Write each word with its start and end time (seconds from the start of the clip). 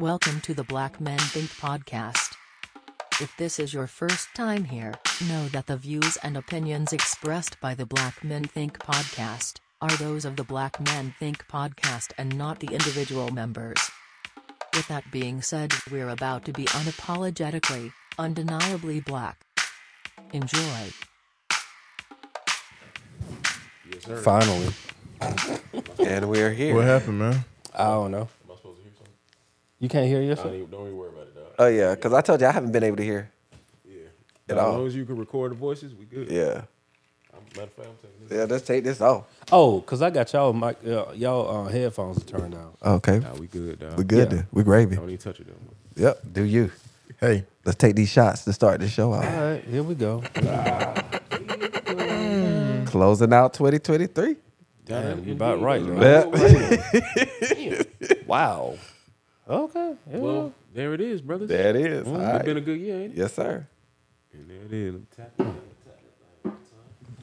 Welcome 0.00 0.40
to 0.42 0.54
the 0.54 0.62
Black 0.62 1.00
Men 1.00 1.18
Think 1.18 1.50
podcast. 1.50 2.36
If 3.20 3.34
this 3.36 3.58
is 3.58 3.74
your 3.74 3.88
first 3.88 4.28
time 4.32 4.62
here, 4.62 4.94
know 5.28 5.48
that 5.48 5.66
the 5.66 5.76
views 5.76 6.16
and 6.22 6.36
opinions 6.36 6.92
expressed 6.92 7.60
by 7.60 7.74
the 7.74 7.84
Black 7.84 8.22
Men 8.22 8.44
Think 8.44 8.78
podcast 8.78 9.56
are 9.80 9.90
those 9.96 10.24
of 10.24 10.36
the 10.36 10.44
Black 10.44 10.78
Men 10.78 11.12
Think 11.18 11.48
podcast 11.48 12.12
and 12.16 12.38
not 12.38 12.60
the 12.60 12.68
individual 12.68 13.32
members. 13.32 13.90
With 14.72 14.86
that 14.86 15.10
being 15.10 15.42
said, 15.42 15.74
we're 15.90 16.10
about 16.10 16.44
to 16.44 16.52
be 16.52 16.66
unapologetically, 16.66 17.92
undeniably 18.20 19.00
black. 19.00 19.44
Enjoy. 20.32 20.92
Finally. 24.22 24.68
And 25.98 26.28
we're 26.28 26.52
here. 26.52 26.76
What 26.76 26.84
happened, 26.84 27.18
man? 27.18 27.44
I 27.74 27.86
don't 27.86 28.12
know. 28.12 28.28
You 29.80 29.88
can't 29.88 30.06
hear 30.06 30.20
yourself? 30.20 30.48
Don't 30.48 30.56
even, 30.56 30.70
don't 30.70 30.86
even 30.86 30.96
worry 30.96 31.08
about 31.10 31.26
it, 31.28 31.34
dog. 31.34 31.44
Oh 31.58 31.66
yeah, 31.68 31.94
because 31.94 32.12
I 32.12 32.20
told 32.20 32.40
you 32.40 32.46
I 32.46 32.52
haven't 32.52 32.72
been 32.72 32.82
able 32.84 32.96
to 32.96 33.04
hear. 33.04 33.30
Yeah. 33.84 33.94
At 34.48 34.58
as 34.58 34.62
all. 34.64 34.72
long 34.78 34.86
as 34.86 34.94
you 34.96 35.04
can 35.04 35.16
record 35.16 35.52
the 35.52 35.56
voices, 35.56 35.94
we 35.94 36.04
good. 36.04 36.30
Yeah. 36.30 36.62
I'm, 37.32 37.40
matter 37.56 37.62
of 37.62 37.72
fact, 37.72 37.88
I'm 37.88 37.94
taking 37.96 38.28
this. 38.28 38.38
Yeah, 38.38 38.44
let's 38.44 38.64
take 38.66 38.84
this 38.84 39.00
off. 39.00 39.24
Oh, 39.52 39.80
because 39.80 40.02
I 40.02 40.10
got 40.10 40.32
y'all 40.32 40.52
mic, 40.52 40.76
uh, 40.86 41.12
y'all 41.14 41.66
uh, 41.66 41.70
headphones 41.70 42.24
turned 42.24 42.54
down. 42.54 42.72
Okay. 42.84 43.20
Nah, 43.20 43.34
we 43.34 43.46
good, 43.46 43.78
dog. 43.78 43.96
We 43.98 44.04
good 44.04 44.18
Yeah. 44.30 44.36
then. 44.38 44.46
We 44.52 44.62
gravy. 44.64 44.96
Don't 44.96 45.04
even 45.06 45.18
touch 45.18 45.40
it, 45.40 45.46
though. 45.46 46.02
Yep. 46.08 46.20
Do 46.32 46.42
you. 46.42 46.70
Hey, 47.20 47.44
Let's 47.64 47.76
take 47.76 47.96
these 47.96 48.08
shots 48.08 48.44
to 48.44 48.52
start 48.54 48.80
the 48.80 48.88
show 48.88 49.12
out. 49.12 49.24
All 49.26 49.50
right, 49.50 49.62
here 49.64 49.82
we 49.82 49.94
go. 49.94 50.22
Closing 52.86 53.32
out 53.34 53.52
2023. 53.52 54.36
Damn, 54.86 55.24
you're 55.24 55.34
about 55.34 55.60
right. 55.60 55.84
though. 55.84 56.32
Yeah. 57.58 57.82
Wow. 58.26 58.76
Okay. 59.48 59.94
Yeah. 60.10 60.18
Well, 60.18 60.52
there 60.74 60.92
it 60.94 61.00
is, 61.00 61.22
brothers. 61.22 61.48
there 61.48 61.70
it 61.70 61.76
is. 61.76 62.06
Mm-hmm. 62.06 62.16
All 62.16 62.20
It's 62.22 62.32
right. 62.34 62.44
been 62.44 62.56
a 62.58 62.60
good 62.60 62.78
year, 62.78 63.00
ain't 63.00 63.12
it? 63.14 63.18
Yes, 63.18 63.34
sir. 63.34 63.66
And 64.34 64.50
there 64.50 64.62
it 64.62 64.72
is. 64.72 64.94
I'm 64.94 65.06
tapping. 65.16 65.60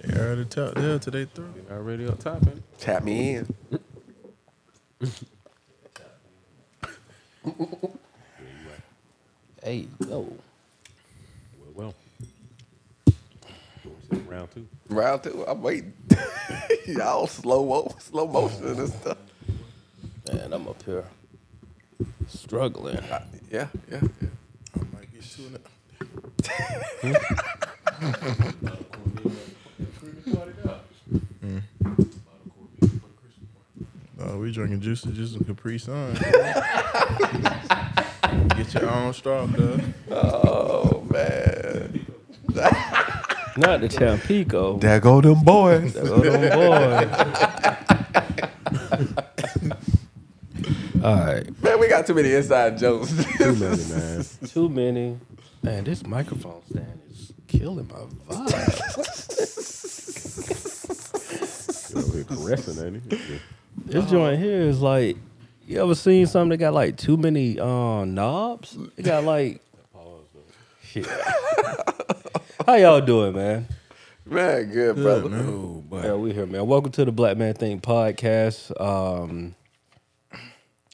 they 0.02 0.20
already 0.20 0.46
talked 0.46 0.76
there 0.76 0.98
today 1.00 1.26
through. 1.26 1.54
Already 1.70 2.08
up 2.08 2.20
top, 2.20 2.38
ain't 2.48 2.58
it? 2.58 2.64
Tap 2.80 3.04
me 3.04 3.36
in. 3.36 3.56
hey, 9.64 9.88
yo. 10.08 10.34
Well, 11.60 11.74
well. 11.76 11.94
Round 14.28 14.50
two. 14.52 14.68
Round 14.90 15.24
two. 15.24 15.44
I'm 15.48 15.62
waiting. 15.62 15.94
Y'all 16.88 17.28
slow 17.28 17.66
mo, 17.66 17.96
slow 18.00 18.28
motion 18.28 18.66
and 18.80 18.90
stuff. 18.90 19.18
Man, 20.32 20.54
I'm 20.54 20.68
up 20.68 20.82
here 20.84 21.04
struggling. 22.28 22.96
Yeah, 22.96 23.24
yeah, 23.52 23.68
yeah. 23.92 24.00
I 24.76 24.80
might 24.94 25.12
be 25.12 25.20
two 25.20 25.48
in 25.48 25.56
it. 25.56 25.66
Oh, 34.20 34.40
we 34.40 34.52
drinking 34.52 34.82
juice 34.82 35.02
to 35.02 35.10
juice 35.10 35.36
and 35.36 35.46
Capri 35.46 35.78
Sun. 35.78 36.14
Get 38.56 38.74
your 38.74 38.90
own 38.90 39.14
straw, 39.14 39.46
cuz. 39.48 39.82
Oh 40.10 41.06
man. 41.12 42.06
Not 43.58 43.82
the 43.82 43.88
Tampico. 43.88 44.78
There 44.78 45.00
go 45.00 45.22
them 45.22 45.44
boys. 45.44 45.94
There 45.94 46.04
go 46.06 46.22
them 46.22 46.52
boys. 46.58 47.10
All 51.04 51.16
right. 51.16 51.64
Man, 51.64 51.80
we 51.80 51.85
got 51.96 52.08
too 52.08 52.14
many 52.14 52.34
inside 52.34 52.78
jokes. 52.78 53.10
Too 53.38 53.56
many, 53.56 53.84
man. 53.86 54.26
Too 54.48 54.68
many. 54.70 55.18
Man, 55.64 55.84
this 55.86 56.06
microphone 56.06 56.62
stand 56.70 57.02
is 57.10 57.32
killing 57.48 57.88
my 57.88 58.36
vibe. 58.36 58.96
Over 61.96 62.18
here 62.18 62.24
caressing, 62.26 62.86
ain't 62.86 63.14
it? 63.14 63.42
This 63.86 64.10
joint 64.10 64.40
here 64.40 64.62
is 64.62 64.82
like, 64.82 65.16
you 65.66 65.82
ever 65.82 65.96
seen 65.96 66.28
something 66.28 66.50
that 66.50 66.58
got 66.58 66.74
like 66.74 66.98
too 66.98 67.16
many 67.16 67.58
uh, 67.60 68.04
knobs? 68.04 68.78
It 68.98 69.04
got 69.04 69.24
like, 69.24 69.62
shit. 70.84 71.08
How 72.66 72.76
y'all 72.76 73.00
doing, 73.00 73.34
man? 73.36 73.68
man, 74.26 74.70
good, 74.70 74.98
brother. 74.98 75.30
Oh, 75.34 75.84
boy. 75.88 76.02
Yeah, 76.04 76.16
we 76.16 76.34
here, 76.34 76.46
man. 76.46 76.68
Welcome 76.68 76.92
to 76.94 77.06
the 77.06 77.12
Black 77.14 77.38
Man 77.38 77.54
Think 77.54 77.84
podcast. 77.84 78.82
Um, 78.82 79.56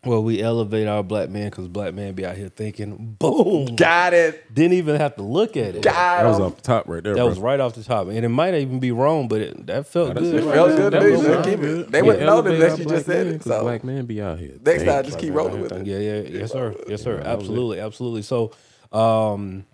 well, 0.04 0.24
we 0.24 0.42
elevate 0.42 0.88
our 0.88 1.04
black 1.04 1.30
man 1.30 1.50
because 1.52 1.68
black 1.68 1.94
man 1.94 2.14
be 2.14 2.26
out 2.26 2.36
here 2.36 2.50
thinking, 2.50 3.16
boom. 3.20 3.76
Got 3.76 4.14
it. 4.16 4.52
Didn't 4.52 4.74
even 4.74 4.96
have 4.96 5.16
to 5.18 5.22
look 5.22 5.56
at 5.56 5.76
it. 5.76 5.84
Got 5.84 5.94
That 6.24 6.26
was 6.28 6.40
him. 6.40 6.46
off 6.46 6.56
the 6.56 6.62
top 6.64 6.88
right 6.88 7.04
there, 7.04 7.14
That 7.14 7.20
bro. 7.20 7.28
was 7.28 7.38
right 7.40 7.60
off 7.60 7.76
the 7.76 7.84
top, 7.84 8.08
and 8.08 8.18
it 8.26 8.30
might 8.30 8.56
even 8.56 8.80
be 8.80 8.92
wrong, 8.92 9.28
but 9.28 9.42
it, 9.42 9.68
that 9.68 9.86
felt 9.86 10.16
that's 10.16 10.22
good. 10.22 10.36
it. 10.36 10.48
It 10.48 10.52
felt 10.54 10.70
good 10.76 10.92
to 10.94 11.00
That 11.00 11.06
me. 11.06 11.12
was 11.12 11.22
so 11.22 11.44
good. 11.44 11.46
keep 11.46 11.60
it. 11.64 11.92
They 11.92 12.02
wouldn't 12.02 12.22
know 12.26 12.32
elevate 12.32 12.54
unless 12.56 12.80
you 12.80 12.86
black 12.86 12.96
just 12.98 13.06
said 13.06 13.26
man, 13.28 13.36
it. 13.36 13.38
'cause 13.44 13.48
So 13.54 13.62
black 13.62 13.84
man 13.84 14.06
be 14.08 14.22
out 14.24 14.40
here. 14.40 14.54
next 14.66 14.84
time, 14.86 15.04
just 15.06 15.20
keep 15.20 15.34
rolling 15.36 15.62
with 15.62 15.72
it. 15.72 15.86
Yeah, 15.86 15.98
yeah, 16.00 16.20
yes, 16.22 16.52
sir, 16.52 16.76
yes, 16.88 17.04
sir, 17.04 17.18
that 17.18 17.20
was 17.20 17.28
it. 17.28 17.40
absolutely, 17.40 17.80
absolutely. 17.80 18.22
So, 18.24 18.52
um, 18.92 19.66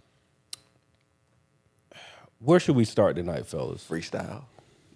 where 2.40 2.60
should 2.60 2.76
we 2.76 2.84
start 2.84 3.16
tonight, 3.16 3.46
fellas? 3.46 3.86
Freestyle. 3.90 4.44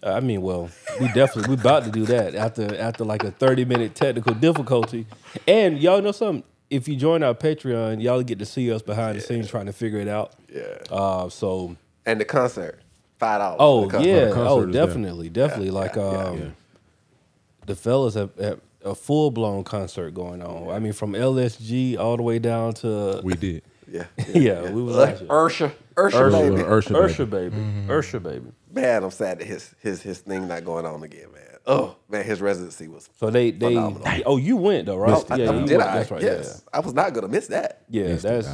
I 0.03 0.19
mean, 0.19 0.41
well, 0.41 0.69
we 0.99 1.07
definitely 1.09 1.55
we 1.55 1.61
about 1.61 1.83
to 1.85 1.91
do 1.91 2.05
that 2.05 2.35
after 2.35 2.75
after 2.77 3.03
like 3.03 3.23
a 3.23 3.31
thirty 3.31 3.65
minute 3.65 3.95
technical 3.95 4.33
difficulty, 4.33 5.05
and 5.47 5.79
y'all 5.79 6.01
know 6.01 6.11
something. 6.11 6.43
If 6.69 6.87
you 6.87 6.95
join 6.95 7.21
our 7.21 7.33
Patreon, 7.33 8.01
y'all 8.01 8.23
get 8.23 8.39
to 8.39 8.45
see 8.45 8.71
us 8.71 8.81
behind 8.81 9.17
the 9.17 9.21
scenes 9.21 9.49
trying 9.49 9.65
to 9.65 9.73
figure 9.73 9.99
it 9.99 10.07
out. 10.07 10.33
Yeah. 10.47 10.61
Uh, 10.89 11.27
so, 11.27 11.75
And 12.05 12.19
the 12.19 12.25
concert. 12.25 12.79
Five 13.19 13.39
dollars. 13.39 13.57
oh 13.59 13.87
The 13.89 14.01
yeah, 14.03 14.25
concert 14.31 14.47
oh 14.47 14.59
is 14.61 14.73
there. 14.73 14.85
definitely, 14.87 15.29
definitely. 15.29 15.69
like 15.71 15.95
yeah, 15.95 16.01
um, 16.01 16.37
yeah. 16.39 16.45
the 17.67 17.75
fellas 17.75 18.15
have, 18.15 18.31
have 18.39 18.61
a 18.83 18.95
full 18.95 19.29
blown 19.31 19.63
concert 19.63 20.11
going 20.15 20.41
on. 20.41 20.69
I 20.71 20.79
mean, 20.79 20.93
from 20.93 21.13
LSG 21.13 21.99
all 21.99 22.17
the 22.17 22.23
way 22.23 22.39
down 22.39 22.73
to 22.75 23.19
We 23.23 23.35
did. 23.35 23.63
Yeah. 23.87 24.05
yeah, 24.33 24.71
we 24.71 24.81
was 24.81 24.97
out 24.97 25.17
here. 25.19 25.27
Ursha. 25.27 25.71
Ursha, 26.09 26.13
Ursula, 26.21 26.49
baby. 26.49 26.61
Ursula, 26.63 26.99
Ursha 27.07 27.29
baby, 27.29 27.55
Ursha 27.87 28.23
baby. 28.23 28.51
Man, 28.71 29.03
I'm 29.03 29.11
sad 29.11 29.39
that 29.39 29.45
his 29.47 29.73
his 29.79 30.01
his 30.01 30.19
thing 30.19 30.47
not 30.47 30.63
going 30.65 30.85
on 30.85 31.03
again, 31.03 31.31
man. 31.33 31.43
Oh 31.67 31.95
man, 32.09 32.23
his 32.25 32.41
residency 32.41 32.87
was. 32.87 33.09
So 33.19 33.29
they 33.29 33.51
they 33.51 33.75
Phenomenal. 33.75 34.23
oh 34.25 34.37
you 34.37 34.57
went 34.57 34.85
though 34.87 34.97
right? 34.97 35.11
Oh, 35.11 35.25
I- 35.29 35.35
yeah, 35.37 35.51
I- 35.51 35.59
you 35.59 35.65
did 35.67 35.77
went. 35.77 35.89
I? 35.89 35.95
That's 35.97 36.11
right. 36.11 36.21
Yes. 36.21 36.63
I 36.73 36.79
was 36.79 36.93
not 36.93 37.13
gonna 37.13 37.27
miss 37.27 37.47
that. 37.47 37.83
Yeah, 37.89 38.03
yeah. 38.03 38.07
Missed 38.09 38.23
That's. 38.23 38.47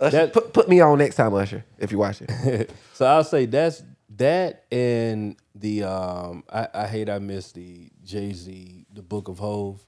Usher, 0.00 0.16
That- 0.16 0.32
put 0.32 0.52
put 0.52 0.68
me 0.68 0.80
on 0.80 0.98
next 0.98 1.16
time, 1.16 1.34
Usher, 1.34 1.64
if 1.78 1.90
you 1.92 1.98
watch 1.98 2.20
it. 2.22 2.70
so 2.94 3.04
I'll 3.06 3.24
say 3.24 3.46
that's 3.46 3.82
that 4.16 4.64
and 4.72 5.36
the 5.54 5.84
um 5.84 6.44
I, 6.52 6.68
I 6.74 6.86
hate 6.86 7.08
I 7.10 7.18
missed 7.18 7.54
the 7.54 7.90
Jay 8.04 8.32
Z 8.32 8.86
the 8.92 9.02
Book 9.02 9.28
of 9.28 9.38
Hove 9.38 9.84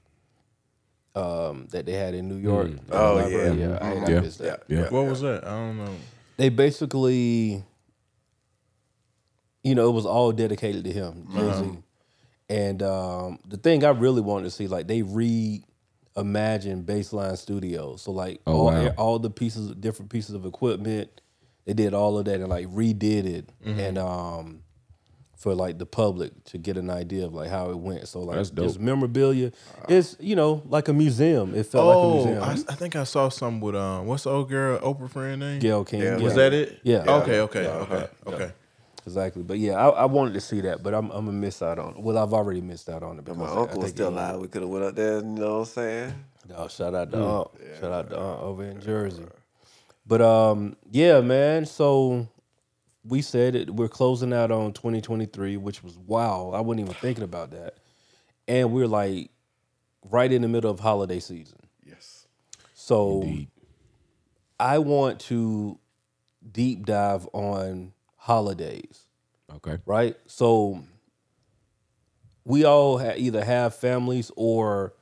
um 1.15 1.67
that 1.71 1.85
they 1.85 1.93
had 1.93 2.13
in 2.13 2.29
New 2.29 2.37
York. 2.37 2.71
Oh, 2.91 3.25
yeah. 3.27 3.51
yeah. 3.51 3.77
I 3.81 3.85
hate 3.95 4.03
I 4.17 4.19
missed 4.21 4.39
that. 4.39 4.63
Yeah. 4.69 4.89
What 4.89 5.05
was 5.07 5.21
that? 5.21 5.45
I 5.45 5.49
don't 5.49 5.77
know. 5.77 5.93
They 6.41 6.49
basically, 6.49 7.63
you 9.63 9.75
know, 9.75 9.87
it 9.89 9.91
was 9.93 10.07
all 10.07 10.31
dedicated 10.31 10.83
to 10.85 10.91
him, 10.91 11.27
Jay 11.31 11.53
Z. 11.53 11.77
And 12.49 12.81
um, 12.81 13.37
the 13.47 13.57
thing 13.57 13.83
I 13.85 13.89
really 13.89 14.21
wanted 14.21 14.45
to 14.45 14.49
see, 14.49 14.67
like 14.67 14.87
they 14.87 15.01
reimagined 15.03 15.65
Baseline 16.85 17.37
Studios. 17.37 18.01
So 18.01 18.11
like 18.11 18.41
Oh, 18.47 18.53
all, 18.53 18.65
wow. 18.71 18.93
all 18.97 19.19
the 19.19 19.29
pieces, 19.29 19.69
different 19.75 20.09
pieces 20.09 20.33
of 20.33 20.47
equipment, 20.47 21.21
they 21.65 21.73
did 21.73 21.93
all 21.93 22.17
of 22.17 22.25
that 22.25 22.39
and 22.39 22.49
like 22.49 22.65
redid 22.69 23.25
it, 23.25 23.49
Mm-hmm. 23.63 23.79
and 23.79 23.97
um, 23.99 24.63
for 25.41 25.55
like 25.55 25.79
the 25.79 25.87
public 25.87 26.31
to 26.45 26.59
get 26.59 26.77
an 26.77 26.91
idea 26.91 27.25
of 27.25 27.33
like 27.33 27.49
how 27.49 27.71
it 27.71 27.77
went. 27.79 28.07
So 28.07 28.19
like 28.21 28.35
That's 28.35 28.51
dope. 28.51 28.67
it's 28.67 28.77
memorabilia. 28.77 29.51
It's 29.89 30.15
you 30.19 30.35
know 30.35 30.61
like 30.67 30.87
a 30.87 30.93
museum. 30.93 31.55
It 31.55 31.65
felt 31.65 31.83
Oh, 31.85 31.89
like 31.89 32.03
a 32.03 32.27
museum. 32.27 32.43
I, 32.43 32.51
I 32.71 32.75
think 32.75 32.95
I 32.95 33.03
saw 33.05 33.29
something 33.29 33.59
with 33.59 33.75
um, 33.75 34.05
what's 34.05 34.23
the 34.25 34.29
old 34.29 34.49
girl 34.49 34.77
Oprah 34.79 35.09
friend 35.09 35.39
name? 35.39 35.59
Gayle 35.59 35.83
King. 35.83 36.01
Yeah, 36.01 36.17
Was 36.17 36.35
that 36.35 36.53
it? 36.53 36.79
Yeah. 36.83 37.03
Okay, 37.21 37.39
okay, 37.41 37.65
okay, 37.67 38.07
okay. 38.27 38.51
Exactly, 39.03 39.41
but 39.41 39.57
yeah, 39.57 39.73
I, 39.73 39.89
I 39.89 40.05
wanted 40.05 40.35
to 40.35 40.39
see 40.41 40.61
that, 40.61 40.83
but 40.83 40.93
I'm, 40.93 41.09
I'm 41.09 41.25
gonna 41.25 41.31
miss 41.31 41.63
out 41.63 41.79
on. 41.79 41.95
Well, 42.03 42.19
I've 42.19 42.33
already 42.33 42.61
missed 42.61 42.87
out 42.87 43.01
on 43.01 43.15
it. 43.15 43.19
If 43.21 43.25
Because 43.25 43.37
my 43.39 43.45
I- 43.45 43.47
I 43.47 43.57
uncle 43.61 43.77
was 43.79 43.85
think 43.87 43.97
still 43.97 44.11
he- 44.11 44.15
alive, 44.15 44.39
we 44.39 44.47
could 44.47 44.61
have 44.61 44.69
went 44.69 44.85
up 44.85 44.95
there. 44.95 45.15
You 45.17 45.23
know 45.23 45.53
what 45.53 45.59
I'm 45.59 45.65
saying? 45.65 46.13
No, 46.49 46.67
shout 46.67 46.93
out 46.93 47.11
to 47.11 47.17
Aunt. 47.17 47.47
Shout 47.79 47.91
out 47.91 48.09
to 48.11 48.19
Aunt 48.19 48.41
over 48.43 48.63
in 48.63 48.79
Jersey. 48.79 49.25
But 50.05 50.21
um, 50.21 50.75
yeah, 50.91 51.19
man. 51.21 51.65
So 51.65 52.27
we 53.03 53.21
said 53.21 53.55
it. 53.55 53.69
We're 53.71 53.87
closing 53.87 54.33
out 54.33 54.51
on 54.51 54.73
2023, 54.73 55.57
which 55.57 55.83
was 55.83 55.97
wow. 55.97 56.51
I 56.53 56.61
wasn't 56.61 56.81
even 56.81 56.93
thinking 56.95 57.23
about 57.23 57.51
that, 57.51 57.75
and 58.47 58.71
we're 58.71 58.87
like 58.87 59.31
right 60.09 60.31
in 60.31 60.41
the 60.41 60.47
middle 60.47 60.71
of 60.71 60.79
holiday 60.79 61.19
season. 61.19 61.59
Yes. 61.85 62.27
So 62.73 63.21
Indeed. 63.21 63.49
I 64.59 64.79
want 64.79 65.19
to 65.21 65.79
deep 66.51 66.85
dive 66.85 67.27
on 67.33 67.93
holidays. 68.17 69.07
Okay. 69.55 69.77
right? 69.85 70.15
So 70.27 70.83
we 72.45 72.63
all 72.63 72.99
ha- 72.99 73.13
either 73.17 73.43
have 73.43 73.75
families 73.75 74.31
or 74.35 74.93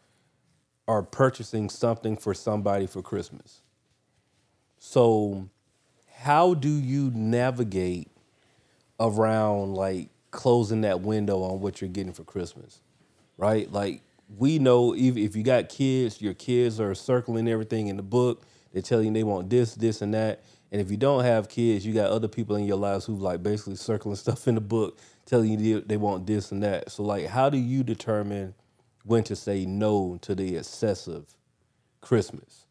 are 0.87 1.03
purchasing 1.03 1.69
something 1.69 2.17
for 2.17 2.33
somebody 2.33 2.87
for 2.87 3.01
Christmas. 3.01 3.61
So, 4.79 5.49
how 6.21 6.53
do 6.53 6.69
you 6.69 7.11
navigate 7.15 8.09
around 8.99 9.73
like 9.73 10.09
closing 10.31 10.81
that 10.81 10.99
window 10.99 11.41
on 11.43 11.61
what 11.61 11.79
you're 11.79 11.89
getting 11.89 12.11
for 12.11 12.25
Christmas? 12.25 12.81
Right? 13.37 13.71
Like 13.71 14.01
we 14.37 14.59
know 14.59 14.93
if, 14.93 15.15
if 15.15 15.35
you 15.37 15.43
got 15.43 15.69
kids, 15.69 16.21
your 16.21 16.33
kids 16.33 16.77
are 16.81 16.93
circling 16.93 17.47
everything 17.47 17.87
in 17.87 17.95
the 17.95 18.03
book. 18.03 18.43
They're 18.73 18.81
telling 18.81 19.07
you 19.07 19.13
they 19.13 19.23
want 19.23 19.49
this, 19.49 19.75
this, 19.75 20.01
and 20.01 20.13
that. 20.13 20.43
And 20.73 20.81
if 20.81 20.91
you 20.91 20.97
don't 20.97 21.23
have 21.23 21.47
kids, 21.47 21.85
you 21.85 21.93
got 21.93 22.11
other 22.11 22.27
people 22.27 22.57
in 22.57 22.65
your 22.65 22.77
lives 22.77 23.05
who 23.05 23.15
like 23.15 23.41
basically 23.41 23.77
circling 23.77 24.15
stuff 24.17 24.45
in 24.45 24.55
the 24.55 24.61
book, 24.61 24.99
telling 25.25 25.57
you 25.57 25.79
they, 25.79 25.87
they 25.87 25.97
want 25.97 26.27
this 26.27 26.51
and 26.51 26.61
that. 26.63 26.91
So 26.91 27.01
like, 27.01 27.27
how 27.27 27.49
do 27.49 27.57
you 27.57 27.81
determine 27.81 28.55
when 29.05 29.23
to 29.23 29.37
say 29.37 29.65
no 29.65 30.17
to 30.23 30.35
the 30.35 30.57
excessive 30.57 31.37
Christmas? 32.01 32.65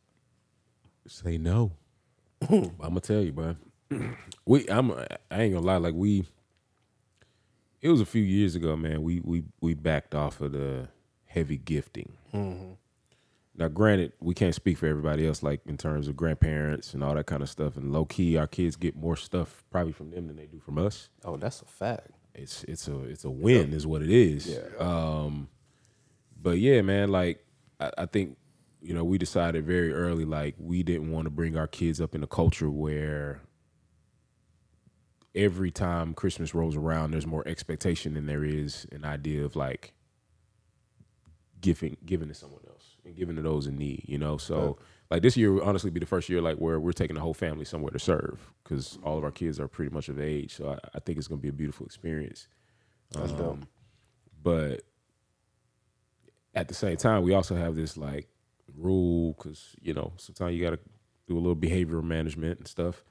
Say 1.06 1.38
no. 1.38 1.72
I'm 2.48 2.76
gonna 2.78 3.00
tell 3.00 3.20
you, 3.20 3.32
bro. 3.32 3.56
We 4.44 4.68
I'm 4.68 4.92
I 4.92 5.06
ain't 5.30 5.54
gonna 5.54 5.60
lie, 5.66 5.76
like 5.76 5.94
we 5.94 6.24
it 7.80 7.88
was 7.88 8.00
a 8.00 8.06
few 8.06 8.22
years 8.22 8.54
ago, 8.54 8.76
man. 8.76 9.02
We 9.02 9.20
we 9.20 9.44
we 9.60 9.74
backed 9.74 10.14
off 10.14 10.40
of 10.40 10.52
the 10.52 10.88
heavy 11.26 11.58
gifting. 11.58 12.12
Now, 13.56 13.66
granted, 13.66 14.12
we 14.20 14.34
can't 14.34 14.54
speak 14.54 14.78
for 14.78 14.86
everybody 14.86 15.26
else, 15.26 15.42
like 15.42 15.60
in 15.66 15.76
terms 15.76 16.06
of 16.06 16.16
grandparents 16.16 16.94
and 16.94 17.02
all 17.02 17.14
that 17.16 17.26
kind 17.26 17.42
of 17.42 17.48
stuff. 17.50 17.76
And 17.76 17.92
low 17.92 18.04
key, 18.04 18.36
our 18.36 18.46
kids 18.46 18.76
get 18.76 18.94
more 18.94 19.16
stuff 19.16 19.64
probably 19.70 19.92
from 19.92 20.10
them 20.10 20.28
than 20.28 20.36
they 20.36 20.46
do 20.46 20.60
from 20.60 20.78
us. 20.78 21.08
Oh, 21.24 21.36
that's 21.36 21.60
a 21.60 21.64
fact. 21.64 22.10
It's 22.34 22.62
it's 22.64 22.86
a 22.86 23.00
it's 23.04 23.24
a 23.24 23.30
win, 23.30 23.72
is 23.72 23.84
what 23.86 24.00
it 24.02 24.10
is. 24.10 24.46
Yeah. 24.46 24.60
Um, 24.78 25.48
but 26.40 26.58
yeah, 26.58 26.82
man, 26.82 27.10
like 27.10 27.44
I, 27.80 27.90
I 27.98 28.06
think 28.06 28.36
you 28.80 28.94
know 28.94 29.04
we 29.04 29.18
decided 29.18 29.64
very 29.64 29.92
early, 29.92 30.24
like 30.24 30.54
we 30.58 30.82
didn't 30.82 31.10
want 31.10 31.26
to 31.26 31.30
bring 31.30 31.56
our 31.56 31.66
kids 31.66 32.00
up 32.00 32.14
in 32.14 32.22
a 32.22 32.26
culture 32.26 32.70
where 32.70 33.40
every 35.34 35.70
time 35.70 36.14
Christmas 36.14 36.54
rolls 36.54 36.76
around, 36.76 37.10
there's 37.10 37.26
more 37.26 37.46
expectation 37.46 38.14
than 38.14 38.26
there 38.26 38.44
is 38.44 38.86
an 38.92 39.04
idea 39.04 39.44
of 39.44 39.56
like 39.56 39.94
giving 41.60 41.96
giving 42.04 42.28
to 42.28 42.34
someone 42.34 42.62
else 42.68 42.96
and 43.04 43.16
giving 43.16 43.36
to 43.36 43.42
those 43.42 43.66
in 43.66 43.76
need. 43.76 44.04
You 44.06 44.18
know, 44.18 44.36
so 44.36 44.78
like 45.10 45.22
this 45.22 45.36
year 45.36 45.52
will 45.52 45.62
honestly 45.62 45.90
be 45.90 46.00
the 46.00 46.06
first 46.06 46.28
year 46.28 46.40
like 46.40 46.56
where 46.58 46.78
we're 46.78 46.92
taking 46.92 47.14
the 47.14 47.22
whole 47.22 47.34
family 47.34 47.64
somewhere 47.64 47.90
to 47.90 47.98
serve 47.98 48.52
because 48.62 48.98
all 49.02 49.18
of 49.18 49.24
our 49.24 49.30
kids 49.30 49.58
are 49.58 49.68
pretty 49.68 49.92
much 49.94 50.08
of 50.08 50.20
age. 50.20 50.54
So 50.54 50.70
I, 50.70 50.78
I 50.94 51.00
think 51.00 51.18
it's 51.18 51.28
gonna 51.28 51.40
be 51.40 51.48
a 51.48 51.52
beautiful 51.52 51.86
experience. 51.86 52.48
That's 53.12 53.32
Um, 53.32 53.68
but 54.42 54.82
at 56.54 56.68
the 56.68 56.74
same 56.74 56.96
time, 56.96 57.22
we 57.22 57.34
also 57.34 57.54
have 57.54 57.74
this 57.76 57.96
like 57.96 58.28
rule 58.78 59.34
because 59.36 59.74
you 59.82 59.92
know 59.94 60.12
sometimes 60.16 60.54
you 60.56 60.62
got 60.64 60.70
to 60.70 60.78
do 61.26 61.36
a 61.36 61.40
little 61.40 61.56
behavioral 61.56 62.02
management 62.04 62.58
and 62.58 62.68
stuff. 62.68 63.04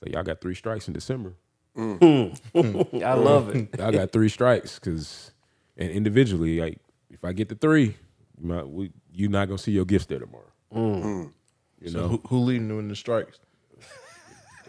So 0.00 0.10
y'all 0.12 0.22
got 0.22 0.40
three 0.40 0.54
strikes 0.54 0.86
in 0.88 0.94
December. 0.94 1.34
Mm. 1.76 2.38
I 3.04 3.14
love 3.14 3.54
it. 3.54 3.80
I 3.80 3.90
got 3.90 4.10
three 4.12 4.28
strikes 4.28 4.78
because, 4.78 5.32
and 5.76 5.90
individually, 5.90 6.60
like 6.60 6.78
if 7.10 7.24
I 7.24 7.32
get 7.32 7.48
the 7.48 7.54
three, 7.54 7.96
you 8.40 8.46
might- 8.48 8.68
we, 8.68 8.92
you're 9.12 9.30
not 9.30 9.48
gonna 9.48 9.58
see 9.58 9.72
your 9.72 9.84
gifts 9.84 10.06
there 10.06 10.18
tomorrow. 10.20 10.50
Mm. 10.74 11.02
Mm. 11.02 11.32
You 11.80 11.88
So 11.90 11.98
know, 11.98 12.08
who, 12.08 12.20
who 12.28 12.38
leading 12.40 12.68
them 12.68 12.78
in 12.80 12.88
the 12.88 12.96
strikes? 12.96 13.38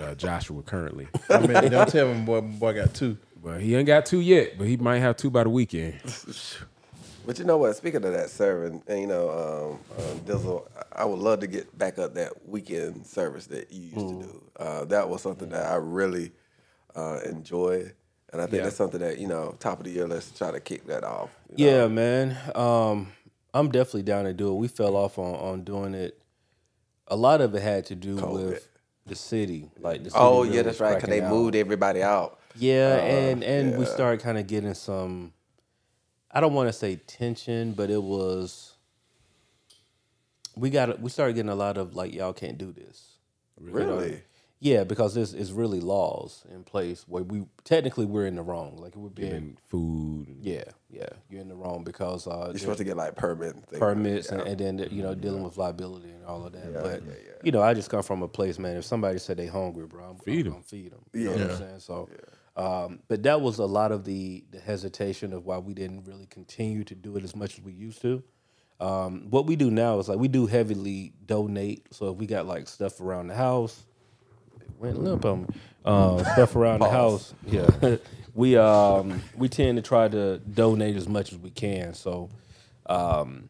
uh, 0.01 0.15
Joshua 0.15 0.61
currently, 0.63 1.07
I 1.29 1.39
mean, 1.39 1.71
don't 1.71 1.89
tell 1.89 2.07
him 2.07 2.25
boy, 2.25 2.41
boy 2.41 2.73
got 2.73 2.93
two. 2.93 3.17
but 3.43 3.59
he 3.61 3.75
ain't 3.75 3.87
got 3.87 4.05
two 4.05 4.19
yet. 4.21 4.57
But 4.57 4.67
he 4.67 4.77
might 4.77 4.99
have 4.99 5.17
two 5.17 5.29
by 5.29 5.43
the 5.43 5.49
weekend. 5.49 5.99
But 7.25 7.37
you 7.37 7.45
know 7.45 7.57
what? 7.57 7.75
Speaking 7.75 8.03
of 8.03 8.13
that 8.13 8.29
serving, 8.29 8.81
and 8.87 8.99
you 9.01 9.07
know, 9.07 9.29
um, 9.29 10.03
um, 10.03 10.19
Dizzle, 10.21 10.67
I 10.91 11.05
would 11.05 11.19
love 11.19 11.41
to 11.41 11.47
get 11.47 11.77
back 11.77 11.99
up 11.99 12.15
that 12.15 12.47
weekend 12.47 13.05
service 13.05 13.45
that 13.47 13.71
you 13.71 13.81
used 13.83 14.07
to 14.09 14.21
do. 14.23 14.43
Uh, 14.57 14.85
that 14.85 15.07
was 15.09 15.21
something 15.21 15.49
that 15.49 15.65
I 15.71 15.75
really 15.75 16.31
uh, 16.95 17.19
enjoyed, 17.25 17.93
and 18.33 18.41
I 18.41 18.45
think 18.45 18.57
Yeah. 18.57 18.63
that's 18.63 18.75
something 18.77 18.99
that 19.01 19.19
you 19.19 19.27
know, 19.27 19.55
top 19.59 19.79
of 19.79 19.85
the 19.85 19.91
year, 19.91 20.07
let's 20.07 20.31
try 20.31 20.49
to 20.51 20.59
kick 20.59 20.87
that 20.87 21.03
off. 21.03 21.29
you 21.55 21.65
know? 21.67 21.81
Yeah, 21.83 21.87
man. 21.87 22.37
Um, 22.55 23.11
I'm 23.53 23.69
definitely 23.69 24.03
down 24.03 24.25
to 24.25 24.33
do 24.33 24.49
it. 24.51 24.55
We 24.55 24.67
fell 24.67 24.95
off 24.95 25.19
on, 25.19 25.35
on 25.35 25.63
doing 25.63 25.93
it. 25.93 26.19
A 27.07 27.15
lot 27.15 27.41
of 27.41 27.53
it 27.55 27.61
had 27.61 27.85
to 27.87 27.95
do 27.95 28.15
COVID. 28.17 28.49
with 28.49 28.69
the 29.05 29.15
city, 29.15 29.69
like 29.79 30.03
the 30.03 30.09
city 30.11 30.19
Oh 30.21 30.43
really 30.43 30.57
yeah, 30.57 30.61
that's 30.63 30.79
right. 30.79 30.95
Because 30.95 31.09
they 31.09 31.21
out. 31.21 31.29
moved 31.31 31.55
everybody 31.55 32.01
out. 32.01 32.39
Yeah, 32.55 32.97
Uh, 33.01 33.05
and 33.05 33.43
and 33.43 33.77
we 33.77 33.85
started 33.85 34.21
kind 34.21 34.37
of 34.39 34.47
getting 34.47 34.73
some. 34.73 35.33
I 36.31 36.41
don't 36.41 36.53
want 36.53 36.69
to 36.69 36.73
say 36.73 36.97
tension, 36.97 37.73
but 37.73 37.89
it 37.89 38.01
was. 38.03 38.73
We 40.55 40.69
got 40.69 40.99
we 40.99 41.09
started 41.09 41.33
getting 41.33 41.49
a 41.49 41.55
lot 41.55 41.77
of 41.77 41.95
like 41.95 42.13
y'all 42.13 42.33
can't 42.33 42.57
do 42.57 42.71
this. 42.71 43.17
You 43.59 43.67
know? 43.67 43.73
Really? 43.73 44.21
Yeah, 44.61 44.83
because 44.83 45.13
there's 45.13 45.33
is 45.33 45.53
really 45.53 45.79
laws 45.79 46.43
in 46.53 46.63
place 46.65 47.05
where 47.07 47.23
we 47.23 47.45
technically 47.63 48.05
we're 48.05 48.25
in 48.25 48.35
the 48.35 48.41
wrong. 48.41 48.75
Like 48.77 48.93
we're 48.95 49.09
being 49.09 49.31
And 49.33 49.59
food. 49.69 50.27
Yeah 50.41 50.63
yeah 50.91 51.07
you're 51.29 51.39
in 51.39 51.47
the 51.47 51.55
wrong 51.55 51.83
because 51.83 52.25
uh, 52.25 52.47
You're 52.49 52.57
supposed 52.57 52.79
to 52.79 52.83
get 52.83 52.97
like 52.97 53.15
permit 53.15 53.53
and 53.53 53.63
things. 53.67 53.79
permits 53.79 54.29
Yeah. 54.31 54.39
and, 54.39 54.47
and 54.47 54.79
then 54.79 54.87
you 54.91 55.03
know 55.03 55.13
dealing 55.13 55.43
with 55.43 55.55
liability 55.57 56.09
and 56.09 56.25
all 56.25 56.45
of 56.45 56.51
that. 56.53 56.65
Yeah, 56.73 56.81
but 56.81 57.03
yeah, 57.05 57.13
yeah. 57.25 57.31
you 57.43 57.51
know, 57.51 57.61
I 57.61 57.73
just 57.73 57.89
come 57.89 58.01
from 58.03 58.21
a 58.23 58.27
place, 58.27 58.57
man. 58.59 58.75
If 58.75 58.85
somebody 58.85 59.19
said 59.19 59.37
they 59.37 59.45
hungry, 59.47 59.85
bro, 59.85 60.03
I'm, 60.09 60.17
Feed 60.17 60.41
I'm 60.41 60.47
'em. 60.47 60.51
gonna 60.53 60.63
feed 60.63 60.91
them. 60.91 61.05
You 61.13 61.25
know 61.25 61.31
what 61.31 61.39
Yeah. 61.39 61.45
I'm 61.51 61.57
saying? 61.57 61.79
So, 61.79 62.09
um, 62.55 62.99
but 63.07 63.23
that 63.23 63.41
was 63.41 63.59
a 63.59 63.65
lot 63.65 63.91
of 63.91 64.05
the 64.05 64.43
the 64.51 64.59
hesitation 64.59 65.33
of 65.33 65.45
why 65.45 65.57
we 65.57 65.73
didn't 65.73 66.05
really 66.05 66.27
continue 66.27 66.83
to 66.83 66.95
do 66.95 67.15
it 67.17 67.23
as 67.23 67.35
much 67.35 67.57
as 67.57 67.63
we 67.63 67.73
used 67.73 68.01
to. 68.01 68.23
Um, 68.79 69.27
what 69.29 69.45
we 69.45 69.55
do 69.55 69.69
now 69.69 69.99
is 69.99 70.07
like 70.07 70.19
we 70.19 70.27
do 70.27 70.45
heavily 70.45 71.13
donate. 71.25 71.93
So 71.93 72.11
if 72.11 72.17
we 72.17 72.25
got 72.25 72.45
like 72.45 72.67
stuff 72.67 73.01
around 73.01 73.27
the 73.27 73.35
house, 73.35 73.83
went 74.77 75.01
limp 75.01 75.25
on 75.25 75.41
me. 75.41 75.47
Uh, 75.85 76.23
stuff 76.33 76.55
around 76.55 76.79
the 76.79 76.89
house. 76.89 77.33
Yeah, 77.45 77.97
we 78.33 78.57
um 78.57 79.21
we 79.35 79.49
tend 79.49 79.77
to 79.77 79.81
try 79.81 80.07
to 80.07 80.39
donate 80.39 80.95
as 80.95 81.07
much 81.07 81.31
as 81.31 81.37
we 81.37 81.49
can. 81.49 81.93
So 81.93 82.29
um, 82.85 83.49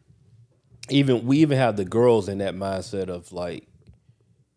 even 0.88 1.26
we 1.26 1.38
even 1.38 1.58
have 1.58 1.76
the 1.76 1.84
girls 1.84 2.28
in 2.28 2.38
that 2.38 2.54
mindset 2.54 3.08
of 3.08 3.32
like 3.32 3.66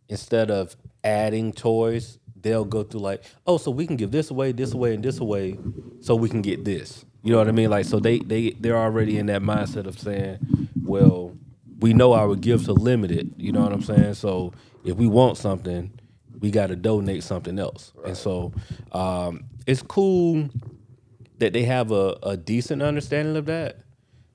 instead 0.10 0.52
of 0.52 0.76
adding 1.04 1.54
toys, 1.54 2.20
they'll 2.44 2.66
go 2.66 2.84
through 2.84 3.02
like, 3.02 3.24
oh, 3.48 3.58
so 3.58 3.72
we 3.72 3.88
can 3.88 3.96
give 3.96 4.12
this 4.12 4.30
away, 4.30 4.52
this 4.52 4.74
away, 4.74 4.94
and 4.94 5.04
this 5.04 5.20
away, 5.20 5.58
so 6.02 6.16
we 6.16 6.30
can 6.30 6.42
get 6.42 6.64
this. 6.64 7.06
You 7.24 7.32
know 7.32 7.38
what 7.40 7.48
I 7.48 7.52
mean? 7.52 7.70
Like, 7.70 7.86
so 7.86 8.00
they 8.00 8.20
they 8.20 8.52
they're 8.52 8.78
already 8.78 9.18
in 9.18 9.26
that 9.28 9.42
mindset 9.42 9.88
of 9.88 9.98
saying, 9.98 10.40
well, 10.84 11.36
we 11.80 11.94
know 11.94 12.14
our 12.14 12.36
gifts 12.36 12.70
are 12.70 12.74
limited. 12.74 13.34
You 13.38 13.52
know 13.52 13.62
what 13.62 13.74
I'm 13.74 13.82
saying? 13.82 14.14
So 14.16 14.54
if 14.84 14.96
we 14.96 15.08
want 15.08 15.38
something, 15.38 15.92
we 16.40 16.52
got 16.52 16.68
to 16.68 16.76
donate 16.76 17.24
something 17.24 17.58
else. 17.58 17.94
And 18.06 18.18
so 18.18 18.54
um, 18.92 19.46
it's 19.66 19.82
cool 19.82 20.50
that 21.40 21.54
they 21.54 21.64
have 21.64 21.92
a, 21.92 22.18
a 22.24 22.38
decent 22.38 22.82
understanding 22.82 23.38
of 23.38 23.46
that. 23.46 23.78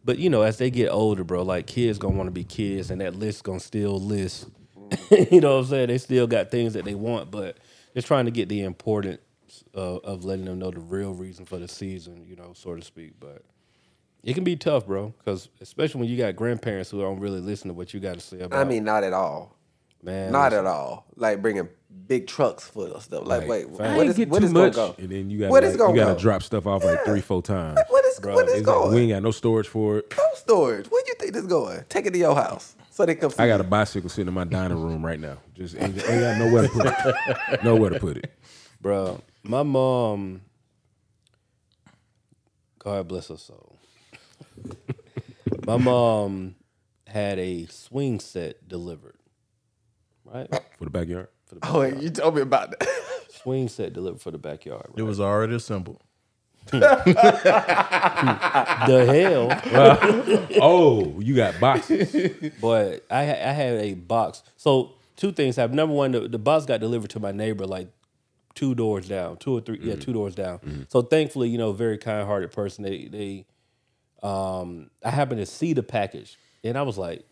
But 0.05 0.19
you 0.19 0.31
know, 0.31 0.43
as 0.43 0.57
they 0.57 0.71
get 0.71 0.89
older, 0.89 1.25
bro, 1.25 1.43
like 1.43 1.67
kids 1.67 1.99
gonna 1.99 2.17
want 2.17 2.29
to 2.29 2.33
be 2.33 2.45
kids, 2.45 2.91
and 2.91 3.01
that 3.03 3.15
list 3.15 3.45
gonna 3.45 3.61
still 3.61 4.01
list. 4.01 4.49
you 5.11 5.41
know 5.43 5.57
what 5.57 5.65
I'm 5.65 5.67
saying? 5.67 5.89
They 5.89 5.99
still 5.99 6.27
got 6.27 6.51
things 6.51 6.73
that 6.73 6.87
they 6.87 6.95
want, 6.95 7.31
but 7.31 7.59
just 7.99 8.07
trying 8.07 8.27
to 8.27 8.31
get 8.31 8.49
the 8.49 8.63
importance 8.63 9.19
of, 9.75 10.05
of 10.05 10.25
letting 10.25 10.45
them 10.45 10.59
know 10.61 10.71
the 10.71 10.79
real 10.79 11.13
reason 11.15 11.45
for 11.45 11.59
the 11.59 11.67
season, 11.67 12.25
you 12.29 12.37
know, 12.37 12.53
so 12.55 12.77
to 12.77 12.83
speak. 12.83 13.15
But 13.19 13.43
it 14.23 14.35
can 14.35 14.45
be 14.45 14.55
tough, 14.55 14.87
bro, 14.87 15.13
because 15.19 15.49
especially 15.61 16.03
when 16.03 16.09
you 16.09 16.17
got 16.17 16.37
grandparents 16.37 16.91
who 16.91 17.01
don't 17.01 17.19
really 17.19 17.41
listen 17.41 17.67
to 17.69 17.75
what 17.75 17.93
you 17.93 17.99
got 17.99 18.15
to 18.15 18.21
say 18.21 18.39
about. 18.41 18.57
I 18.59 18.63
mean, 18.63 18.85
not 18.85 19.03
at 19.03 19.13
all. 19.13 19.57
man, 20.01 20.31
Not 20.31 20.53
listen, 20.53 20.67
at 20.67 20.71
all. 20.71 21.07
Like 21.17 21.43
bringing 21.43 21.69
big 22.07 22.29
trucks 22.29 22.69
full 22.69 22.93
of 22.93 23.03
stuff. 23.03 23.27
Like, 23.27 23.49
wait, 23.49 23.65
facts. 23.67 23.79
what 23.79 23.89
I 23.89 23.99
ain't 23.99 24.11
is 24.11 24.17
get 24.17 24.29
what 24.29 24.39
too 24.41 24.45
is 24.47 24.53
gonna 24.53 24.67
much, 24.67 24.75
go? 24.77 24.95
and 24.97 25.09
then 25.09 25.29
you 25.31 25.41
got 25.41 25.51
What 25.51 25.65
like, 25.65 25.71
is 25.73 25.77
gonna 25.77 25.93
you 25.95 25.99
got 26.01 26.07
go? 26.09 26.15
to 26.15 26.21
drop 26.21 26.43
stuff 26.45 26.67
off 26.69 26.85
like 26.85 27.05
three, 27.05 27.21
four 27.21 27.43
times. 27.43 27.81
What 27.89 28.05
is 28.05 28.21
Bro, 28.21 28.35
what 28.35 28.47
is 28.49 28.55
It's 28.61 28.67
like, 28.67 28.77
going? 28.77 28.95
we 28.95 29.01
ain't 29.03 29.11
got 29.13 29.23
no 29.25 29.31
storage 29.33 29.67
for 29.67 29.99
it. 29.99 30.15
no 30.17 30.25
storage. 30.37 30.87
Where 30.89 31.03
do 31.05 31.09
you 31.09 31.15
think 31.19 31.33
this 31.33 31.47
going? 31.47 31.85
Take 31.89 32.07
it 32.07 32.13
to 32.13 32.19
your 32.19 32.35
house 32.37 32.77
so 32.99 33.07
they 33.07 33.15
come. 33.15 33.33
I 33.39 33.47
got 33.47 33.61
a 33.61 33.65
bicycle 33.65 34.11
sitting 34.11 34.27
in 34.27 34.35
my 34.35 34.43
dining 34.43 34.77
room 34.83 35.07
right 35.07 35.21
now. 35.21 35.37
Just 35.55 35.77
ain't, 35.77 35.97
ain't 36.09 36.21
got 36.21 36.37
nowhere 36.37 36.63
to 36.63 36.69
put 36.69 36.87
it. 36.87 37.63
Nowhere 37.65 37.91
to 37.91 38.01
put 38.01 38.17
it. 38.17 38.33
bro. 38.81 39.21
My 39.45 39.63
mom, 39.63 40.41
God 42.81 43.07
bless 43.07 43.29
her 43.29 43.37
soul. 43.37 43.79
my 45.65 45.77
mom 45.77 46.57
had 47.07 47.39
a 47.39 47.67
swing 47.67 48.19
set 48.19 48.67
delivered, 48.67 49.15
right? 50.25 50.49
For 50.77 50.85
the 50.85 50.91
backyard. 50.91 51.29
For 51.47 51.55
the 51.55 51.61
Oh, 51.69 51.83
you 51.83 52.11
told 52.11 52.35
me 52.35 52.41
about 52.43 52.77
that. 52.81 52.89
swing 53.31 53.69
set 53.69 53.93
delivered 53.93 54.21
for 54.21 54.33
the 54.33 54.39
backyard. 54.39 54.91
It 54.97 55.03
was 55.03 55.21
already 55.21 55.55
assembled. 55.55 56.03
The 58.87 59.05
hell, 59.09 59.49
Oh, 60.61 61.19
you 61.21 61.35
got 61.37 61.59
boxes. 61.61 62.53
but 62.61 63.05
I 63.11 63.21
I 63.23 63.53
had 63.53 63.75
a 63.79 63.95
box. 63.95 64.43
So 64.57 64.93
two 65.17 65.33
things 65.33 65.57
happened. 65.57 65.77
Number 65.77 65.95
one, 65.95 66.13
the, 66.13 66.21
the 66.29 66.39
box 66.39 66.65
got 66.67 66.81
delivered 66.81 67.11
to 67.11 67.21
my 67.21 67.33
neighbor 67.33 67.67
like 67.67 67.89
two 68.55 68.75
doors 68.75 69.09
down, 69.09 69.37
two 69.37 69.57
or 69.57 69.61
three, 69.61 69.79
yeah, 69.83 69.95
two 69.97 70.13
doors 70.13 70.35
down. 70.35 70.87
So 70.89 71.03
thankfully, 71.03 71.49
you 71.49 71.59
know, 71.59 71.73
very 71.73 71.99
kind 71.99 72.27
hearted 72.27 72.53
person. 72.53 72.85
They 72.85 73.07
they, 73.07 73.47
um, 74.27 74.91
I 75.05 75.11
happened 75.11 75.41
to 75.41 75.47
see 75.47 75.73
the 75.73 75.83
package, 75.83 76.39
and 76.65 76.77
I 76.77 76.83
was 76.83 76.99
like, 76.99 77.25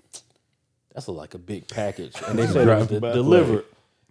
that's 0.95 1.07
a, 1.09 1.13
like 1.13 1.35
a 1.35 1.39
big 1.39 1.69
package, 1.69 2.15
and 2.29 2.39
they 2.39 2.47
said 2.47 2.57
it 2.69 2.77
was 2.79 2.87
Drive 2.87 2.89
de- 2.89 3.01
by 3.01 3.13
delivered. 3.13 3.65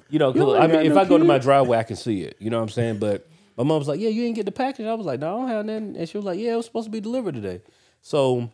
You 0.09 0.19
know, 0.19 0.31
You 0.35 0.55
I 0.55 0.67
mean, 0.67 0.81
if 0.81 0.93
no 0.93 1.01
I 1.01 1.05
go 1.05 1.17
to 1.17 1.23
my 1.23 1.39
driveway, 1.39 1.79
I 1.79 1.83
can 1.83 1.95
see 1.95 2.21
it. 2.21 2.37
You 2.39 2.51
know 2.51 2.57
what 2.57 2.63
I'm 2.63 2.69
saying? 2.69 2.99
But 2.99 3.27
my 3.57 3.63
mom 3.63 3.79
was 3.79 3.87
like, 3.87 3.99
"Yeah, 3.99 4.09
you 4.09 4.23
didn't 4.23 4.35
get 4.35 4.45
the 4.45 4.51
package." 4.51 4.85
I 4.85 4.93
was 4.93 5.05
like, 5.05 5.19
"No, 5.19 5.35
I 5.35 5.39
don't 5.39 5.47
have 5.49 5.65
nothing," 5.65 5.95
and 5.97 6.09
she 6.09 6.17
was 6.17 6.25
like, 6.25 6.39
"Yeah, 6.39 6.53
it 6.53 6.57
was 6.57 6.65
supposed 6.65 6.85
to 6.85 6.91
be 6.91 6.99
delivered 7.01 7.35
today." 7.35 7.61
So 8.01 8.49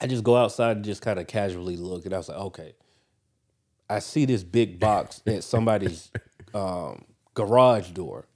I 0.00 0.06
just 0.06 0.24
go 0.24 0.36
outside 0.36 0.76
and 0.76 0.84
just 0.84 1.02
kind 1.02 1.18
of 1.18 1.26
casually 1.26 1.76
look, 1.76 2.04
and 2.04 2.14
I 2.14 2.18
was 2.18 2.28
like, 2.28 2.38
"Okay." 2.38 2.74
I 3.90 4.00
see 4.00 4.26
this 4.26 4.42
big 4.44 4.78
box 4.78 5.22
at 5.26 5.42
somebody's 5.44 6.10
um, 6.54 7.04
garage 7.34 7.90
door, 7.90 8.26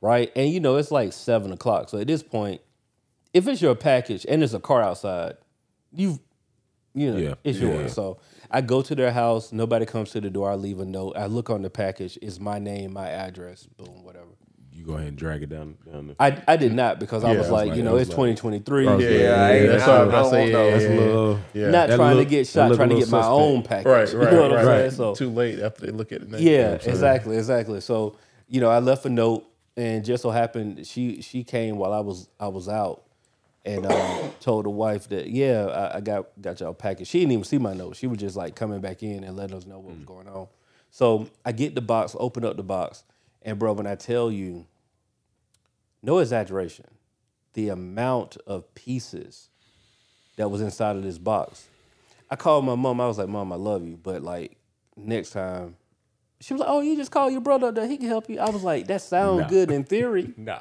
right? 0.00 0.32
And 0.34 0.50
you 0.50 0.60
know, 0.60 0.76
it's 0.76 0.90
like 0.90 1.12
seven 1.12 1.52
o'clock. 1.52 1.90
So 1.90 1.98
at 1.98 2.06
this 2.06 2.22
point, 2.22 2.62
if 3.34 3.46
it's 3.46 3.60
your 3.60 3.74
package 3.74 4.24
and 4.28 4.40
there's 4.40 4.54
a 4.54 4.60
car 4.60 4.82
outside, 4.82 5.34
you've 5.92 6.18
you 6.96 7.10
know, 7.12 7.18
Yeah. 7.18 7.34
it's 7.42 7.58
Yeah. 7.58 7.68
yours. 7.68 7.92
So 7.92 8.18
I 8.50 8.60
go 8.60 8.80
to 8.80 8.94
their 8.94 9.10
house, 9.12 9.52
nobody 9.52 9.84
comes 9.84 10.12
to 10.12 10.20
the 10.20 10.30
door, 10.30 10.48
I 10.50 10.54
leave 10.54 10.78
a 10.78 10.84
note. 10.84 11.16
I 11.16 11.26
look 11.26 11.50
on 11.50 11.60
the 11.62 11.68
package, 11.70 12.16
it's 12.22 12.38
my 12.38 12.58
name, 12.60 12.92
my 12.92 13.10
address, 13.10 13.66
boom, 13.66 14.04
whatever. 14.04 14.33
You 14.84 14.90
go 14.92 14.96
ahead 14.96 15.08
and 15.08 15.16
drag 15.16 15.42
it 15.42 15.48
down 15.48 15.76
down 15.90 16.08
the. 16.08 16.16
I, 16.20 16.42
I 16.46 16.56
did 16.56 16.74
not 16.74 16.98
because 17.00 17.24
I 17.24 17.32
Yeah, 17.32 17.38
was 17.38 17.48
I 17.48 17.50
was 17.50 17.52
like, 17.52 17.68
like- 17.68 17.76
you 17.78 17.82
I 17.82 17.84
know, 17.86 17.92
was 17.94 18.02
it's 18.02 18.10
like- 18.18 18.36
2023. 18.36 18.88
I 18.88 18.94
was 18.94 19.04
Yeah, 19.04 19.10
like, 19.10 19.18
I 19.38 19.52
ain't- 19.56 19.68
That's 19.68 19.82
I 19.84 19.88
what 19.88 20.00
I'm 20.00 20.10
don't 20.10 20.30
say. 20.30 20.38
want 20.40 20.50
Yeah, 20.52 20.70
That's 20.70 20.84
a 20.84 20.88
yeah. 20.94 21.00
little- 21.00 21.38
Yeah. 21.54 21.70
Not 21.70 21.88
That 21.88 21.96
trying 21.96 22.16
look- 22.16 22.24
to 22.26 22.30
get 22.30 22.38
that 22.38 22.46
shot, 22.52 22.68
look 22.68 22.76
trying 22.78 22.88
to 22.90 22.94
little 22.96 23.06
get 23.06 23.12
my 23.12 23.20
suspect. 23.22 23.40
own 23.40 23.62
package. 23.62 23.86
Right, 23.94 24.12
You 24.12 24.18
right, 24.18 24.32
know 24.32 24.42
what 24.42 24.52
I'm 24.52 24.66
right. 24.66 24.76
saying? 24.78 24.90
So 24.92 25.14
Too 25.14 25.30
late 25.30 25.60
after 25.60 25.86
they 25.86 25.92
look 25.92 26.12
at 26.12 26.20
the 26.20 26.36
name. 26.36 26.46
Yeah, 26.46 26.78
I'm 26.82 26.88
exactly, 26.90 27.36
exactly. 27.38 27.80
So 27.80 28.16
you 28.48 28.60
know, 28.60 28.68
I 28.68 28.78
left 28.80 29.06
a 29.06 29.10
note, 29.10 29.44
and 29.76 30.04
just 30.04 30.22
so 30.22 30.30
happened 30.30 30.86
she 30.86 31.22
she 31.22 31.44
came 31.44 31.76
while 31.78 31.92
I 31.94 32.00
was 32.00 32.28
I 32.38 32.48
was 32.48 32.68
out, 32.68 33.04
and 33.64 33.86
um, 33.86 34.32
told 34.40 34.66
the 34.66 34.70
wife 34.70 35.08
that 35.08 35.28
yeah 35.30 35.64
I, 35.64 35.96
I 35.96 36.00
got 36.02 36.26
got 36.42 36.60
y'all 36.60 36.74
package. 36.74 37.08
She 37.08 37.20
didn't 37.20 37.32
even 37.32 37.44
see 37.44 37.56
my 37.58 37.72
note. 37.72 37.96
She 37.96 38.06
was 38.06 38.18
just 38.18 38.36
like 38.36 38.54
coming 38.54 38.80
back 38.82 39.02
in 39.02 39.24
and 39.24 39.34
letting 39.34 39.56
us 39.56 39.64
know 39.64 39.78
what 39.78 39.94
was 39.96 40.04
going 40.04 40.28
on. 40.28 40.46
So 40.90 41.26
I 41.44 41.52
get 41.52 41.74
the 41.74 41.80
box, 41.80 42.14
open 42.20 42.44
up 42.44 42.56
the 42.56 42.62
box, 42.62 43.02
and 43.42 43.58
bro, 43.58 43.72
when 43.72 43.86
I 43.86 43.94
tell 43.96 44.30
you, 44.30 44.66
no 46.04 46.18
exaggeration, 46.18 46.86
the 47.54 47.68
amount 47.70 48.36
of 48.46 48.72
pieces 48.74 49.48
that 50.36 50.50
was 50.50 50.60
inside 50.60 50.96
of 50.96 51.02
this 51.02 51.18
box. 51.18 51.66
I 52.30 52.36
called 52.36 52.64
my 52.64 52.74
mom. 52.74 53.00
I 53.00 53.06
was 53.06 53.18
like, 53.18 53.28
"Mom, 53.28 53.52
I 53.52 53.56
love 53.56 53.86
you, 53.86 53.96
but 53.96 54.22
like 54.22 54.56
next 54.96 55.30
time." 55.30 55.76
She 56.40 56.52
was 56.52 56.60
like, 56.60 56.68
"Oh, 56.68 56.80
you 56.80 56.96
just 56.96 57.10
call 57.10 57.30
your 57.30 57.40
brother 57.40 57.68
up 57.68 57.74
there. 57.76 57.86
He 57.86 57.96
can 57.96 58.08
help 58.08 58.28
you." 58.28 58.38
I 58.40 58.50
was 58.50 58.62
like, 58.62 58.86
"That 58.86 59.02
sounds 59.02 59.42
Nah. 59.42 59.48
good 59.48 59.70
in 59.70 59.84
theory, 59.84 60.34
Nah. 60.36 60.60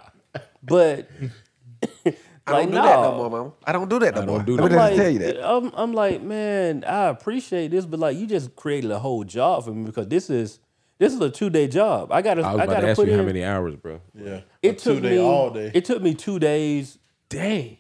but 0.64 1.10
I 2.46 2.52
like 2.52 2.70
don't 2.70 2.72
do 2.72 2.82
that 2.82 3.02
no 3.02 3.12
no." 3.12 3.18
more, 3.18 3.30
mama. 3.30 3.52
I 3.66 3.72
don't 3.72 3.90
do 3.90 4.00
that 4.00 4.16
no 4.16 4.22
I 4.22 4.26
more. 4.26 4.38
don't 4.38 4.46
do 4.46 4.58
Let 4.58 4.64
me 4.64 4.70
that. 4.70 4.78
Like, 4.78 4.96
tell 4.98 5.10
you 5.10 5.20
that. 5.20 5.50
I'm, 5.50 5.72
I'm 5.76 5.94
like, 5.94 6.22
man, 6.22 6.84
I 6.86 7.06
appreciate 7.08 7.72
this, 7.72 7.86
but 7.86 8.00
like, 8.00 8.18
you 8.18 8.28
just 8.28 8.56
created 8.56 8.92
a 8.92 9.00
whole 9.00 9.24
job 9.24 9.66
for 9.66 9.72
me 9.72 9.86
because 9.86 10.08
this 10.08 10.30
is 10.30 10.60
this 11.04 11.14
is 11.14 11.20
a 11.20 11.30
two 11.30 11.50
day 11.50 11.68
job. 11.68 12.12
I 12.12 12.22
gotta, 12.22 12.42
I 12.42 12.52
I, 12.52 12.54
was 12.54 12.64
about 12.64 12.74
gotta 12.74 12.86
to 12.86 12.92
ask 12.92 12.96
put 12.98 13.08
you 13.08 13.14
in. 13.14 13.20
how 13.20 13.26
many 13.26 13.44
hours, 13.44 13.76
bro. 13.76 14.00
Yeah. 14.14 14.42
it 14.62 14.80
two 14.80 14.96
took 14.96 15.04
day 15.04 15.18
me 15.18 15.20
all 15.20 15.50
day. 15.50 15.72
It 15.74 15.84
took 15.84 16.02
me 16.02 16.14
two 16.14 16.40
days. 16.40 16.98
Dang. 17.28 17.78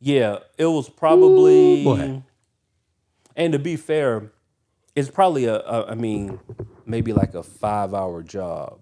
Yeah, 0.00 0.38
it 0.56 0.64
was 0.64 0.88
probably. 0.88 1.84
boy. 1.84 2.22
and 3.36 3.52
to 3.52 3.58
be 3.58 3.76
fair, 3.76 4.32
it's 4.96 5.10
probably 5.10 5.44
a, 5.44 5.56
a. 5.56 5.90
I 5.90 5.94
mean, 5.94 6.40
maybe 6.86 7.12
like 7.12 7.34
a 7.34 7.42
five 7.42 7.92
hour 7.92 8.22
job, 8.22 8.80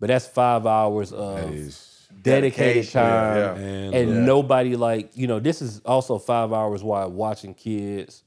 but 0.00 0.08
that's 0.08 0.26
five 0.26 0.66
hours 0.66 1.12
of 1.12 1.50
dedicated 2.22 2.22
Dedication, 2.22 3.00
time, 3.00 3.36
yeah. 3.36 3.54
And, 3.54 3.94
and 3.94 4.10
uh, 4.10 4.20
nobody 4.20 4.76
like 4.76 5.16
you 5.16 5.26
know. 5.26 5.38
This 5.38 5.62
is 5.62 5.80
also 5.80 6.18
five 6.18 6.52
hours 6.52 6.82
while 6.82 7.10
watching 7.10 7.54
kids. 7.54 8.22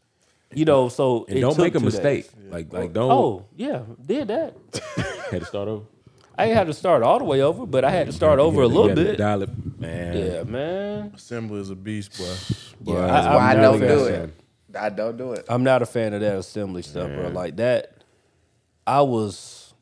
You 0.53 0.65
know, 0.65 0.89
so 0.89 1.25
and 1.29 1.37
it 1.37 1.41
don't 1.41 1.55
took 1.55 1.63
make 1.63 1.75
a 1.75 1.79
mistake. 1.79 2.31
days. 2.31 2.51
Like 2.51 2.73
like 2.73 2.93
don't 2.93 3.11
Oh 3.11 3.45
yeah, 3.55 3.81
did 4.05 4.27
that. 4.29 4.55
had 5.31 5.39
to 5.41 5.45
start 5.45 5.67
over. 5.67 5.85
I 6.37 6.45
ain't 6.45 6.55
had 6.55 6.67
to 6.67 6.73
start 6.73 7.03
all 7.03 7.19
the 7.19 7.25
way 7.25 7.41
over, 7.41 7.65
but 7.65 7.83
I 7.85 7.91
had 7.91 8.07
to 8.07 8.13
start 8.13 8.39
over 8.39 8.61
a 8.61 8.67
You 8.67 8.69
little 8.73 8.87
had 8.89 8.97
to 8.97 9.03
bit. 9.03 9.17
Dial 9.17 9.43
it, 9.43 9.79
man. 9.79 10.17
Yeah, 10.17 10.43
man. 10.43 11.11
Assembly 11.15 11.59
is 11.61 11.69
a 11.69 11.75
beast, 11.75 12.17
boy. 12.17 12.33
Boy, 12.81 12.99
Yeah, 12.99 13.07
that's 13.07 13.27
I- 13.27 13.35
Why 13.35 13.51
I 13.51 13.55
don't 13.55 13.79
do 13.79 14.05
it. 14.05 14.33
I 14.73 14.89
don't 14.89 15.17
do 15.17 15.33
it. 15.33 15.45
I'm 15.49 15.63
not 15.63 15.81
a 15.81 15.85
fan 15.85 16.13
of 16.13 16.21
that 16.21 16.35
assembly 16.37 16.81
stuff, 16.81 17.09
bro. 17.11 17.27
Like 17.29 17.57
that, 17.57 18.03
I 18.87 19.01
was, 19.01 19.73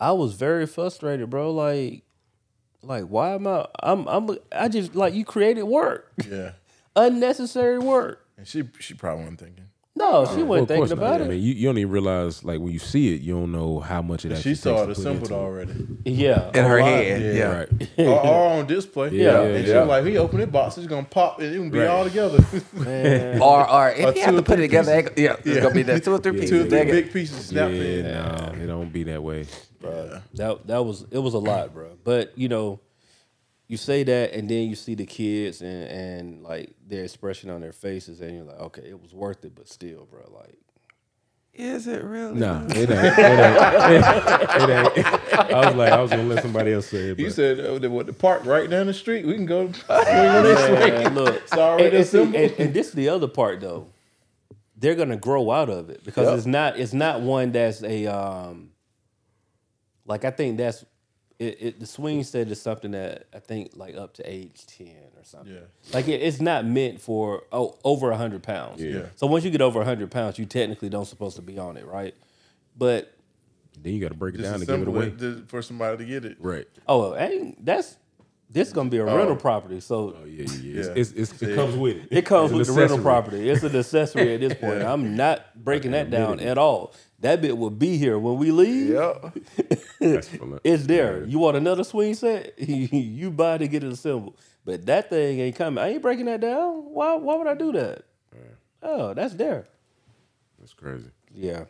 I 0.00 0.12
was 0.12 0.34
very 0.34 0.66
frustrated, 0.66 1.30
bro. 1.30 1.52
Like, 1.52 2.02
like 2.82 3.04
why 3.04 3.34
am 3.34 3.46
I? 3.46 3.66
I'm, 3.82 4.06
I'm, 4.08 4.30
I 4.52 4.68
just 4.68 4.94
like 4.94 5.14
you 5.14 5.24
created 5.24 5.62
work, 5.62 6.12
Yeah. 6.28 6.52
unnecessary 6.96 7.78
work. 7.78 8.23
And 8.36 8.46
she 8.48 8.64
she 8.80 8.94
probably 8.94 9.22
wasn't 9.24 9.40
thinking. 9.40 9.64
No, 9.96 10.24
she 10.26 10.42
Well, 10.42 10.46
wasn't 10.62 10.70
of 10.72 10.76
course 10.76 10.90
thinking 10.90 11.04
not. 11.04 11.14
about 11.16 11.26
I 11.26 11.28
mean, 11.30 11.40
you, 11.40 11.54
you 11.54 11.68
don't 11.68 11.78
even 11.78 11.92
realize 11.92 12.42
like 12.42 12.58
when 12.58 12.72
you 12.72 12.80
see 12.80 13.14
it, 13.14 13.20
you 13.20 13.32
don't 13.34 13.52
know 13.52 13.78
how 13.78 14.02
much 14.02 14.24
it 14.24 14.32
actually 14.32 14.42
She 14.42 14.48
takes 14.50 14.60
saw 14.62 14.84
to 14.84 14.90
it 14.90 14.98
assembled 14.98 15.30
already. 15.30 15.72
yeah, 16.04 16.50
In 16.52 16.64
her 16.64 16.80
lot. 16.80 16.88
head. 16.88 17.22
Yeah. 17.22 17.32
Yeah. 17.32 17.52
Right. 17.58 17.68
or, 17.98 18.26
or 18.26 18.48
on 18.58 18.66
display. 18.66 19.10
Yeah, 19.10 19.40
And 19.42 19.64
she 19.64 19.72
was 19.72 19.86
like, 19.86 20.04
he 20.04 20.18
open 20.18 20.40
it 20.40 20.50
box, 20.50 20.78
it's 20.78 20.88
gonna 20.88 21.04
pop 21.04 21.38
and 21.38 21.54
it 21.54 21.56
can 21.56 21.70
be 21.70 21.78
Right. 21.78 21.86
all 21.86 22.02
together. 22.02 22.38
Or, 23.40 23.70
or 23.70 23.90
if 23.90 24.04
Or 24.06 24.18
you 24.18 24.24
have 24.24 24.34
to 24.34 24.42
put 24.42 24.58
it 24.58 24.62
together, 24.62 24.92
ain't- 24.94 25.16
yeah, 25.16 25.36
it's 25.44 25.60
gonna 25.62 25.72
be 25.74 25.82
the 25.84 26.00
two 26.00 26.12
or 26.12 26.18
three 26.18 26.32
pieces. 26.40 26.50
Two 26.50 26.62
or 26.62 26.68
three 26.68 26.84
big 26.90 27.12
pieces 27.12 27.46
snapped 27.46 27.74
Yeah, 27.74 27.82
in. 27.84 28.02
no, 28.02 28.64
it 28.64 28.66
don't 28.66 28.92
be 28.92 29.04
that 29.04 29.22
way. 29.22 29.46
That 30.34 30.66
that 30.66 30.82
was 30.84 31.04
it 31.12 31.18
was 31.18 31.34
a 31.34 31.38
lot, 31.38 31.72
bro. 31.72 31.90
But 32.02 32.36
you 32.36 32.48
know, 32.48 32.80
you 33.66 33.76
say 33.76 34.02
that, 34.04 34.32
and 34.34 34.48
then 34.48 34.68
you 34.68 34.74
see 34.74 34.94
the 34.94 35.06
kids 35.06 35.60
and 35.62 35.84
and 35.88 36.42
like 36.42 36.74
their 36.86 37.04
expression 37.04 37.50
on 37.50 37.60
their 37.60 37.72
faces, 37.72 38.20
and 38.20 38.34
you're 38.34 38.44
like, 38.44 38.60
okay, 38.60 38.82
it 38.82 39.00
was 39.00 39.14
worth 39.14 39.44
it, 39.44 39.54
but 39.54 39.68
still, 39.68 40.06
bro, 40.10 40.20
like. 40.36 40.58
Is 41.56 41.86
it 41.86 42.02
really? 42.02 42.40
Nah, 42.40 42.64
it 42.66 42.76
ain't. 42.76 42.90
It 42.90 42.90
ain't. 42.90 43.16
It 44.56 44.70
ain't. 44.98 45.52
I 45.52 45.66
was 45.66 45.74
like, 45.76 45.92
I 45.92 46.00
was 46.02 46.10
gonna 46.10 46.24
let 46.24 46.42
somebody 46.42 46.72
else 46.72 46.86
say 46.86 47.10
it. 47.10 47.18
You 47.20 47.30
said 47.30 47.60
uh, 47.60 47.78
the, 47.78 47.88
what, 47.88 48.06
the 48.06 48.12
park 48.12 48.44
right 48.44 48.68
down 48.68 48.86
the 48.88 48.92
street. 48.94 49.24
We 49.24 49.34
can 49.34 49.46
go. 49.46 49.66
We 49.66 49.72
can 49.72 49.84
go 49.86 50.42
this 50.42 50.70
way. 50.70 51.08
Look, 51.10 51.42
It's 51.42 51.52
already 51.52 51.84
and, 51.84 51.94
and, 51.94 52.06
see, 52.06 52.22
and, 52.22 52.36
and 52.58 52.74
this 52.74 52.88
is 52.88 52.94
the 52.94 53.08
other 53.08 53.28
part 53.28 53.60
though. 53.60 53.86
They're 54.76 54.96
gonna 54.96 55.16
grow 55.16 55.52
out 55.52 55.70
of 55.70 55.90
it 55.90 56.02
because 56.02 56.26
Yep. 56.26 56.38
it's 56.38 56.46
not 56.46 56.76
it's 56.80 56.92
not 56.92 57.20
one 57.20 57.52
that's 57.52 57.84
a 57.84 58.06
um 58.06 58.70
like 60.06 60.24
I 60.24 60.32
think 60.32 60.58
that's 60.58 60.84
it, 61.44 61.58
it 61.60 61.80
the 61.80 61.86
swing 61.86 62.22
set 62.24 62.48
is 62.48 62.60
something 62.60 62.92
that 62.92 63.26
I 63.34 63.38
think 63.38 63.72
like 63.74 63.96
up 63.96 64.14
to 64.14 64.22
age 64.30 64.66
ten 64.66 64.96
or 65.16 65.24
something. 65.24 65.54
Yeah. 65.54 65.60
Like 65.92 66.08
it, 66.08 66.22
it's 66.22 66.40
not 66.40 66.64
meant 66.64 67.00
for 67.00 67.44
oh 67.52 67.78
over 67.84 68.12
hundred 68.12 68.42
pounds. 68.42 68.82
Yeah. 68.82 69.06
So 69.16 69.26
once 69.26 69.44
you 69.44 69.50
get 69.50 69.60
over 69.60 69.84
hundred 69.84 70.10
pounds, 70.10 70.38
you 70.38 70.46
technically 70.46 70.88
don't 70.88 71.04
supposed 71.04 71.36
to 71.36 71.42
be 71.42 71.58
on 71.58 71.76
it, 71.76 71.86
right? 71.86 72.14
But 72.76 73.14
then 73.80 73.92
you 73.92 74.00
got 74.00 74.08
to 74.08 74.14
break 74.14 74.34
it 74.34 74.42
down 74.42 74.60
to 74.60 74.66
give 74.66 74.82
it 74.82 74.88
away. 74.88 75.10
to- 75.10 75.44
for 75.46 75.62
somebody 75.62 75.98
to 75.98 76.04
get 76.04 76.24
it. 76.24 76.36
Right. 76.40 76.66
oh, 76.88 77.14
ain't 77.16 77.64
that's 77.64 77.96
this 78.50 78.68
is 78.68 78.74
gonna 78.74 78.88
be 78.88 78.98
a 78.98 79.06
oh. 79.06 79.16
rental 79.16 79.36
property, 79.36 79.80
so 79.80 80.16
Oh 80.16 80.24
yeah, 80.24 80.44
yeah. 80.44 80.58
yeah. 80.62 80.84
Yeah. 80.84 80.92
It's, 80.94 81.10
it's, 81.12 81.32
it's, 81.32 81.42
it 81.42 81.54
comes 81.56 81.74
with 81.74 81.96
it. 81.96 82.08
It 82.10 82.24
comes 82.24 82.52
It's 82.52 82.58
with 82.58 82.66
the 82.68 82.72
rental 82.74 82.98
property. 82.98 83.50
It's 83.50 83.62
an 83.64 83.74
accessory 83.74 84.34
at 84.34 84.40
this 84.40 84.54
point. 84.54 84.82
I'm 84.82 85.16
not 85.16 85.62
breaking 85.62 85.90
that 85.90 86.10
down 86.10 86.40
at 86.40 86.56
all. 86.56 86.94
That 87.24 87.40
bit 87.40 87.56
will 87.56 87.70
be 87.70 87.96
here 87.96 88.18
when 88.18 88.36
we 88.36 88.50
leave. 88.50 88.90
Yep. 88.90 89.38
That's 89.98 90.28
It's 90.64 90.84
there. 90.84 91.24
You 91.24 91.38
want 91.38 91.56
another 91.56 91.82
swing 91.82 92.12
set? 92.12 92.52
you 92.58 93.30
buy 93.30 93.56
to 93.56 93.66
get 93.66 93.82
it 93.82 93.90
assembled. 93.90 94.36
But 94.62 94.84
that 94.84 95.08
thing 95.08 95.40
ain't 95.40 95.56
coming. 95.56 95.82
I 95.82 95.88
ain't 95.88 96.02
breaking 96.02 96.26
that 96.26 96.42
down. 96.42 96.84
Why? 96.92 97.14
Why 97.14 97.36
would 97.36 97.46
I 97.46 97.54
do 97.54 97.72
that? 97.72 98.02
Oh, 98.82 99.14
that's 99.14 99.32
there. 99.32 99.64
That's 100.58 100.74
crazy. 100.74 101.08
Yeah. 101.34 101.64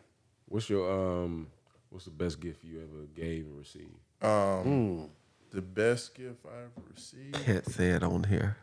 What's 0.49 0.69
your 0.69 0.91
um? 0.91 1.47
What's 1.89 2.03
the 2.03 2.11
best 2.11 2.41
gift 2.41 2.61
you 2.65 2.79
ever 2.81 3.05
gave 3.15 3.45
or 3.47 3.59
received? 3.59 3.95
Um, 4.21 5.09
The 5.51 5.61
best 5.61 6.15
gift 6.15 6.45
I 6.45 6.63
ever 6.63 6.81
received. 6.93 7.45
Can't 7.45 7.65
say 7.71 7.91
it 7.91 8.03
on 8.03 8.25
here. 8.25 8.57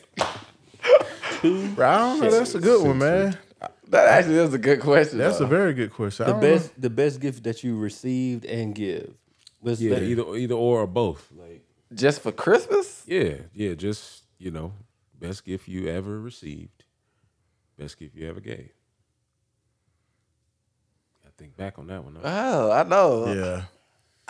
Bro, 1.42 1.88
I 1.88 1.98
don't 1.98 2.20
know. 2.20 2.30
That's 2.30 2.54
a 2.54 2.60
good 2.60 2.86
one, 2.86 2.98
man. 2.98 3.36
That 3.88 4.06
actually 4.08 4.36
is 4.36 4.54
a 4.54 4.58
good 4.58 4.80
question. 4.80 5.18
That's 5.18 5.38
though. 5.38 5.46
a 5.46 5.48
very 5.48 5.74
good 5.74 5.92
question. 5.92 6.26
The 6.26 6.32
don't 6.32 6.40
best, 6.40 6.80
the 6.80 6.90
best 6.90 7.20
gift 7.20 7.42
that 7.44 7.64
you 7.64 7.76
received 7.76 8.44
and 8.44 8.74
give. 8.74 9.14
Was 9.60 9.82
Yeah, 9.82 9.96
that- 9.96 10.02
either 10.04 10.36
either 10.36 10.54
or 10.54 10.80
or 10.82 10.86
both. 10.86 11.28
Like 11.36 11.64
just 11.92 12.20
for 12.22 12.30
Christmas. 12.32 13.02
yeah, 13.06 13.34
yeah. 13.52 13.74
Just 13.74 14.22
you 14.38 14.50
know, 14.50 14.72
best 15.18 15.44
gift 15.44 15.66
you 15.68 15.88
ever 15.88 16.20
received, 16.20 16.84
best 17.78 17.98
gift 17.98 18.14
you 18.14 18.28
ever 18.28 18.40
gave. 18.40 18.70
I 21.26 21.30
think 21.36 21.56
back 21.56 21.78
on 21.78 21.86
that 21.88 22.04
one. 22.04 22.14
huh? 22.16 22.20
Oh, 22.24 22.70
I 22.70 22.82
know. 22.84 23.24
know. 23.26 23.32
Yeah. 23.34 23.62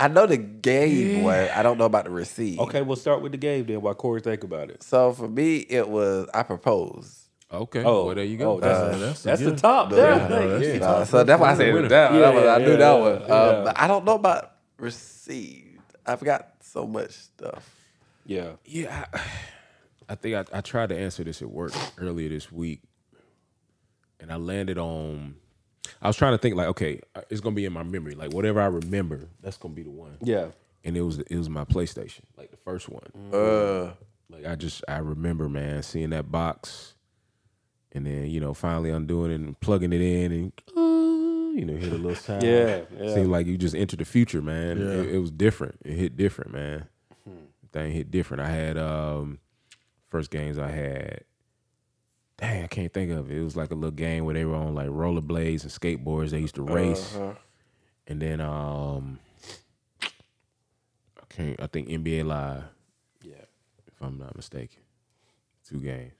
I 0.00 0.08
know 0.08 0.26
the 0.26 0.36
gave 0.38 1.22
one. 1.22 1.34
I 1.50 1.62
don't 1.62 1.78
know 1.78 1.84
about 1.84 2.04
the 2.04 2.10
receive. 2.10 2.58
Okay, 2.60 2.82
we'll 2.82 2.96
start 2.96 3.20
with 3.22 3.32
the 3.32 3.38
game 3.38 3.66
then. 3.66 3.80
While 3.82 3.94
Corey 3.94 4.20
think 4.20 4.42
about 4.44 4.70
it. 4.70 4.82
So 4.82 5.12
for 5.12 5.28
me, 5.28 5.58
it 5.58 5.88
was 5.88 6.28
I 6.32 6.42
proposed. 6.42 7.16
Okay. 7.52 7.82
Oh, 7.84 8.06
well 8.06 8.14
there 8.14 8.24
you 8.24 8.36
go. 8.36 8.52
Oh, 8.52 8.60
that's, 8.60 8.78
Uh, 8.78 8.98
that's 8.98 9.22
that's, 9.24 9.40
the 9.42 9.50
good- 9.50 9.58
top 9.58 9.90
Yeah, 9.90 9.96
there. 9.96 10.28
no, 10.28 10.48
that's 10.58 10.72
the 10.72 10.78
top. 10.78 10.96
Uh, 10.96 11.04
so 11.04 11.24
that's 11.24 11.40
why 11.40 11.50
I 11.50 11.56
said 11.56 11.74
winner. 11.74 11.86
it 11.86 11.88
down. 11.88 12.14
Yeah, 12.14 12.20
That 12.20 12.34
was- 12.34 12.46
I 12.46 12.58
knew 12.58 12.70
yeah, 12.70 12.76
that 12.76 12.92
one. 13.00 13.20
yeah. 13.20 13.34
Uh, 13.34 13.64
but 13.64 13.80
I 13.80 13.86
don't 13.88 14.04
know 14.04 14.14
about 14.14 14.52
received. 14.78 15.80
I've 16.06 16.22
got 16.24 16.48
so 16.62 16.86
much 16.86 17.10
stuff. 17.10 17.68
Yeah. 18.24 18.52
yeah, 18.64 19.06
I, 19.12 19.20
I 20.10 20.14
think 20.14 20.36
I, 20.36 20.58
I 20.58 20.60
tried 20.60 20.90
to 20.90 20.96
answer 20.96 21.24
this 21.24 21.42
at 21.42 21.50
work 21.50 21.72
earlier 21.98 22.28
this 22.28 22.52
week, 22.52 22.80
and 24.20 24.30
I 24.32 24.36
landed 24.36 24.78
on. 24.78 25.34
I 26.02 26.06
was 26.08 26.16
trying 26.16 26.32
to 26.32 26.38
think 26.38 26.56
like, 26.56 26.68
okay, 26.68 27.00
uh, 27.14 27.22
it's 27.30 27.40
gonna 27.40 27.54
be 27.54 27.64
in 27.66 27.72
my 27.72 27.82
memory. 27.82 28.14
Like 28.14 28.32
whatever 28.32 28.60
I 28.60 28.66
remember, 28.66 29.28
that's 29.42 29.56
gonna 29.56 29.74
be 29.74 29.82
the 29.82 29.90
one. 29.90 30.16
Yeah. 30.22 30.48
And 30.84 30.96
it 30.96 31.02
was 31.02 31.18
it 31.18 31.36
was 31.36 31.48
my 31.50 31.64
PlayStation, 31.64 32.22
like 32.36 32.50
the 32.50 32.56
first 32.56 32.88
one. 32.88 33.10
Uh, 33.32 33.92
Like 34.30 34.46
I 34.46 34.54
just 34.54 34.82
I 34.88 34.98
remember, 34.98 35.48
man, 35.48 35.82
seeing 35.82 36.10
that 36.10 36.30
box, 36.32 36.94
and 37.92 38.06
then 38.06 38.26
you 38.30 38.40
know 38.40 38.54
finally 38.54 38.90
undoing 38.90 39.30
it 39.32 39.34
and 39.40 39.58
plugging 39.60 39.92
it 39.92 40.00
in, 40.00 40.32
and 40.32 40.52
uh, 40.76 40.80
you 41.58 41.64
know 41.66 41.76
hear 41.76 41.90
the 41.90 41.98
little 41.98 42.14
sound. 42.26 42.42
Yeah, 42.44 42.82
yeah. 42.98 43.14
Seemed 43.14 43.30
like 43.30 43.46
you 43.46 43.58
just 43.58 43.74
entered 43.74 43.98
the 43.98 44.04
future, 44.06 44.40
man. 44.40 44.78
Yeah. 44.78 44.86
It, 45.02 45.14
it 45.16 45.18
was 45.18 45.30
different. 45.30 45.78
It 45.84 45.92
hit 45.94 46.16
different, 46.16 46.52
man. 46.52 46.86
Hmm. 47.24 47.32
Thing 47.72 47.92
hit 47.92 48.10
different. 48.10 48.42
I 48.42 48.48
had 48.50 48.78
um 48.78 49.38
first 50.06 50.30
games 50.30 50.58
I 50.58 50.68
had. 50.70 51.24
Dang, 52.40 52.64
I 52.64 52.66
can't 52.68 52.92
think 52.92 53.10
of 53.12 53.30
it. 53.30 53.36
It 53.36 53.44
was 53.44 53.56
like 53.56 53.70
a 53.70 53.74
little 53.74 53.90
game 53.90 54.24
where 54.24 54.34
they 54.34 54.44
were 54.46 54.54
on 54.56 54.74
like 54.74 54.88
rollerblades 54.88 55.62
and 55.62 55.70
skateboards. 55.70 56.30
They 56.30 56.40
used 56.40 56.54
to 56.54 56.62
race, 56.62 57.14
Uh-huh. 57.14 57.34
and 58.06 58.20
then 58.22 58.40
um, 58.40 59.18
I 60.02 61.24
can't. 61.28 61.60
I 61.60 61.66
think 61.66 61.88
NBA 61.88 62.24
Live, 62.24 62.64
Yeah. 63.22 63.34
if 63.86 64.00
I'm 64.02 64.18
not 64.18 64.34
mistaken, 64.36 64.80
two 65.68 65.80
games. 65.80 66.12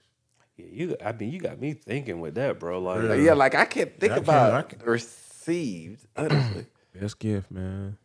Yeah, 0.57 0.65
you. 0.71 0.95
I 1.03 1.11
mean, 1.13 1.31
you 1.31 1.39
got 1.39 1.59
me 1.59 1.73
thinking 1.73 2.19
with 2.19 2.35
that, 2.35 2.59
bro. 2.59 2.79
Like, 2.79 3.01
Yeah. 3.03 3.13
yeah, 3.15 3.33
like 3.33 3.55
I 3.55 3.65
can't 3.65 3.99
think 3.99 4.11
I 4.11 4.15
can't- 4.15 4.27
about 4.27 4.53
I 4.53 4.61
can't- 4.63 4.85
received. 4.85 6.05
Honestly, 6.15 6.65
Best 6.93 7.17
gift, 7.19 7.49
man. 7.49 7.97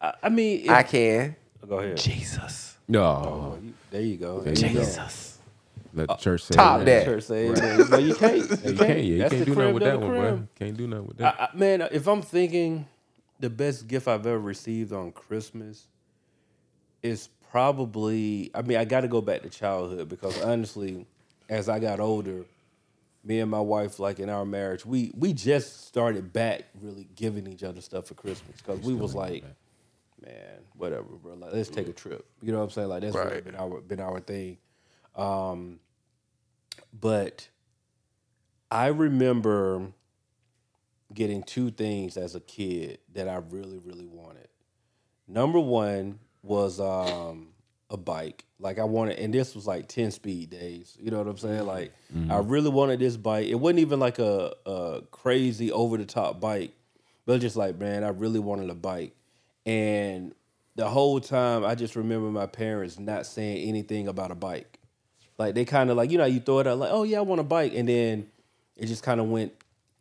I, 0.00 0.14
I 0.22 0.28
mean, 0.30 0.70
I 0.70 0.80
if- 0.80 0.88
can. 0.90 1.36
go 1.68 1.78
ahead. 1.80 1.96
Jesus, 1.98 2.78
No, 2.88 3.02
Oh, 3.04 3.58
there 3.90 4.00
you 4.00 4.16
go. 4.16 4.40
There 4.40 4.54
There 4.54 4.70
you 4.70 4.74
go. 4.78 4.80
Jesus. 5.92 5.98
let 5.98 6.10
uh, 6.10 6.16
the 6.16 6.22
church 6.22 6.42
say 6.42 6.54
top 6.54 6.80
it. 6.82 6.84
that. 6.86 7.04
Church 7.04 7.24
say 7.24 7.48
amen. 7.48 7.86
But 7.90 8.02
you 8.02 8.14
can't. 8.14 8.36
You 8.38 8.44
Yeah, 8.48 8.58
can't. 8.58 8.64
you 8.64 8.74
can't. 8.76 8.88
Yeah, 8.88 8.96
you 9.04 9.18
That's 9.18 9.34
can't 9.34 9.44
do 9.46 9.54
nothing 9.54 9.74
with 9.74 9.82
that 9.84 10.00
one, 10.00 10.10
bro. 10.10 10.48
Can't 10.58 10.76
do 10.76 10.86
nothing 10.86 11.06
with 11.06 11.16
that. 11.18 11.40
I, 11.40 11.56
man, 11.56 11.82
if 11.92 12.06
I'm 12.08 12.22
thinking 12.22 12.86
the 13.40 13.50
best 13.50 13.88
gift 13.88 14.08
I've 14.08 14.26
ever 14.26 14.38
received 14.38 14.92
on 14.92 15.12
Christmas 15.12 15.86
is 17.02 17.28
probably, 17.50 18.50
I 18.54 18.62
mean, 18.62 18.78
I 18.78 18.84
got 18.84 19.00
to 19.02 19.08
go 19.08 19.20
back 19.20 19.42
to 19.42 19.48
childhood 19.50 20.08
because 20.08 20.40
honestly, 20.42 21.06
as 21.48 21.68
I 21.68 21.78
got 21.78 22.00
older, 22.00 22.44
me 23.24 23.40
and 23.40 23.50
my 23.50 23.60
wife, 23.60 23.98
like 23.98 24.18
in 24.20 24.28
our 24.28 24.44
marriage, 24.44 24.84
we 24.86 25.12
we 25.16 25.32
just 25.32 25.86
started 25.86 26.32
back 26.32 26.62
really 26.80 27.06
giving 27.14 27.46
each 27.46 27.62
other 27.62 27.80
stuff 27.80 28.06
for 28.06 28.14
Christmas 28.14 28.56
because 28.58 28.80
we 28.80 28.94
was 28.94 29.14
like, 29.14 29.44
man, 30.24 30.58
whatever, 30.76 31.04
bro. 31.22 31.34
Like, 31.34 31.52
let's 31.52 31.68
take 31.68 31.88
a 31.88 31.92
trip. 31.92 32.24
You 32.42 32.52
know 32.52 32.58
what 32.58 32.64
I'm 32.64 32.70
saying? 32.70 32.88
Like 32.88 33.02
that's 33.02 33.14
really 33.14 33.28
Right. 33.34 33.44
been 33.44 33.54
our 33.56 33.80
been 33.80 34.00
our 34.00 34.20
thing. 34.20 34.58
Um, 35.14 35.80
but 36.92 37.48
I 38.70 38.86
remember 38.88 39.92
getting 41.12 41.42
two 41.42 41.70
things 41.70 42.16
as 42.16 42.34
a 42.34 42.40
kid 42.40 42.98
that 43.14 43.28
I 43.28 43.36
really, 43.50 43.78
really 43.78 44.06
wanted. 44.06 44.48
Number 45.28 45.60
one 45.60 46.18
was 46.42 46.80
um, 46.80 47.48
a 47.90 47.96
bike. 47.96 48.44
Like 48.58 48.78
I 48.78 48.84
wanted, 48.84 49.18
and 49.18 49.32
this 49.32 49.54
was 49.54 49.66
like 49.66 49.88
ten 49.88 50.10
speed 50.10 50.50
days. 50.50 50.96
You 51.00 51.10
know 51.10 51.18
what 51.18 51.26
I'm 51.26 51.38
saying? 51.38 51.66
Like 51.66 51.92
I 52.30 52.38
really 52.38 52.70
wanted 52.70 53.00
this 53.00 53.16
bike. 53.16 53.46
It 53.48 53.56
wasn't 53.56 53.80
even 53.80 54.00
like 54.00 54.18
a, 54.18 54.52
a 54.66 55.02
crazy 55.10 55.70
over 55.72 55.96
the 55.96 56.04
top 56.04 56.40
bike, 56.40 56.72
but 57.26 57.40
just 57.40 57.56
like 57.56 57.78
man, 57.78 58.04
I 58.04 58.08
really 58.08 58.40
wanted 58.40 58.70
a 58.70 58.74
bike. 58.74 59.14
And 59.66 60.34
the 60.74 60.88
whole 60.88 61.20
time, 61.20 61.64
I 61.64 61.74
just 61.74 61.96
remember 61.96 62.30
my 62.30 62.46
parents 62.46 62.98
not 62.98 63.26
saying 63.26 63.68
anything 63.68 64.08
about 64.08 64.30
a 64.30 64.34
bike. 64.34 64.78
Like 65.38 65.54
they 65.54 65.64
kind 65.64 65.90
of 65.90 65.96
like 65.96 66.10
you 66.10 66.18
know 66.18 66.24
how 66.24 66.28
you 66.28 66.40
throw 66.40 66.60
it 66.60 66.66
out 66.66 66.78
like 66.78 66.90
oh 66.92 67.02
yeah 67.04 67.18
I 67.18 67.22
want 67.22 67.40
a 67.40 67.44
bike, 67.44 67.72
and 67.74 67.88
then 67.88 68.28
it 68.76 68.86
just 68.86 69.02
kind 69.02 69.20
of 69.20 69.28
went 69.28 69.52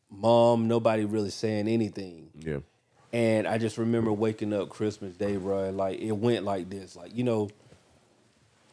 mom. 0.10 0.68
Nobody 0.68 1.06
really 1.06 1.30
saying 1.30 1.68
anything. 1.68 2.30
yeah. 2.40 2.58
And 3.14 3.46
I 3.46 3.58
just 3.58 3.78
remember 3.78 4.12
waking 4.14 4.54
up 4.54 4.70
Christmas 4.70 5.16
Day, 5.18 5.36
bro. 5.36 5.66
and, 5.66 5.76
Like 5.78 6.00
it 6.00 6.14
went 6.14 6.46
like 6.46 6.70
this, 6.70 6.96
like 6.96 7.16
you 7.16 7.24
know, 7.24 7.50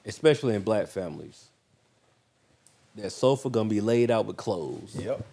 especially 0.05 0.55
in 0.55 0.63
black 0.63 0.87
families, 0.89 1.49
that 2.97 3.11
sofa 3.11 3.51
gonna 3.51 3.69
be 3.69 3.81
laid 3.81 4.11
out 4.11 4.27
with 4.27 4.37
clothes. 4.37 4.97
Yep. 4.97 5.25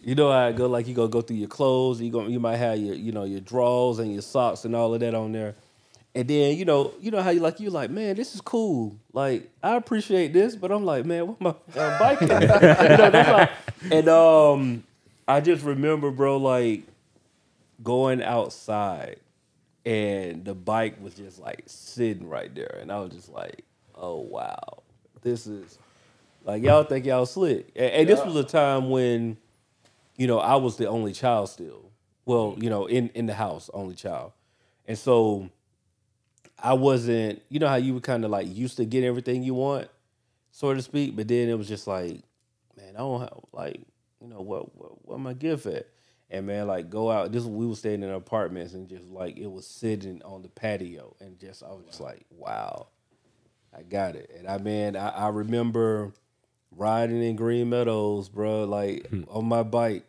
You 0.00 0.14
know 0.14 0.30
how 0.30 0.46
I 0.46 0.52
go, 0.52 0.66
like 0.68 0.86
you 0.86 0.94
gonna 0.94 1.08
go 1.08 1.20
through 1.22 1.36
your 1.36 1.48
clothes. 1.48 2.00
You 2.00 2.10
gonna 2.10 2.30
you 2.30 2.40
might 2.40 2.56
have 2.56 2.78
your 2.78 2.94
you 2.94 3.12
know 3.12 3.24
your 3.24 3.40
drawers 3.40 3.98
and 3.98 4.12
your 4.12 4.22
socks 4.22 4.64
and 4.64 4.74
all 4.74 4.94
of 4.94 5.00
that 5.00 5.14
on 5.14 5.32
there. 5.32 5.54
And 6.14 6.26
then 6.26 6.56
you 6.56 6.64
know 6.64 6.92
you 7.00 7.10
know 7.10 7.22
how 7.22 7.30
you 7.30 7.40
like 7.40 7.60
you 7.60 7.70
like 7.70 7.90
man 7.90 8.16
this 8.16 8.34
is 8.34 8.40
cool. 8.40 8.96
Like 9.12 9.50
I 9.62 9.76
appreciate 9.76 10.32
this 10.32 10.56
but 10.56 10.72
I'm 10.72 10.84
like 10.84 11.04
man 11.04 11.26
what 11.28 11.40
my 11.40 11.54
uh, 11.76 11.98
bike 11.98 12.20
you 12.22 12.26
know, 12.28 13.10
like, 13.12 13.50
and 13.90 14.08
um 14.08 14.84
I 15.26 15.40
just 15.40 15.64
remember 15.64 16.10
bro 16.10 16.38
like 16.38 16.84
going 17.82 18.22
outside 18.22 19.20
and 19.84 20.44
the 20.44 20.54
bike 20.54 20.96
was 21.00 21.14
just 21.14 21.38
like 21.38 21.62
sitting 21.66 22.28
right 22.28 22.52
there. 22.54 22.78
And 22.80 22.90
I 22.90 23.00
was 23.00 23.12
just 23.12 23.28
like 23.28 23.64
oh 23.94 24.16
wow. 24.16 24.82
This 25.22 25.46
is 25.46 25.78
like 26.44 26.62
y'all 26.62 26.84
think 26.84 27.04
y'all 27.04 27.26
slick. 27.26 27.70
And, 27.76 27.92
and 27.92 28.08
this 28.08 28.24
was 28.24 28.34
a 28.34 28.44
time 28.44 28.88
when 28.88 29.36
you 30.16 30.26
know 30.26 30.38
I 30.38 30.56
was 30.56 30.78
the 30.78 30.88
only 30.88 31.12
child 31.12 31.50
still. 31.50 31.90
Well 32.24 32.56
you 32.58 32.70
know 32.70 32.86
in 32.86 33.10
in 33.10 33.26
the 33.26 33.34
house 33.34 33.68
only 33.74 33.94
child. 33.94 34.32
And 34.86 34.98
so 34.98 35.50
I 36.58 36.74
wasn't, 36.74 37.42
you 37.48 37.60
know 37.60 37.68
how 37.68 37.76
you 37.76 37.94
were 37.94 38.00
kind 38.00 38.24
of 38.24 38.30
like 38.30 38.48
used 38.48 38.76
to 38.78 38.84
get 38.84 39.04
everything 39.04 39.42
you 39.42 39.54
want, 39.54 39.88
so 40.50 40.74
to 40.74 40.82
speak, 40.82 41.14
but 41.14 41.28
then 41.28 41.48
it 41.48 41.56
was 41.56 41.68
just 41.68 41.86
like, 41.86 42.22
man, 42.76 42.94
I 42.94 42.98
don't 42.98 43.20
have 43.20 43.38
like, 43.52 43.80
you 44.20 44.28
know, 44.28 44.40
what 44.40 44.76
what 44.76 45.06
what 45.06 45.20
my 45.20 45.34
gift 45.34 45.66
at? 45.66 45.86
And 46.30 46.46
man, 46.46 46.66
like 46.66 46.90
go 46.90 47.10
out. 47.10 47.32
This 47.32 47.44
we 47.44 47.66
were 47.66 47.74
staying 47.74 48.02
in 48.02 48.10
apartments 48.10 48.74
and 48.74 48.88
just 48.88 49.04
like 49.04 49.38
it 49.38 49.50
was 49.50 49.66
sitting 49.66 50.22
on 50.24 50.42
the 50.42 50.48
patio 50.48 51.14
and 51.20 51.38
just 51.38 51.62
I 51.62 51.68
was 51.68 51.84
just 51.86 52.00
like, 52.00 52.26
wow, 52.30 52.88
I 53.76 53.82
got 53.82 54.16
it. 54.16 54.30
And 54.36 54.48
I 54.48 54.58
man, 54.58 54.96
I, 54.96 55.08
I 55.08 55.28
remember 55.28 56.12
riding 56.70 57.22
in 57.22 57.36
Green 57.36 57.70
Meadows, 57.70 58.28
bro, 58.28 58.64
like 58.64 59.06
hmm. 59.08 59.22
on 59.28 59.46
my 59.46 59.62
bike. 59.62 60.04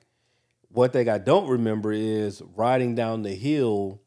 One 0.72 0.90
thing 0.92 1.10
I 1.10 1.18
don't 1.18 1.48
remember 1.48 1.92
is 1.92 2.44
riding 2.56 2.94
down 2.94 3.24
the 3.24 3.34
hill 3.34 4.02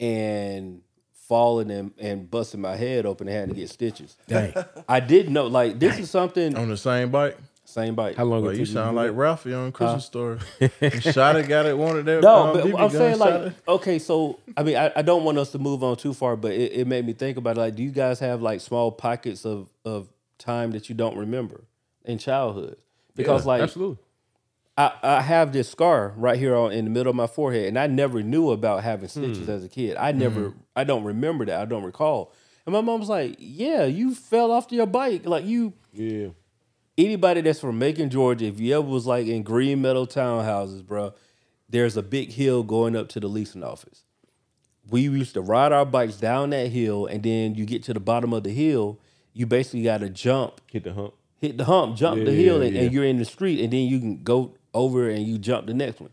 and 0.00 0.80
falling 1.28 1.70
and, 1.70 1.92
and 1.98 2.30
busting 2.30 2.60
my 2.60 2.76
head 2.76 3.06
open 3.06 3.28
and 3.28 3.36
having 3.36 3.54
to 3.54 3.60
get 3.60 3.70
stitches. 3.70 4.16
Dang. 4.26 4.52
I 4.88 5.00
didn't 5.00 5.32
know. 5.32 5.46
Like 5.46 5.78
this 5.78 5.98
is 5.98 6.10
something. 6.10 6.56
On 6.56 6.68
the 6.68 6.76
same 6.76 7.10
bike. 7.10 7.36
Same 7.64 7.94
bike. 7.94 8.16
How 8.16 8.24
long 8.24 8.42
Well, 8.42 8.54
you 8.54 8.66
sound 8.66 8.96
to 8.96 9.02
do 9.02 9.08
like 9.08 9.16
Ralphie 9.16 9.54
on 9.54 9.72
Christmas 9.72 10.04
story. 10.04 10.38
Shot 11.00 11.36
it, 11.36 11.48
got 11.48 11.64
it, 11.64 11.78
wanted 11.78 12.04
that. 12.06 12.22
No, 12.22 12.48
um, 12.48 12.52
but 12.54 12.64
BB 12.66 12.78
I'm 12.78 12.90
saying 12.90 13.18
like 13.18 13.34
it. 13.34 13.54
okay, 13.66 13.98
so 13.98 14.40
I 14.56 14.62
mean 14.62 14.76
I, 14.76 14.92
I 14.96 15.02
don't 15.02 15.24
want 15.24 15.38
us 15.38 15.52
to 15.52 15.58
move 15.58 15.82
on 15.82 15.96
too 15.96 16.12
far, 16.12 16.36
but 16.36 16.52
it, 16.52 16.72
it 16.72 16.86
made 16.86 17.06
me 17.06 17.12
think 17.12 17.38
about 17.38 17.56
it. 17.56 17.60
Like, 17.60 17.74
do 17.76 17.82
you 17.82 17.90
guys 17.90 18.18
have 18.20 18.42
like 18.42 18.60
small 18.60 18.90
pockets 18.92 19.46
of 19.46 19.68
of 19.84 20.08
time 20.38 20.72
that 20.72 20.88
you 20.88 20.94
don't 20.94 21.16
remember 21.16 21.62
in 22.04 22.18
childhood? 22.18 22.76
Because 23.14 23.44
Yeah, 23.44 23.48
like 23.52 23.62
absolutely. 23.62 23.98
I, 24.76 24.92
I 25.02 25.20
have 25.20 25.52
this 25.52 25.68
scar 25.68 26.14
right 26.16 26.38
here 26.38 26.56
on 26.56 26.72
in 26.72 26.84
the 26.86 26.90
middle 26.90 27.10
of 27.10 27.16
my 27.16 27.26
forehead, 27.26 27.66
and 27.68 27.78
I 27.78 27.86
never 27.86 28.22
knew 28.22 28.50
about 28.50 28.82
having 28.82 29.08
stitches 29.08 29.46
hmm. 29.46 29.50
as 29.50 29.64
a 29.64 29.68
kid. 29.68 29.96
I 29.96 30.12
never, 30.12 30.50
hmm. 30.50 30.58
I 30.74 30.84
don't 30.84 31.04
remember 31.04 31.44
that. 31.44 31.60
I 31.60 31.64
don't 31.66 31.84
recall. 31.84 32.32
And 32.64 32.72
my 32.72 32.80
mom's 32.80 33.08
like, 33.08 33.36
"Yeah, 33.38 33.84
you 33.84 34.14
fell 34.14 34.50
off 34.50 34.70
your 34.72 34.86
bike. 34.86 35.26
Like 35.26 35.44
you, 35.44 35.74
Yeah. 35.92 36.28
anybody 36.96 37.42
that's 37.42 37.60
from 37.60 37.78
Macon, 37.78 38.08
Georgia, 38.08 38.46
if 38.46 38.60
you 38.60 38.74
ever 38.78 38.86
was 38.86 39.06
like 39.06 39.26
in 39.26 39.42
Green 39.42 39.82
Meadow 39.82 40.06
townhouses, 40.06 40.86
bro, 40.86 41.12
there's 41.68 41.96
a 41.96 42.02
big 42.02 42.30
hill 42.30 42.62
going 42.62 42.96
up 42.96 43.08
to 43.10 43.20
the 43.20 43.28
leasing 43.28 43.64
office. 43.64 44.04
We 44.88 45.02
used 45.02 45.34
to 45.34 45.40
ride 45.42 45.72
our 45.72 45.84
bikes 45.84 46.16
down 46.16 46.50
that 46.50 46.68
hill, 46.68 47.06
and 47.06 47.22
then 47.22 47.54
you 47.54 47.66
get 47.66 47.82
to 47.84 47.94
the 47.94 48.00
bottom 48.00 48.32
of 48.32 48.42
the 48.44 48.50
hill, 48.52 49.00
you 49.32 49.46
basically 49.46 49.82
got 49.82 49.98
to 49.98 50.08
jump 50.08 50.60
Hit 50.70 50.84
the 50.84 50.92
hump. 50.94 51.14
hit 51.40 51.56
the 51.58 51.64
hump, 51.64 51.96
jump 51.96 52.18
Yeah, 52.18 52.24
the 52.24 52.32
hill, 52.32 52.58
yeah, 52.60 52.66
and, 52.66 52.76
yeah. 52.76 52.82
and 52.82 52.92
you're 52.92 53.04
in 53.04 53.18
the 53.18 53.24
street, 53.24 53.60
and 53.60 53.72
then 53.72 53.86
you 53.86 53.98
can 54.00 54.22
go 54.22 54.54
over 54.74 55.08
and 55.08 55.26
you 55.26 55.38
jump 55.38 55.66
the 55.66 55.74
next 55.74 56.00
one. 56.00 56.10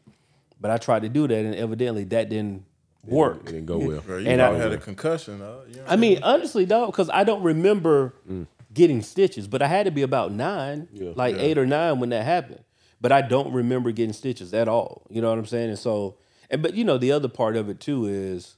But 0.62 0.72
I 0.72 0.78
tried 0.78 1.04
to 1.04 1.10
do 1.10 1.28
that, 1.28 1.46
and 1.46 1.56
evidently 1.56 2.04
that 2.06 2.30
didn't 2.30 2.66
work. 3.06 3.42
It 3.44 3.46
didn't 3.54 3.66
go 3.66 3.78
well. 3.78 4.02
Bro, 4.02 4.18
you 4.20 4.28
And 4.28 4.42
I- 4.42 4.54
had 4.56 4.72
a 4.74 4.78
concussion. 4.78 5.42
Uh, 5.42 5.60
you 5.70 5.78
know 5.78 5.86
I 5.88 5.96
mean, 5.96 6.20
honestly, 6.22 6.66
though, 6.66 6.88
because 6.88 7.10
I 7.10 7.24
don't 7.24 7.42
remember 7.44 8.14
Mm. 8.30 8.48
getting 8.74 9.02
stitches, 9.02 9.48
but 9.48 9.62
I 9.62 9.68
had 9.68 9.86
to 9.86 9.92
be 9.92 10.02
about 10.02 10.32
nine, 10.34 10.88
Yeah. 10.94 11.12
like 11.16 11.36
eight 11.38 11.58
or 11.58 11.66
nine 11.66 12.00
when 12.00 12.10
that 12.10 12.26
happened. 12.26 12.64
But 13.02 13.14
I 13.14 13.22
don't 13.22 13.54
remember 13.54 13.92
getting 13.92 14.12
stitches 14.14 14.54
at 14.54 14.68
all. 14.68 15.04
You 15.10 15.22
know 15.22 15.30
what 15.30 15.40
I'm 15.40 15.46
saying? 15.46 15.70
And 15.70 15.80
so, 15.80 16.18
and 16.50 16.62
but 16.62 16.74
you 16.74 16.84
know, 16.84 16.98
the 16.98 17.14
other 17.14 17.30
part 17.30 17.56
of 17.56 17.70
it 17.70 17.80
too 17.80 18.06
is 18.06 18.58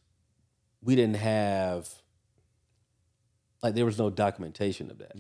we 0.84 0.96
didn't 0.96 1.18
have 1.18 2.02
like 3.62 3.76
there 3.76 3.86
was 3.86 4.00
no 4.00 4.10
documentation 4.10 4.90
of 4.90 4.98
that. 4.98 5.12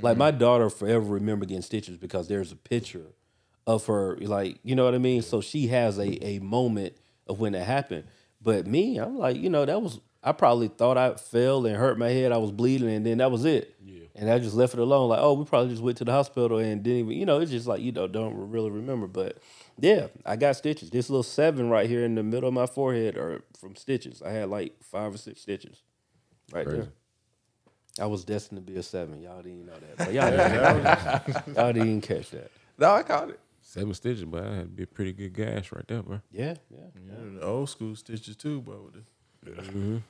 Like 0.00 0.16
my 0.16 0.30
daughter 0.30 0.70
forever 0.70 1.04
remember 1.04 1.44
getting 1.44 1.62
stitches 1.62 1.98
because 1.98 2.28
there's 2.28 2.50
a 2.50 2.56
picture 2.56 3.12
of 3.66 3.86
her, 3.86 4.16
like 4.20 4.58
you 4.62 4.74
know 4.74 4.84
what 4.84 4.94
I 4.94 4.98
mean. 4.98 5.22
So 5.22 5.40
she 5.40 5.68
has 5.68 5.98
a 5.98 6.24
a 6.24 6.38
moment 6.40 6.94
of 7.26 7.40
when 7.40 7.52
that 7.52 7.64
happened. 7.64 8.04
But 8.40 8.66
me, 8.66 8.98
I'm 8.98 9.18
like, 9.18 9.36
you 9.36 9.50
know, 9.50 9.64
that 9.64 9.80
was 9.80 10.00
I 10.22 10.32
probably 10.32 10.68
thought 10.68 10.96
I 10.96 11.14
fell 11.14 11.66
and 11.66 11.76
hurt 11.76 11.98
my 11.98 12.08
head. 12.08 12.32
I 12.32 12.38
was 12.38 12.52
bleeding, 12.52 12.88
and 12.88 13.04
then 13.04 13.18
that 13.18 13.30
was 13.30 13.44
it. 13.44 13.74
Yeah. 13.84 14.02
And 14.14 14.30
I 14.30 14.38
just 14.38 14.54
left 14.54 14.74
it 14.74 14.78
alone. 14.80 15.08
Like, 15.08 15.20
oh, 15.20 15.32
we 15.32 15.44
probably 15.44 15.70
just 15.70 15.82
went 15.82 15.98
to 15.98 16.04
the 16.04 16.12
hospital 16.12 16.58
and 16.58 16.82
didn't 16.82 17.00
even, 17.00 17.12
you 17.12 17.24
know, 17.24 17.40
it's 17.40 17.50
just 17.50 17.66
like, 17.66 17.80
you 17.80 17.92
know, 17.92 18.06
don't 18.06 18.50
really 18.50 18.70
remember. 18.70 19.06
But 19.06 19.38
yeah, 19.80 20.08
I 20.26 20.36
got 20.36 20.54
stitches. 20.56 20.90
This 20.90 21.08
little 21.10 21.22
seven 21.22 21.70
right 21.70 21.88
here 21.88 22.04
in 22.04 22.14
the 22.14 22.22
middle 22.22 22.46
of 22.48 22.54
my 22.54 22.66
forehead 22.66 23.16
are 23.16 23.42
from 23.58 23.74
stitches. 23.74 24.22
I 24.22 24.30
had 24.30 24.48
like 24.48 24.74
five 24.82 25.14
or 25.14 25.18
six 25.18 25.40
stitches 25.40 25.82
right 26.52 26.66
Crazy. 26.66 26.82
there. 26.82 26.92
I 28.00 28.06
was 28.06 28.24
destined 28.24 28.64
to 28.64 28.72
be 28.72 28.78
a 28.78 28.82
seven. 28.82 29.20
Y'all 29.22 29.42
didn't 29.42 29.66
know 29.66 29.72
that. 29.72 29.98
But 29.98 30.12
y'all, 30.12 30.30
didn't, 31.34 31.56
y'all 31.56 31.72
didn't 31.72 32.00
catch 32.02 32.30
that. 32.30 32.50
No, 32.78 32.92
I 32.92 33.02
caught 33.02 33.30
it. 33.30 33.40
Seven 33.72 33.94
stitches, 33.94 34.24
but 34.26 34.42
that 34.44 34.52
had 34.52 34.62
to 34.64 34.68
be 34.68 34.82
a 34.82 34.86
pretty 34.86 35.14
good 35.14 35.32
gash 35.32 35.72
right 35.72 35.88
there, 35.88 36.02
bro. 36.02 36.20
Yeah, 36.30 36.56
yeah. 36.70 36.80
Yeah, 37.08 37.38
the 37.40 37.42
old 37.42 37.70
school 37.70 37.96
stitches 37.96 38.36
too, 38.36 38.60
bro. 38.60 38.90
with 38.92 39.02
the- 39.46 40.02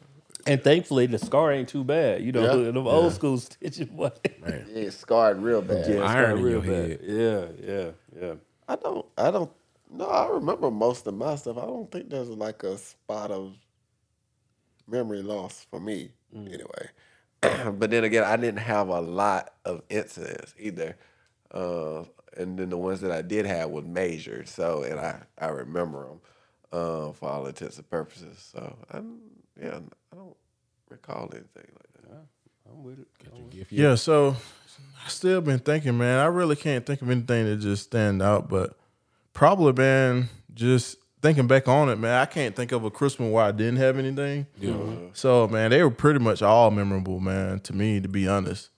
And 0.48 0.60
thankfully, 0.64 1.06
the 1.06 1.20
scar 1.20 1.52
ain't 1.52 1.68
too 1.68 1.84
bad. 1.84 2.22
You 2.24 2.32
know, 2.32 2.42
Yeah. 2.42 2.70
the 2.72 2.80
old 2.80 3.12
school 3.12 3.38
stitches, 3.38 3.88
what? 3.88 4.18
Man. 4.40 4.66
Yeah, 4.68 4.82
it's 4.82 4.96
scarred 4.96 5.38
real 5.40 5.62
bad. 5.62 5.88
Yeah, 5.88 5.94
it's 6.02 6.10
Iron 6.10 6.42
real 6.42 6.60
bad. 6.60 6.70
head. 6.70 7.00
Yeah, 7.04 7.46
yeah, 7.64 7.90
yeah. 8.20 8.34
I 8.66 8.74
don't. 8.74 9.06
I 9.16 9.30
don't. 9.30 9.52
No, 9.92 10.06
I 10.06 10.26
remember 10.28 10.68
most 10.72 11.06
of 11.06 11.14
my 11.14 11.36
stuff. 11.36 11.56
I 11.56 11.60
don't 11.66 11.88
think 11.88 12.10
there's 12.10 12.30
like 12.30 12.64
a 12.64 12.76
spot 12.78 13.30
of 13.30 13.52
memory 14.88 15.22
loss 15.22 15.66
for 15.70 15.78
me, 15.78 16.10
anyway. 16.34 16.88
but 17.40 17.90
then 17.90 18.02
again, 18.02 18.24
I 18.24 18.36
didn't 18.36 18.58
have 18.60 18.88
a 18.88 19.00
lot 19.00 19.54
of 19.64 19.82
incidents 19.88 20.52
either, 20.58 20.96
uh, 21.52 22.04
and 22.36 22.58
then 22.58 22.70
the 22.70 22.76
ones 22.76 23.00
that 23.00 23.12
I 23.12 23.22
did 23.22 23.46
have 23.46 23.70
was 23.70 23.84
measured. 23.84 24.48
So, 24.48 24.82
and 24.82 24.98
I 24.98 25.20
I 25.38 25.48
remember 25.48 26.06
them 26.06 26.20
uh, 26.72 27.12
for 27.12 27.28
all 27.28 27.46
intents 27.46 27.78
and 27.78 27.88
purposes. 27.88 28.50
So, 28.52 28.76
I'm 28.90 29.18
yeah, 29.60 29.80
I 30.12 30.16
don't 30.16 30.36
recall 30.88 31.28
anything 31.32 31.48
like 31.56 32.10
that. 32.10 32.26
I'm 32.70 32.82
with 32.82 33.00
it. 33.00 33.08
Got 33.24 33.38
your 33.38 33.48
gift 33.48 33.72
Yeah, 33.72 33.94
so 33.96 34.36
I 35.04 35.08
still 35.08 35.40
been 35.40 35.58
thinking, 35.58 35.98
man. 35.98 36.18
I 36.18 36.26
really 36.26 36.56
can't 36.56 36.86
think 36.86 37.02
of 37.02 37.10
anything 37.10 37.44
that 37.46 37.56
just 37.56 37.84
stand 37.84 38.22
out, 38.22 38.48
but 38.48 38.76
probably, 39.32 39.72
man, 39.72 40.28
just 40.54 40.98
thinking 41.20 41.46
back 41.46 41.68
on 41.68 41.88
it, 41.88 41.98
man. 41.98 42.20
I 42.20 42.26
can't 42.26 42.54
think 42.54 42.72
of 42.72 42.84
a 42.84 42.90
Christmas 42.90 43.30
where 43.30 43.44
I 43.44 43.52
didn't 43.52 43.76
have 43.76 43.98
anything. 43.98 44.46
Yeah. 44.58 44.74
So, 45.12 45.48
man, 45.48 45.70
they 45.70 45.82
were 45.82 45.90
pretty 45.90 46.18
much 46.18 46.42
all 46.42 46.70
memorable, 46.70 47.20
man. 47.20 47.60
To 47.60 47.72
me, 47.72 48.00
to 48.00 48.08
be 48.08 48.28
honest, 48.28 48.70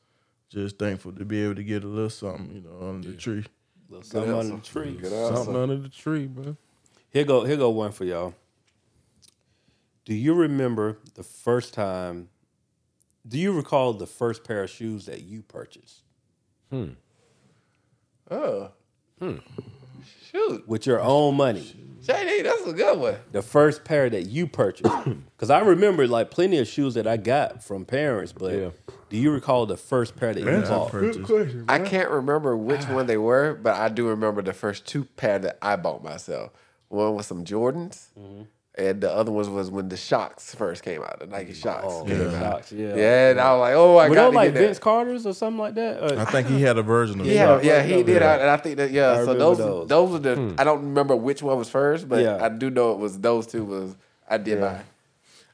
just 0.54 0.78
thankful 0.78 1.12
to 1.12 1.24
be 1.24 1.42
able 1.44 1.56
to 1.56 1.64
get 1.64 1.84
a 1.84 1.86
little 1.86 2.08
something, 2.10 2.50
you 2.54 2.60
know, 2.62 2.88
under 2.88 3.08
the 3.10 3.16
tree. 3.16 3.44
little 3.88 4.02
something 4.04 4.32
under 4.32 4.56
the 4.56 4.62
tree. 4.62 4.92
Good. 4.96 5.34
Something 5.36 5.56
under 5.56 5.76
the 5.76 5.88
tree, 5.88 6.26
bro. 6.26 6.56
Here 7.10 7.24
go, 7.24 7.44
here 7.44 7.56
go 7.56 7.70
one 7.70 7.92
for 7.92 8.04
y'all. 8.04 8.34
Do 10.04 10.14
you 10.14 10.34
remember 10.34 10.98
the 11.14 11.22
first 11.22 11.74
time? 11.74 12.28
Do 13.26 13.38
you 13.38 13.52
recall 13.52 13.94
the 13.94 14.06
first 14.06 14.44
pair 14.44 14.62
of 14.64 14.70
shoes 14.70 15.06
that 15.06 15.22
you 15.22 15.42
purchased 15.42 16.02
Hmm. 16.70 16.90
Oh, 18.30 18.70
Hmm. 19.18 19.36
shoot, 20.30 20.66
with 20.68 20.86
your 20.86 21.00
own 21.00 21.36
money? 21.36 21.74
JD, 22.06 22.42
that's 22.44 22.66
a 22.66 22.72
good 22.72 22.98
one. 22.98 23.16
The 23.32 23.42
first 23.42 23.84
pair 23.84 24.10
that 24.10 24.22
you 24.26 24.46
purchased, 24.46 24.92
because 25.36 25.50
I 25.50 25.60
remember 25.60 26.06
like 26.06 26.30
plenty 26.30 26.58
of 26.58 26.68
shoes 26.68 26.94
that 26.94 27.06
I 27.06 27.16
got 27.16 27.62
from 27.62 27.84
parents. 27.84 28.32
But 28.32 28.52
Yeah. 28.54 28.70
do 29.10 29.16
you 29.16 29.30
recall 29.30 29.66
the 29.66 29.76
first 29.76 30.16
pair 30.16 30.34
that 30.34 30.40
you 30.40 30.46
That's 30.46 30.68
a 30.68 30.72
bought? 30.72 30.90
purchase. 30.90 31.54
I 31.68 31.78
can't 31.78 32.10
remember 32.10 32.56
which 32.56 32.84
one 32.88 33.06
they 33.06 33.16
were, 33.16 33.54
but 33.54 33.74
I 33.76 33.88
do 33.88 34.08
remember 34.08 34.42
the 34.42 34.52
first 34.52 34.86
two 34.86 35.04
pair 35.16 35.38
that 35.38 35.58
I 35.62 35.76
bought 35.76 36.02
myself. 36.04 36.50
One 36.88 37.14
was 37.14 37.26
some 37.26 37.44
Jordans, 37.44 38.08
mm-hmm. 38.18 38.42
And 38.76 39.00
the 39.00 39.08
other 39.12 39.30
ones 39.30 39.48
was 39.48 39.70
when 39.70 39.88
the 39.88 39.94
Shox 39.94 40.56
first 40.56 40.82
came 40.82 41.00
out, 41.00 41.20
the 41.20 41.28
Nike 41.28 41.52
Shox. 41.52 41.82
Oh, 41.84 42.04
came 42.04 42.20
yeah. 42.20 42.26
Shox, 42.40 42.72
yeah. 42.72 42.96
Yeah, 42.96 43.30
and 43.30 43.40
I 43.40 43.52
was 43.52 43.60
like, 43.60 43.74
oh, 43.74 43.96
I 43.98 44.08
Were 44.08 44.14
got 44.16 44.30
to 44.30 44.34
like 44.36 44.48
get 44.48 44.54
that. 44.54 44.60
Vince 44.66 44.78
Carter's 44.80 45.26
or 45.26 45.32
something 45.32 45.58
like 45.60 45.74
that? 45.76 46.02
Uh, 46.02 46.20
I 46.20 46.24
think 46.24 46.48
he 46.48 46.60
had 46.60 46.76
a 46.76 46.82
version 46.82 47.20
of 47.20 47.26
He 47.26 47.34
it. 47.34 47.36
had, 47.38 47.64
yeah, 47.64 47.82
he 47.84 47.98
Yeah. 47.98 48.02
did, 48.02 48.22
and 48.22 48.50
I 48.50 48.56
think 48.56 48.78
that 48.78 48.90
yeah. 48.90 49.12
I 49.12 49.24
so 49.24 49.34
those, 49.34 49.58
those. 49.58 49.88
those 49.88 50.10
were 50.10 50.18
the. 50.18 50.54
I 50.58 50.64
don't 50.64 50.80
remember 50.80 51.14
which 51.14 51.40
one 51.40 51.56
was 51.56 51.70
first, 51.70 52.08
but 52.08 52.20
Yeah. 52.24 52.44
I 52.44 52.48
do 52.48 52.68
know 52.68 52.90
it 52.92 52.98
was 52.98 53.20
those 53.20 53.46
two. 53.46 53.64
Was 53.64 53.94
I 54.28 54.38
did 54.38 54.58
Yeah. 54.58 54.64
buy. 54.72 54.80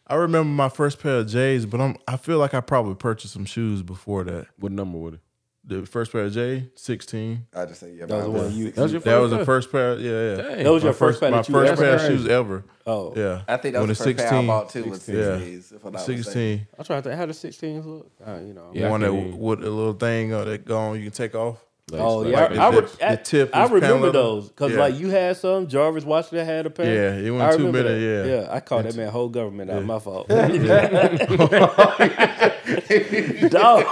I 0.06 0.14
remember 0.14 0.48
my 0.48 0.70
first 0.70 0.98
pair 0.98 1.16
of 1.18 1.26
J's, 1.28 1.66
but 1.66 1.78
I'm 1.78 1.96
I 2.09 2.16
feel 2.16 2.38
like 2.38 2.54
I 2.54 2.61
probably 2.62 2.94
purchased 2.94 3.35
some 3.35 3.44
shoes 3.44 3.83
before 3.83 4.24
that. 4.24 4.46
What 4.59 4.72
number 4.72 4.96
was 4.96 5.14
it? 5.14 5.20
The 5.62 5.85
first 5.85 6.11
pair 6.11 6.23
of 6.25 6.33
J, 6.33 6.70
16. 6.75 7.46
I 7.55 7.66
just 7.66 7.81
say 7.81 7.92
yeah. 7.92 8.07
That 8.07 8.14
was 8.16 8.25
mine 8.25 8.33
the 8.35 8.40
one 8.40 8.55
you- 8.55 8.70
That 8.70 8.83
was 8.83 8.92
your 8.92 9.01
That 9.03 9.18
was 9.18 9.31
the 9.31 9.44
first 9.44 9.70
pair. 9.70 9.94
Yeah, 9.99 10.11
yeah. 10.11 10.35
Dang. 10.57 10.64
That 10.64 10.73
was 10.73 10.83
your 10.83 10.92
My 10.92 10.99
first 10.99 11.20
pair 11.20 11.31
my 11.31 11.42
first 11.42 11.81
pair 11.81 11.94
of 11.96 12.01
shoes 12.01 12.27
ever. 12.27 12.64
Oh, 12.87 13.12
Yeah. 13.14 13.42
I 13.46 13.57
think 13.59 13.75
that 13.75 13.87
was 13.87 13.99
the 13.99 14.05
the 14.05 14.14
first 14.14 14.16
pair 14.16 14.27
I 14.27 14.31
16 14.31 14.46
bought 14.46 14.70
too. 14.70 14.85
Was 14.85 15.03
16. 15.03 15.16
Yeah. 15.16 15.23
16s, 15.59 15.73
if 15.77 15.85
I'm 15.85 15.92
not 15.92 16.03
16. 16.03 16.66
I'm 16.79 16.85
trying 16.85 17.03
to 17.03 17.09
think 17.11 17.18
how 17.20 17.27
the 17.27 17.33
16s 17.35 17.85
look. 17.87 18.11
Uh, 18.27 18.38
you 18.40 18.55
know. 18.55 18.70
Yeah, 18.73 18.88
one 18.90 19.01
that 19.03 19.12
with 19.12 19.61
a 19.62 19.70
little 19.70 19.92
thing 19.92 20.33
uh, 20.33 20.44
that 20.44 20.64
go 20.64 20.79
on, 20.79 20.96
you 20.96 21.03
can 21.05 21.12
take 21.12 21.35
off. 21.35 21.59
Like- 21.90 22.00
Oh 22.00 22.16
like 22.18 22.33
yeah, 22.33 22.48
the 22.48 22.61
I, 22.61 22.66
I, 22.66 22.70
re- 22.70 22.81
tips. 22.81 22.96
I, 23.03 23.14
the 23.16 23.22
tip 23.22 23.57
I 23.57 23.64
is 23.64 23.70
remember 23.70 24.12
those 24.12 24.48
because 24.48 24.72
Yeah. 24.72 24.79
like 24.81 24.98
you 24.98 25.09
had 25.11 25.37
some. 25.37 25.66
Jarvis 25.66 26.05
Washington 26.05 26.46
had 26.46 26.66
a 26.66 26.70
pair. 26.70 26.94
Yeah, 26.94 27.26
it 27.26 27.31
wasn't 27.31 27.50
I 27.50 27.57
too 27.57 27.66
remember 27.66 27.83
many, 27.88 28.00
that. 28.00 28.26
yeah. 28.26 28.40
yeah. 28.42 28.48
I 28.55 28.61
called 28.61 28.85
that 28.87 28.96
man 28.96 29.09
whole 29.11 29.29
government 29.29 29.70
out. 29.70 29.85
My 29.85 29.98
fault. 29.98 30.29
Dog, 33.50 33.85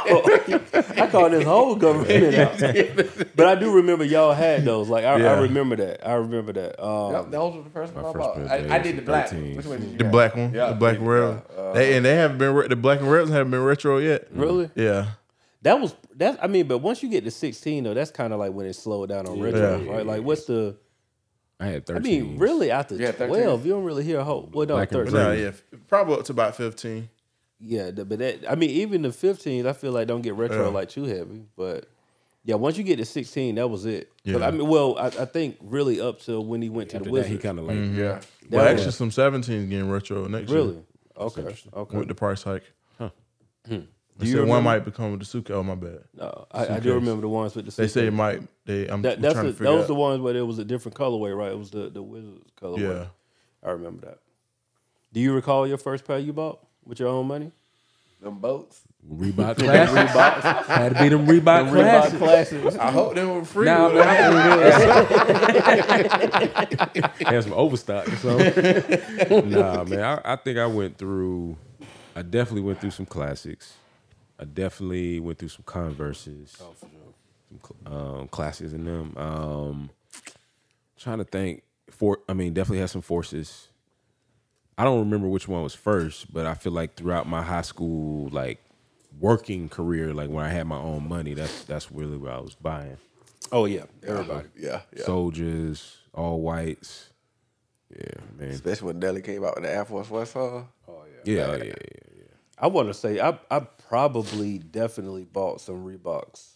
I 0.97 1.09
called 1.11 1.33
this 1.33 1.45
whole 1.45 1.77
government 1.77 2.35
out. 2.35 2.59
But 3.37 3.47
I 3.47 3.55
do 3.55 3.73
remember 3.73 4.05
y'all 4.05 4.33
had 4.33 4.65
those. 4.65 4.89
Like 4.89 5.05
I, 5.05 5.13
I 5.15 5.41
remember 5.41 5.77
that. 5.77 6.07
I 6.07 6.15
remember 6.15 6.53
that. 6.55 6.83
Um, 6.85 7.13
Yep, 7.13 7.31
those 7.31 7.55
were 7.57 7.63
the 7.63 7.71
first 7.71 7.95
one 7.95 8.05
I 8.05 8.13
first 8.13 8.19
bought. 8.19 8.39
I, 8.51 8.77
I 8.77 8.79
did 8.79 8.97
the 8.97 9.03
black. 9.03 9.29
13. 9.29 9.57
Which 9.57 9.67
one 9.67 9.81
did 9.81 9.91
you 9.93 9.99
The 9.99 10.05
black 10.05 10.37
one, 10.37 10.53
Yeah, 10.55 10.71
the 10.71 10.75
black 10.77 10.99
and 10.99 11.09
red. 11.09 11.43
uh, 11.57 11.73
they 11.73 11.97
and 11.97 12.05
they 12.05 12.15
haven't 12.17 12.39
been 12.39 12.55
re- 12.55 12.69
the 12.69 12.77
black 12.77 13.01
and 13.01 13.11
reds 13.11 13.31
haven't 13.31 13.51
been 13.51 13.63
retro 13.63 13.99
yet. 13.99 14.27
Really? 14.33 14.71
Yeah, 14.75 15.11
That 15.63 15.81
was 15.81 15.95
that. 16.17 16.39
I 16.43 16.47
mean, 16.47 16.69
but 16.69 16.79
once 16.79 17.03
you 17.03 17.09
get 17.09 17.25
to 17.25 17.31
16 17.31 17.85
though, 17.85 17.95
that's 17.95 18.11
kind 18.13 18.33
of 18.33 18.39
like 18.39 18.53
when 18.53 18.67
it 18.67 18.75
slowed 18.75 19.09
down 19.09 19.27
on 19.27 19.41
retro, 19.41 19.81
Yeah. 19.81 19.91
right? 19.93 20.07
Like 20.07 20.23
what's 20.23 20.45
the? 20.45 20.77
I 21.61 21.67
had 21.67 21.83
I 21.91 21.95
13. 21.95 22.03
mean, 22.03 22.39
really 22.39 22.71
after 22.71 22.95
Yeah, 22.95 23.11
13. 23.11 23.29
12, 23.43 23.67
you 23.67 23.73
don't 23.73 23.83
really 23.85 24.05
hear 24.05 24.21
a 24.21 24.25
whole. 24.25 24.49
Well, 24.53 24.67
no, 24.67 24.75
Black 24.77 24.93
and 24.93 24.99
13. 25.01 25.13
but 25.13 25.23
no, 25.25 25.33
yeah, 25.33 25.49
f- 25.49 25.63
probably 25.89 26.15
up 26.15 26.25
to 26.27 26.33
about 26.33 26.55
fifteen. 26.57 27.09
Yeah, 27.59 27.91
the- 27.91 28.05
but 28.05 28.21
that 28.21 28.49
I 28.49 28.55
mean, 28.55 28.71
even 28.71 29.03
the 29.03 29.09
15s, 29.09 29.67
I 29.67 29.73
feel 29.73 29.91
like 29.91 30.07
don't 30.07 30.23
get 30.23 30.35
retro 30.35 30.67
Yeah. 30.67 30.69
like 30.69 30.89
too 30.91 31.03
heavy. 31.05 31.43
But 31.57 31.87
yeah, 32.45 32.55
once 32.55 32.79
you 32.79 32.85
get 32.85 32.97
to 32.99 33.05
16, 33.05 33.57
that 33.57 33.67
was 33.69 33.85
it. 33.85 34.09
'Cause, 34.25 34.41
Yeah. 34.41 34.47
I 34.47 34.53
mean, 34.53 34.69
well, 34.69 34.97
I, 34.97 35.07
I 35.07 35.25
think 35.25 35.57
really 35.61 36.01
up 36.01 36.21
to 36.23 36.41
when 36.41 36.63
he 36.63 36.69
went 36.69 36.91
to 36.91 36.97
After 36.99 37.05
the 37.07 37.11
that, 37.11 37.13
Wizards. 37.13 37.33
he 37.33 37.39
kind 37.39 37.59
of 37.59 37.65
like 37.65 37.77
mm-hmm. 37.77 37.99
Yeah. 37.99 38.21
Well, 38.51 38.65
That 38.65 38.75
actually, 38.77 38.93
some 38.93 39.11
17s 39.11 39.69
getting 39.69 39.91
retro 39.91 40.29
next 40.29 40.53
really 40.53 40.75
year 40.75 40.83
okay. 41.17 41.57
Okay. 41.75 41.97
with 41.99 42.07
the 42.07 42.15
price 42.15 42.45
hike. 42.45 42.63
Hmm. 43.67 43.79
Huh. 44.19 44.25
They 44.25 44.31
you 44.31 44.37
said 44.39 44.49
one 44.49 44.65
might 44.65 44.85
become 44.85 45.13
with 45.13 45.21
the 45.21 45.27
suitcase. 45.27 45.55
Oh 45.55 45.63
my 45.63 45.77
bad. 45.77 46.01
No, 46.15 46.47
I, 46.51 46.75
I 46.77 46.81
do 46.81 46.95
remember 46.95 47.23
the 47.23 47.29
ones 47.29 47.55
with 47.55 47.67
the. 47.67 47.71
They 47.71 47.87
say 47.87 48.09
it 48.09 48.13
might. 48.13 48.43
They. 48.67 48.89
I'm, 48.89 49.03
that, 49.03 49.17
I'm 49.17 49.23
that's 49.23 49.35
trying 49.35 49.47
the, 49.47 49.53
to 49.53 49.59
figure 49.59 49.73
those 49.73 49.83
out. 49.83 49.89
the 49.89 49.95
ones 49.95 50.21
where 50.21 50.37
it 50.37 50.43
was 50.43 50.59
a 50.59 50.65
different 50.65 50.97
colorway, 50.97 51.37
right? 51.37 51.53
It 51.53 51.59
was 51.59 51.71
the 51.71 51.89
the 51.89 52.03
Wizards 52.03 52.51
colorway. 52.61 52.81
Yeah. 52.81 53.07
I 53.63 53.71
remember 53.71 54.07
that. 54.07 54.19
Do 55.13 55.21
you 55.21 55.33
recall 55.33 55.67
your 55.67 55.79
first 55.79 56.05
pair 56.05 56.19
you 56.19 56.33
bought 56.33 56.59
with 56.85 56.99
your 56.99 57.09
own 57.09 57.27
money? 57.29 57.53
Them 58.21 58.39
boats. 58.39 58.83
Reebok 59.09 59.59
classics. 59.59 60.67
Had 60.67 60.97
to 60.97 61.03
be 61.03 61.09
them 61.09 61.27
Reebok 61.27 61.71
classics. 61.71 62.19
classics. 62.19 62.77
I 62.77 62.91
hope 62.91 63.15
they 63.15 63.25
were 63.25 63.45
free. 63.45 63.67
Nah, 63.67 63.87
with 63.87 63.95
man, 64.05 64.33
it. 66.97 67.05
I 67.25 67.33
had 67.33 67.45
some 67.45 67.53
overstock 67.53 68.09
or 68.09 68.17
something. 68.17 69.51
nah, 69.51 69.85
man. 69.85 70.01
I, 70.01 70.33
I 70.33 70.37
think 70.37 70.59
I 70.59 70.67
went 70.67 70.99
through. 70.99 71.57
I 72.17 72.23
definitely 72.23 72.63
went 72.63 72.81
through 72.81 72.91
some 72.91 73.07
classics. 73.07 73.75
I 74.39 74.45
definitely 74.45 75.21
went 75.21 75.39
through 75.39 75.49
some 75.49 75.65
Converses. 75.67 76.57
Oh, 76.61 76.75
sure. 76.79 76.89
Some 77.49 77.77
cl- 77.87 77.95
um, 78.21 78.29
classics 78.29 78.73
in 78.73 78.85
them. 78.85 79.15
Um, 79.17 79.91
trying 80.97 81.19
to 81.19 81.25
think. 81.25 81.63
For 81.91 82.21
I 82.29 82.35
mean, 82.35 82.53
definitely 82.53 82.81
had 82.81 82.91
some 82.91 83.03
forces. 83.03 83.69
I 84.77 84.85
don't 84.85 85.01
remember 85.01 85.27
which 85.27 85.49
one 85.49 85.63
was 85.63 85.75
first, 85.75 86.33
but 86.33 86.47
I 86.47 86.55
feel 86.55 86.73
like 86.73 86.95
throughout 86.95 87.27
my 87.27 87.43
high 87.43 87.63
school 87.63 88.29
like 88.29 88.61
working 89.19 89.69
career, 89.69 90.15
like 90.15 90.31
when 90.31 90.45
I 90.45 90.51
had 90.51 90.67
my 90.67 90.77
own 90.77 91.09
money, 91.09 91.35
that's 91.35 91.65
that's 91.65 91.91
really 91.91 92.17
what 92.17 92.33
I 92.33 92.41
was 92.41 92.55
buying. 92.55 92.99
Oh 93.51 93.65
yeah, 93.65 93.85
everybody. 94.07 94.49
Yeah. 94.57 94.83
yeah. 94.95 95.05
Soldiers, 95.05 95.97
all 96.15 96.41
whites. 96.41 97.11
Yeah, 97.91 98.21
man. 98.39 98.51
Especially 98.51 98.89
when 98.89 98.99
Nelly 98.99 99.23
came 99.23 99.45
out 99.45 99.55
with 99.55 99.65
the 99.65 99.71
Air 99.71 99.85
Force 99.85 100.11
One 100.11 100.27
song. 100.27 100.69
Oh 100.87 101.03
yeah. 101.25 101.35
Yeah, 101.35 101.57
yeah, 101.57 101.65
yeah. 101.65 101.73
I 102.61 102.67
want 102.67 102.89
to 102.89 102.95
say 102.95 103.21
I 103.21 103.39
I 103.51 103.61
probably 103.61 104.59
definitely 104.59 105.25
bought 105.25 105.61
some 105.61 105.85
Reeboks. 105.85 106.55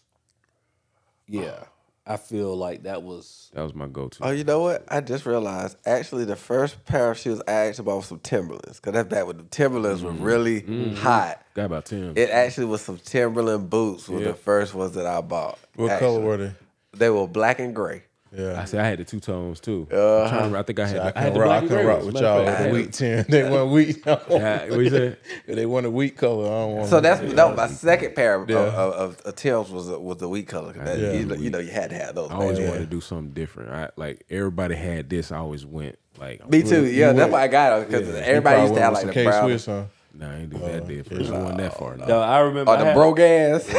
Yeah, 1.27 1.65
I 2.07 2.17
feel 2.17 2.57
like 2.57 2.83
that 2.83 3.03
was 3.03 3.51
That 3.55 3.63
was 3.63 3.75
my 3.75 3.87
go-to. 3.87 4.25
Oh, 4.25 4.31
you 4.31 4.45
know 4.45 4.61
what? 4.61 4.85
I 4.89 5.01
just 5.01 5.25
realized. 5.25 5.77
Actually, 5.87 6.25
the 6.25 6.37
first 6.37 6.85
pair 6.85 7.13
of 7.13 7.19
shoes 7.19 7.41
I 7.47 7.53
actually 7.53 7.85
bought 7.85 7.97
was 7.99 8.07
some 8.07 8.19
Timberlands. 8.19 8.81
Because 8.81 8.95
that's 8.95 9.09
back 9.09 9.27
when 9.27 9.37
the 9.37 9.45
Timberlands 9.45 10.03
were 10.03 10.13
mm. 10.13 10.23
really 10.23 10.63
mm-hmm. 10.63 10.95
hot. 10.97 11.43
Got 11.55 11.67
about 11.67 11.85
ten. 11.87 12.15
It 12.17 12.31
actually 12.31 12.67
was 12.67 12.83
some 12.83 12.99
Timberland 12.99 13.71
boots 13.71 14.09
were 14.09 14.21
Yeah. 14.21 14.29
the 14.29 14.35
first 14.35 14.75
ones 14.75 14.95
that 14.95 15.07
I 15.07 15.21
bought. 15.21 15.59
What 15.77 15.93
actually. 15.93 16.07
color 16.07 16.21
were 16.21 16.37
they? 16.37 16.53
They 16.95 17.11
were 17.11 17.29
black 17.29 17.61
and 17.61 17.75
gray. 17.75 18.03
Yeah. 18.35 18.61
I 18.61 18.65
said 18.65 18.81
I 18.81 18.89
had 18.89 18.99
the 18.99 19.05
two 19.05 19.21
tones 19.21 19.61
too. 19.61 19.87
I'm 19.91 19.97
Uh-huh. 19.99 20.29
trying 20.39 20.53
to 20.53 20.59
I 20.59 20.63
think 20.63 20.79
I 20.81 20.87
had. 20.87 20.99
I 20.99 21.11
the, 21.11 21.19
I 21.19 21.21
had 21.23 21.33
can 21.33 21.35
the 21.35 21.41
rock, 21.41 21.51
I 21.51 21.59
black 21.61 21.69
can 21.69 21.79
and 21.79 21.89
rock 21.89 22.05
with 22.05 22.15
y'all 22.17 22.49
of 22.49 22.59
the 22.65 22.71
wheat 22.71 22.93
ten. 22.93 23.25
They 23.29 23.51
want 23.51 23.71
wheat. 23.73 24.03
Yeah, 24.07 24.69
what 24.71 24.79
you 24.81 24.91
said? 24.91 25.19
they 25.47 25.67
want 25.67 25.87
a 25.87 25.91
wheat 25.91 26.17
color. 26.17 26.47
I 26.47 26.49
don't 26.49 26.77
want. 26.77 26.89
So 26.89 27.01
that's 27.01 27.21
that 27.35 27.49
was 27.49 27.57
my 27.57 27.67
second 27.69 28.15
pair 28.15 28.37
of, 28.43 28.49
Yeah. 28.49 28.57
of, 28.59 28.75
of, 28.95 29.21
of 29.21 29.37
Tim's 29.37 29.71
was 29.71 29.89
a- 29.91 29.99
was 29.99 30.17
the 30.19 30.29
wheat 30.29 30.49
color. 30.49 30.73
That, 30.73 30.99
Yeah. 30.99 31.13
you, 31.13 31.27
know, 31.27 31.35
you 31.35 31.51
know 31.51 31.59
you 31.59 31.71
had 31.71 31.91
to 31.91 31.97
have 31.97 32.15
those. 32.15 32.31
I 32.31 32.35
always 32.35 32.59
man. 32.59 32.69
wanted 32.69 32.81
to 32.81 32.87
do 32.87 33.01
something 33.01 33.33
different. 33.33 33.71
I 33.71 33.91
like 33.97 34.25
everybody 34.31 34.77
had 34.77 35.11
this. 35.11 35.31
I 35.31 35.37
always 35.39 35.67
went 35.67 35.99
like 36.19 36.49
Me 36.49 36.63
too. 36.63 36.87
Yeah, 36.87 37.09
that's 37.13 37.19
went- 37.19 37.33
why 37.33 37.43
I 37.43 37.49
got 37.49 37.83
it 37.83 37.89
because 37.91 38.09
everybody 38.15 38.63
used 38.63 38.75
to 38.75 38.81
have 38.81 38.93
like 38.95 39.07
the 39.07 39.13
K 39.13 39.25
brown. 39.25 39.45
Swiss, 39.49 39.67
huh? 39.67 39.85
Nah, 40.15 40.31
I 40.31 40.35
ain't 40.37 40.51
do 40.51 40.59
that 40.59 40.87
bit 40.87 41.07
first. 41.07 41.31
I 41.33 41.39
wasn't 41.39 41.59
that 41.59 41.77
far. 41.79 41.97
No, 41.97 42.05
No. 42.07 42.21
I 42.21 42.41
remember. 42.41 42.71
Or 42.71 42.75
I 42.77 42.79
the 42.81 42.85
had- 42.85 42.95
brogans. 42.95 43.67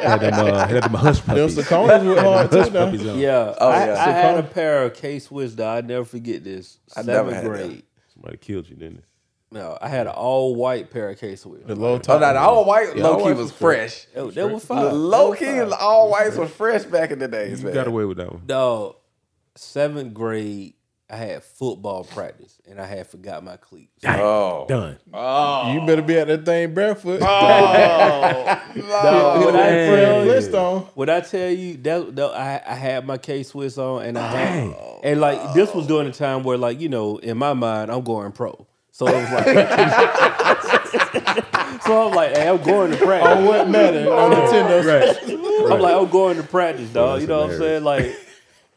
Had 0.00 0.20
them, 0.20 0.34
uh, 0.34 0.66
had 0.66 0.82
them 0.84 0.94
hush 0.94 1.20
Them 1.20 1.36
puppies. 1.36 1.56
Sauconys 1.56 2.08
with 2.08 2.18
hard 2.18 2.50
too. 2.50 2.98
Though. 3.04 3.14
Yeah, 3.14 3.54
Oh, 3.60 3.68
I, 3.68 3.86
yeah. 3.86 3.92
I 3.94 4.10
had 4.10 4.38
a 4.38 4.42
pair 4.42 4.84
of 4.84 4.94
K 4.94 5.18
Swiss. 5.18 5.54
Though 5.54 5.68
I 5.68 5.80
never 5.80 6.04
forget 6.04 6.44
this. 6.44 6.78
I 6.96 7.02
Seventh 7.02 7.32
never 7.32 7.34
had 7.34 7.44
grade. 7.44 7.82
Somebody 8.12 8.36
killed 8.38 8.68
you, 8.68 8.76
didn't 8.76 8.96
they? 8.96 9.58
No, 9.58 9.76
I 9.80 9.88
had 9.88 10.06
an 10.06 10.12
all 10.12 10.54
white 10.54 10.90
pair 10.90 11.10
of 11.10 11.18
K 11.18 11.34
Swiss. 11.36 11.62
The 11.66 11.74
low 11.74 11.98
top. 11.98 12.16
Oh, 12.16 12.20
top. 12.20 12.28
no, 12.28 12.32
the 12.34 12.40
all 12.46 12.64
white 12.64 12.96
Yeah, 12.96 13.02
low 13.04 13.16
key 13.18 13.30
was 13.30 13.38
was 13.38 13.52
fresh. 13.52 14.06
They, 14.14 14.28
they 14.30 14.44
were 14.44 14.50
The 14.50 14.60
fine. 14.60 14.92
low 15.10 15.32
key 15.34 15.46
were 15.60 15.74
all 15.74 16.10
whites 16.10 16.36
was 16.36 16.50
fresh 16.50 16.84
back 16.84 17.10
in 17.10 17.18
the 17.18 17.28
days, 17.28 17.60
You 17.60 17.66
man. 17.66 17.74
got 17.74 17.86
away 17.88 18.04
with 18.04 18.18
that 18.18 18.30
one. 18.32 18.42
Dog, 18.46 18.96
seventh 19.56 20.14
grade, 20.14 20.74
I 21.10 21.16
had 21.16 21.42
football 21.42 22.04
practice 22.04 22.60
and 22.68 22.80
I 22.80 22.86
had 22.86 23.08
forgot 23.08 23.42
my 23.42 23.56
cleats. 23.56 24.04
Oh, 24.06 24.66
Done. 24.68 24.96
Oh, 25.12 25.72
You 25.72 25.84
better 25.84 26.02
be 26.02 26.16
at 26.16 26.28
that 26.28 26.44
thing 26.44 26.72
barefoot. 26.72 27.18
Oh. 27.20 27.26
Dog, 29.02 29.44
when 29.46 29.56
I 29.56 29.88
Fred 29.88 30.04
tell 30.04 30.24
you, 30.24 30.30
Flintstone. 30.30 30.80
when 30.94 31.10
I 31.10 31.20
tell 31.20 31.50
you 31.50 31.76
that, 31.78 32.14
that 32.16 32.30
I, 32.30 32.62
I 32.64 32.74
had 32.74 33.04
my 33.06 33.18
K 33.18 33.42
Swiss 33.42 33.76
on 33.76 34.04
and 34.04 34.16
I 34.16 34.28
had 34.28 34.76
and 35.02 35.20
like 35.20 35.52
this 35.54 35.74
was 35.74 35.88
during 35.88 36.06
a 36.06 36.12
time 36.12 36.44
where 36.44 36.56
like 36.56 36.80
you 36.80 36.88
know 36.88 37.16
in 37.18 37.36
my 37.38 37.54
mind 37.54 37.90
I'm 37.90 38.02
going 38.02 38.30
pro. 38.32 38.66
So 38.92 39.06
it 39.06 39.14
was 39.14 39.30
like, 39.32 39.46
so 41.84 42.08
I'm 42.08 42.14
like, 42.14 42.36
hey, 42.36 42.48
I'm 42.48 42.62
going 42.62 42.90
to 42.90 42.96
practice. 42.98 43.38
On 43.38 43.44
what 43.46 43.68
matter? 43.68 44.12
On 44.12 44.30
Nintendo. 44.30 45.64
I'm 45.72 45.80
like, 45.80 45.94
I'm 45.94 46.08
going 46.10 46.36
to 46.36 46.42
practice, 46.42 46.90
dog. 46.90 47.12
that's 47.12 47.22
you 47.22 47.28
know 47.28 47.40
what 47.42 47.52
I'm 47.52 47.58
saying? 47.58 47.84
Like, 47.84 48.14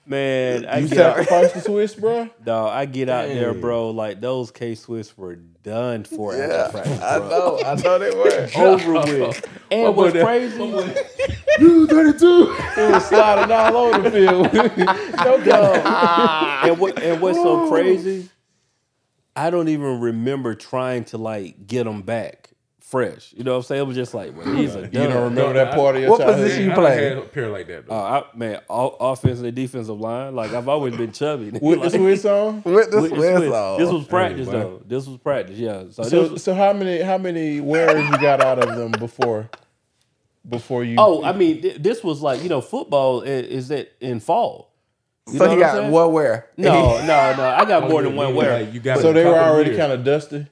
man, 0.06 0.66
I 0.66 0.80
You 0.80 0.88
get 0.88 0.98
out, 1.00 1.16
sacrificed 1.18 1.54
the 1.56 1.62
Swiss, 1.62 1.96
bro. 1.96 2.30
dog. 2.44 2.72
I 2.74 2.86
get 2.86 3.10
out 3.10 3.28
there, 3.28 3.54
bro. 3.54 3.90
Like 3.92 4.20
those 4.22 4.52
K 4.52 4.76
Swiss 4.76 5.18
were 5.18 5.36
done 5.36 6.04
for 6.04 6.36
yeah, 6.36 6.44
after 6.44 6.72
practice, 6.80 7.02
I 7.02 7.18
know, 7.20 7.60
I 7.66 7.76
know 7.76 8.00
they 8.00 8.12
were. 8.12 8.50
Over 8.58 8.94
with. 8.94 9.50
And 9.72 9.96
what's 9.96 10.14
crazy? 10.14 10.60
You 11.60 11.86
32. 11.88 12.56
It 12.78 12.92
was 12.94 13.06
sliding 13.06 13.52
all 13.52 13.78
over 13.78 14.02
the 14.02 14.12
field. 14.12 14.52
no 14.54 15.44
doubt. 15.44 16.66
and 16.68 16.80
what 16.80 17.02
and 17.02 17.22
what's 17.22 17.38
so 17.38 17.70
crazy? 17.70 18.28
I 19.36 19.50
don't 19.52 19.68
even 19.68 20.00
remember 20.00 20.56
trying 20.56 21.04
to 21.06 21.18
like 21.20 21.68
get 21.68 21.84
them 21.84 22.02
back 22.02 22.50
fresh. 22.94 23.34
You 23.36 23.44
know 23.44 23.54
what 23.54 23.58
I'm 23.58 23.64
saying? 23.64 23.82
It 23.82 23.88
was 23.88 23.96
just 23.96 24.14
like, 24.14 24.38
well, 24.38 24.46
these 24.56 24.76
are 24.76 24.86
done. 24.86 25.02
You 25.02 25.10
don't 25.10 25.24
remember 25.24 25.54
that 25.54 25.74
part 25.74 25.96
of 25.96 26.02
your 26.04 26.12
What 26.12 26.20
childhood? 26.20 26.44
position 26.44 26.66
you 26.66 26.72
I 26.72 26.76
play? 26.76 27.04
had 27.04 27.18
a 27.18 27.50
like 27.50 27.68
that 27.68 27.88
though. 27.88 27.96
Uh, 27.96 28.24
I, 28.32 28.38
man, 28.38 28.62
all, 28.70 28.96
offensive 29.00 29.46
and 29.46 29.56
defensive 29.56 30.00
line. 30.00 30.36
Like 30.36 30.54
I've 30.54 30.70
always 30.70 30.96
been 30.96 31.12
chubby. 31.12 31.50
With 31.62 31.62
the 31.62 31.90
Like, 31.90 31.92
Swiss 31.92 32.26
on? 32.26 32.62
With 32.66 32.92
the 32.92 33.02
with 33.02 33.12
Swiss 33.12 33.38
Swiss. 33.38 33.52
on. 33.52 33.80
This 33.80 33.90
was 33.92 34.06
practice 34.06 34.46
Hey, 34.46 34.52
though. 34.54 34.82
This 34.86 35.08
was 35.08 35.18
practice. 35.18 35.58
Yeah. 35.58 35.86
So, 35.90 36.04
So, 36.04 36.28
was, 36.34 36.44
so 36.44 36.54
how 36.54 36.72
many 36.72 37.02
how 37.02 37.18
many 37.18 37.60
wearers 37.60 38.08
you 38.08 38.18
got 38.20 38.40
out 38.42 38.60
of 38.60 38.76
them 38.76 38.92
before 38.92 39.50
before 40.48 40.84
you? 40.84 40.96
oh, 41.00 41.24
I 41.24 41.34
mean, 41.34 41.64
th- 41.64 41.78
this 41.82 42.04
was 42.04 42.22
like 42.22 42.44
you 42.44 42.50
know, 42.50 42.62
football 42.62 43.22
is, 43.22 43.48
is 43.48 43.72
it 43.72 43.94
in 44.02 44.20
fall. 44.20 44.70
You 45.32 45.40
so 45.40 45.46
know 45.46 45.52
he 45.52 45.58
got 45.60 45.90
one 45.92 46.12
wear. 46.14 46.50
No, 46.58 46.98
no, 47.08 47.36
no. 47.38 47.44
I 47.44 47.66
got 47.66 47.90
more 47.90 48.04
than 48.04 48.16
one 48.16 48.36
wear. 48.36 48.62
Like, 48.64 48.74
you 48.74 48.80
got 48.80 49.00
so 49.00 49.14
they 49.14 49.26
were 49.26 49.40
already 49.40 49.76
kind 49.76 49.92
of 49.92 50.04
dusty. 50.04 50.46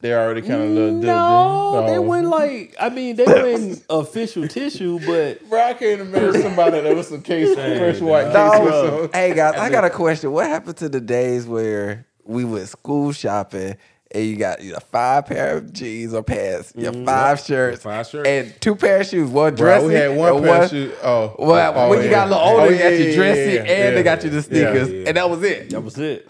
They 0.00 0.14
already 0.14 0.40
kind 0.40 0.62
of 0.62 0.70
little 0.70 1.00
dusty. 1.00 1.06
No, 1.06 1.86
they 1.86 1.98
oh. 1.98 2.02
went 2.02 2.26
like 2.26 2.74
I 2.80 2.88
mean 2.88 3.16
they 3.16 3.24
went 3.24 3.84
official 3.90 4.48
tissue, 4.48 4.98
but 5.06 5.46
Bro, 5.48 5.60
I 5.60 5.74
can't 5.74 6.00
imagine 6.00 6.42
somebody 6.42 6.80
that 6.80 6.96
was 6.96 7.08
some 7.08 7.22
case 7.22 7.54
fresh 7.54 8.00
white 8.00 8.24
case 8.26 8.34
No, 8.34 8.98
Swiss 8.98 9.10
hey 9.14 9.34
guys, 9.34 9.58
I 9.58 9.68
got 9.68 9.84
a 9.84 9.90
question. 9.90 10.32
What 10.32 10.46
happened 10.46 10.78
to 10.78 10.88
the 10.88 11.00
days 11.00 11.46
where 11.46 12.06
we 12.24 12.44
went 12.44 12.68
school 12.68 13.12
shopping 13.12 13.76
and 14.12 14.24
you 14.24 14.36
got 14.36 14.62
you 14.62 14.72
know, 14.72 14.78
five 14.90 15.26
pair 15.26 15.58
of 15.58 15.72
jeans 15.72 16.14
or 16.14 16.22
pants, 16.22 16.72
your 16.76 16.92
mm-hmm. 16.92 17.04
five 17.04 17.40
shirts, 17.40 17.82
Five 17.82 18.06
shirts. 18.08 18.28
and 18.28 18.54
two 18.60 18.74
pair 18.74 19.00
of 19.00 19.06
shoes, 19.06 19.30
one 19.30 19.54
Bro, 19.54 19.66
dressy, 19.66 19.86
we 19.86 19.94
had 19.94 20.16
one 20.16 20.36
and 20.36 20.44
pair 20.44 20.62
of 20.64 20.70
shoes. 20.70 20.94
Oh, 21.02 21.36
Well, 21.38 21.72
oh, 21.76 21.88
when 21.90 22.02
you 22.02 22.10
got 22.10 22.26
a 22.26 22.30
little 22.30 22.44
older, 22.44 22.62
Oh, 22.62 22.70
they 22.70 22.78
got 22.78 22.92
yeah, 22.92 22.98
you 22.98 23.04
yeah, 23.04 23.14
dressy 23.14 23.52
yeah, 23.52 23.60
and 23.60 23.68
yeah. 23.68 23.90
they 23.90 24.02
got 24.02 24.24
you 24.24 24.30
the 24.30 24.42
sneakers, 24.42 24.90
yeah. 24.90 25.04
and 25.08 25.16
that 25.16 25.30
was 25.30 25.42
it. 25.42 25.70
that 25.70 25.80
was 25.82 25.98
it. 25.98 26.28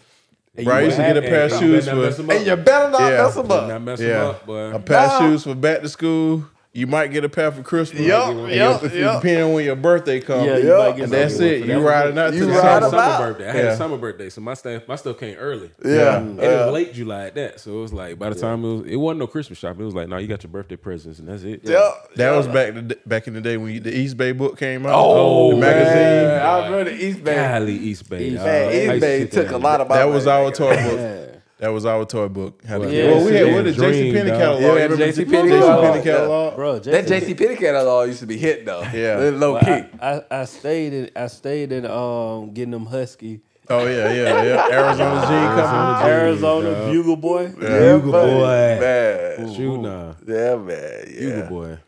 And 0.56 0.66
Bro, 0.66 0.74
I 0.74 0.78
you 0.80 0.84
used 0.86 0.96
to 0.96 1.02
get 1.04 1.16
a 1.16 1.22
pair 1.22 1.44
of 1.44 1.52
shoes 1.52 1.88
for, 1.88 1.94
better 1.94 1.96
not 1.96 2.02
mess 2.04 2.16
for 2.16 2.22
'em 2.22 2.30
And 2.30 2.40
up. 2.40 2.46
you 2.46 2.56
better 2.64 2.90
not 2.90 3.00
Yeah. 3.00 3.22
mess 3.22 3.34
them 3.36 3.48
Not 3.48 3.70
up. 3.70 3.82
mess 3.82 4.00
'em 4.00 4.08
yeah, 4.08 4.22
up, 4.26 4.46
boy. 4.46 4.70
a 4.72 4.78
pair 4.80 4.98
of 4.98 5.18
shoes 5.20 5.44
for 5.44 5.54
back 5.54 5.82
to 5.82 5.88
school. 5.88 6.44
You 6.72 6.86
might 6.86 7.08
get 7.08 7.24
a 7.24 7.28
pair 7.28 7.50
for 7.50 7.62
Christmas. 7.64 8.02
Yup, 8.02 8.28
And 8.28 8.48
yup, 8.52 8.82
your- 8.82 8.92
yup. 8.94 9.22
Depending 9.22 9.42
on 9.42 9.52
when 9.54 9.64
your 9.64 9.74
birthday 9.74 10.20
comes. 10.20 10.46
Yeah, 10.46 10.56
you 10.58 10.68
Yeah. 10.68 10.78
might 10.78 10.94
get 10.96 11.02
And 11.04 11.12
that's 11.12 11.40
it. 11.40 11.62
You 11.62 11.66
that. 11.66 11.80
riding 11.80 12.16
out 12.16 12.32
You 12.32 12.40
to 12.40 12.46
the 12.46 12.52
I 12.52 12.62
had 12.62 12.82
a 12.84 12.90
summer. 12.90 13.02
summer 13.02 13.26
birthday. 13.32 13.48
I 13.48 13.52
had 13.52 13.64
Yeah. 13.64 13.72
a 13.72 13.76
summer 13.76 13.96
birthday, 13.98 14.28
so 14.30 14.40
my 14.40 14.54
stuff 14.54 14.82
my 14.86 14.94
stuff 14.94 15.18
came 15.18 15.36
early. 15.36 15.72
Yeah, 15.84 16.18
And 16.18 16.38
it 16.38 16.46
was 16.46 16.72
late 16.72 16.92
July 16.94 17.24
at 17.26 17.34
that. 17.34 17.58
So 17.58 17.72
it 17.72 17.80
was 17.82 17.92
like 17.92 18.20
by 18.20 18.28
the 18.30 18.36
time 18.36 18.64
it 18.64 18.68
was 18.68 18.86
it 18.86 18.96
wasn't 18.96 19.18
no 19.18 19.26
Christmas 19.26 19.58
shopping. 19.58 19.82
It 19.82 19.86
was 19.86 19.96
like, 19.96 20.08
no, 20.08 20.18
you 20.18 20.28
got 20.28 20.44
your 20.44 20.52
birthday 20.52 20.76
presents 20.76 21.18
and 21.18 21.26
that's 21.28 21.42
it. 21.42 21.62
Yep. 21.64 22.10
That 22.14 22.36
was 22.36 22.46
back 22.46 22.72
the, 22.74 22.96
back 23.04 23.26
in 23.26 23.34
the 23.34 23.40
day 23.40 23.56
when 23.56 23.72
you, 23.74 23.80
the 23.80 23.90
Eastbay 23.90 24.38
book 24.38 24.56
came 24.56 24.86
out. 24.86 24.94
Oh, 24.94 25.48
oh 25.48 25.50
the 25.50 25.56
magazine. 25.56 25.94
man. 25.96 26.40
I 26.46 26.64
remember 26.68 26.90
the 26.92 26.98
Eastbay. 27.14 27.34
Golly, 27.34 27.78
Eastbay. 27.80 28.20
East 28.20 28.36
dog. 28.36 28.46
Man, 28.46 28.68
I 28.68 28.72
used 28.94 29.04
Eastbay 29.04 29.30
took 29.32 29.50
a 29.50 29.58
lot 29.58 29.80
of 29.80 29.88
my 29.88 29.96
That 29.96 30.08
was 30.08 30.28
our 30.28 30.46
back 30.50 30.54
toy 30.54 30.76
book. 30.76 31.29
Yeah. 31.60 31.66
That 31.66 31.72
was 31.74 31.84
our 31.86 32.04
toy 32.06 32.28
book. 32.28 32.62
How 32.66 32.74
to 32.74 32.80
Well, 32.80 32.90
get- 32.90 33.04
yeah, 33.04 33.10
well, 33.12 33.24
we 33.26 33.32
had 33.34 33.46
yeah, 33.46 33.54
what 33.54 33.64
the 33.64 33.70
JC 33.72 33.76
Dream, 33.76 34.14
Penney 34.14 34.30
dog. 34.30 34.38
catalog. 34.38 34.62
Yeah, 34.62 34.68
Remember 34.72 34.96
JC 34.96 35.24
Penney 35.30 35.50
JC 35.50 35.60
catalog. 35.60 35.84
Penney 35.92 36.04
catalog. 36.04 36.56
bro. 36.56 36.78
That 36.78 37.06
JC 37.06 37.34
Penney 37.38 37.56
catalog 37.56 38.06
used 38.08 38.20
to 38.20 38.26
be 38.26 38.38
hit 38.38 38.64
though. 38.64 38.82
Yeah. 38.94 39.16
low 39.34 39.52
Well, 39.54 39.62
key. 39.64 39.88
I, 40.00 40.12
I, 40.14 40.22
I 40.40 40.44
stayed 40.44 40.92
in 40.94 41.10
I 41.14 41.26
stayed 41.26 41.72
in 41.72 41.86
um 41.86 42.52
getting 42.54 42.70
them 42.70 42.86
husky 42.86 43.40
Oh 43.68 43.86
yeah, 43.86 44.12
yeah, 44.12 44.42
yeah. 44.42 44.68
Arizona 44.72 45.20
Jean 45.28 45.54
Company. 45.64 46.10
Arizona 46.10 46.70
dog. 46.72 46.92
Bugle 46.92 47.16
Boy. 47.16 47.42
Yeah, 47.60 47.96
Bugle 47.98 48.12
buddy. 48.12 48.32
boy. 48.32 48.80
man. 48.80 49.54
Shoot 49.54 49.80
nah. 49.80 50.14
Yeah, 50.26 50.56
man. 50.56 51.04
Yeah. 51.08 51.30
Bugle 51.42 51.48
boy. 51.48 51.78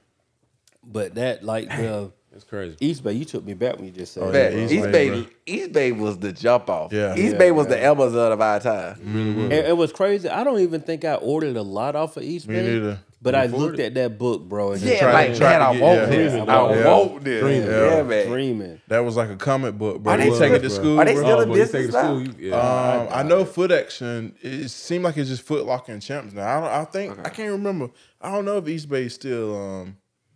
But 0.85 1.14
that 1.16 1.42
like 1.42 1.68
the 1.70 2.12
That's 2.42 2.50
crazy. 2.50 2.76
Eastbay, 2.94 3.16
you 3.18 3.24
took 3.24 3.44
me 3.44 3.55
back 3.55 3.76
when 3.76 3.87
you 3.87 3.90
just 3.92 4.12
said 4.14 4.22
Oh, 4.24 4.31
that. 4.33 4.52
Man, 4.52 4.59
yeah, 4.61 4.64
East, 4.74 4.74
Eastbay, 4.85 4.92
Bay, 4.92 5.09
bro. 5.11 5.26
Eastbay 5.46 5.98
was 5.98 6.18
the 6.18 6.33
jump 6.33 6.68
off. 6.70 6.92
Yeah. 6.92 7.14
East 7.14 7.33
Yeah, 7.33 7.38
Bay 7.38 7.50
was 7.52 7.66
the 7.68 7.83
Amazon 7.83 8.33
of 8.33 8.40
our 8.40 8.61
time. 8.61 8.98
And 9.05 9.52
it 9.52 9.76
was 9.76 9.92
crazy. 9.92 10.28
I 10.28 10.42
don't 10.44 10.61
even 10.61 10.81
think 10.81 11.05
I 11.05 11.14
ordered 11.14 11.57
a 11.57 11.62
lot 11.62 11.94
off 11.96 12.16
of 12.16 12.22
East 12.22 12.48
Me 12.48 12.55
Bay. 12.57 12.62
neither. 12.74 12.98
But 13.20 13.37
I 13.37 13.46
looked 13.46 13.78
it? 13.78 13.85
at 13.87 13.94
that 13.94 14.18
book, 14.18 14.42
bro, 14.48 14.72
and 14.72 14.81
just 14.81 14.92
Yeah, 14.92 14.98
Try- 14.98 15.12
like 15.12 15.37
try 15.37 15.50
man, 15.50 15.61
to 15.61 15.64
I 15.66 15.72
get- 15.74 15.83
want 15.83 16.00
yeah. 16.00 16.07
this. 16.07 16.33
Dreaming, 16.33 16.48
I 16.48 16.55
bro. 16.83 16.98
want 16.98 17.24
this. 17.24 17.40
Dreaming. 17.40 17.68
Yeah, 17.70 17.96
Yeah. 17.96 18.02
man. 18.02 18.26
dreaming. 18.26 18.81
That 18.88 18.98
was 19.00 19.16
like 19.16 19.31
a 19.31 19.37
comic 19.37 19.78
book, 19.78 20.02
bro. 20.02 20.12
Are 20.12 20.16
they 20.16 20.26
You 20.26 20.38
take 20.38 20.52
it 20.52 20.59
to 20.62 20.70
school. 20.70 20.98
are 20.98 21.05
they 21.05 21.14
still 21.14 21.38
Oh, 21.38 21.40
in 21.42 21.48
boy, 21.50 21.55
business 21.55 21.70
take 21.70 21.88
it 21.88 21.92
to 21.92 21.92
now? 21.92 22.02
school. 22.02 22.22
You, 22.22 22.48
yeah. 22.50 22.57
Um, 22.57 23.09
I 23.12 23.22
know 23.22 23.44
Foot 23.44 23.70
Action. 23.70 24.35
It 24.42 24.68
seemed 24.70 25.05
like 25.05 25.16
it's 25.16 25.28
just 25.31 25.42
Foot 25.42 25.64
Locker 25.66 25.92
and 25.92 26.02
Champs 26.02 26.35
now. 26.35 26.64
I, 26.64 26.81
I 26.81 26.85
think 26.85 27.16
I 27.24 27.28
can't 27.28 27.52
remember. 27.52 27.90
I 28.20 28.33
don't 28.33 28.44
know 28.44 28.57
if 28.59 28.64
Eastbay 28.64 29.05
is 29.07 29.14
still. 29.14 29.87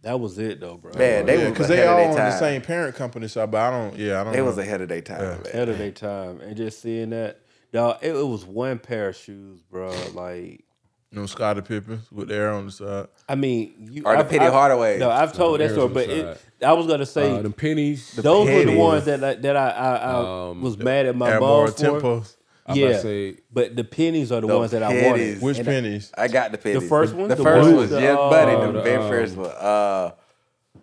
That 0.06 0.20
was 0.20 0.38
it 0.38 0.60
though, 0.60 0.76
bro. 0.76 0.92
Man, 0.96 1.26
they 1.26 1.42
yeah, 1.42 1.50
because 1.50 1.66
they 1.66 1.84
all 1.84 2.00
on 2.10 2.14
the 2.14 2.38
same 2.38 2.62
parent 2.62 2.94
company. 2.94 3.26
So, 3.26 3.44
but 3.48 3.58
I 3.60 3.70
don't. 3.70 3.98
Yeah, 3.98 4.20
I 4.20 4.24
don't. 4.24 4.32
They 4.34 4.38
know. 4.38 4.44
was 4.44 4.56
ahead 4.56 4.80
of 4.80 4.88
their 4.88 5.00
time, 5.00 5.18
man. 5.20 5.40
ahead 5.46 5.68
of 5.68 5.78
their 5.78 5.90
time, 5.90 6.40
and 6.40 6.56
just 6.56 6.80
seeing 6.80 7.10
that, 7.10 7.40
dog, 7.72 7.98
it, 8.02 8.14
it 8.14 8.26
was 8.26 8.44
one 8.44 8.78
pair 8.78 9.08
of 9.08 9.16
shoes, 9.16 9.62
bro. 9.62 9.90
Like, 10.14 10.64
You 11.10 11.18
know, 11.20 11.26
Scottie 11.26 11.60
Pippins 11.62 12.12
with 12.12 12.28
the 12.28 12.36
air 12.36 12.52
on 12.52 12.66
the 12.66 12.70
side. 12.72 13.08
I 13.28 13.34
mean, 13.34 13.74
you 13.90 14.02
Or 14.04 14.12
the 14.12 14.20
I've- 14.20 14.38
Penny 14.38 14.48
Hardaway. 14.48 14.98
No, 15.00 15.10
I've 15.10 15.32
told 15.32 15.58
that 15.58 15.72
story, 15.72 15.88
but 15.88 16.08
it, 16.08 16.40
I 16.64 16.72
was 16.74 16.86
gonna 16.86 17.04
say 17.04 17.32
Uh, 17.32 17.42
them 17.42 17.52
pennies. 17.52 18.12
those 18.12 18.48
were 18.48 18.64
the 18.64 18.76
ones 18.76 19.06
that 19.06 19.24
I, 19.24 19.34
that 19.34 19.56
I 19.56 19.70
I, 19.70 19.96
I 19.96 20.48
Um, 20.50 20.62
was 20.62 20.78
mad 20.78 21.06
at 21.06 21.16
my 21.16 21.32
Air 21.32 21.40
balls 21.40 21.74
for. 21.74 22.00
Tempos. 22.00 22.36
I'm 22.68 22.76
about 22.76 22.90
Yeah, 22.90 22.98
say 22.98 23.36
but 23.52 23.76
the 23.76 23.84
pennies 23.84 24.32
are 24.32 24.40
the, 24.40 24.46
The 24.48 24.58
ones 24.58 24.70
that 24.72 24.82
I 24.82 24.88
wanted. 25.08 25.40
Which 25.40 25.58
And 25.58 25.66
pennies? 25.66 26.12
I 26.16 26.28
got 26.28 26.52
the 26.52 26.58
pennies. 26.58 26.82
The 26.82 26.88
first 26.88 27.14
one? 27.14 27.28
The, 27.28 27.36
The 27.36 27.42
first 27.42 27.66
one 27.68 27.76
was 27.76 27.90
the, 27.90 28.00
just 28.00 28.18
uh, 28.18 28.30
buddy. 28.30 28.52
uh, 28.52 28.66
The 28.66 28.72
the, 28.72 28.82
very 28.82 29.02
um, 29.02 29.08
first 29.08 29.36
one. 29.36 29.50
Uh, 29.50 30.10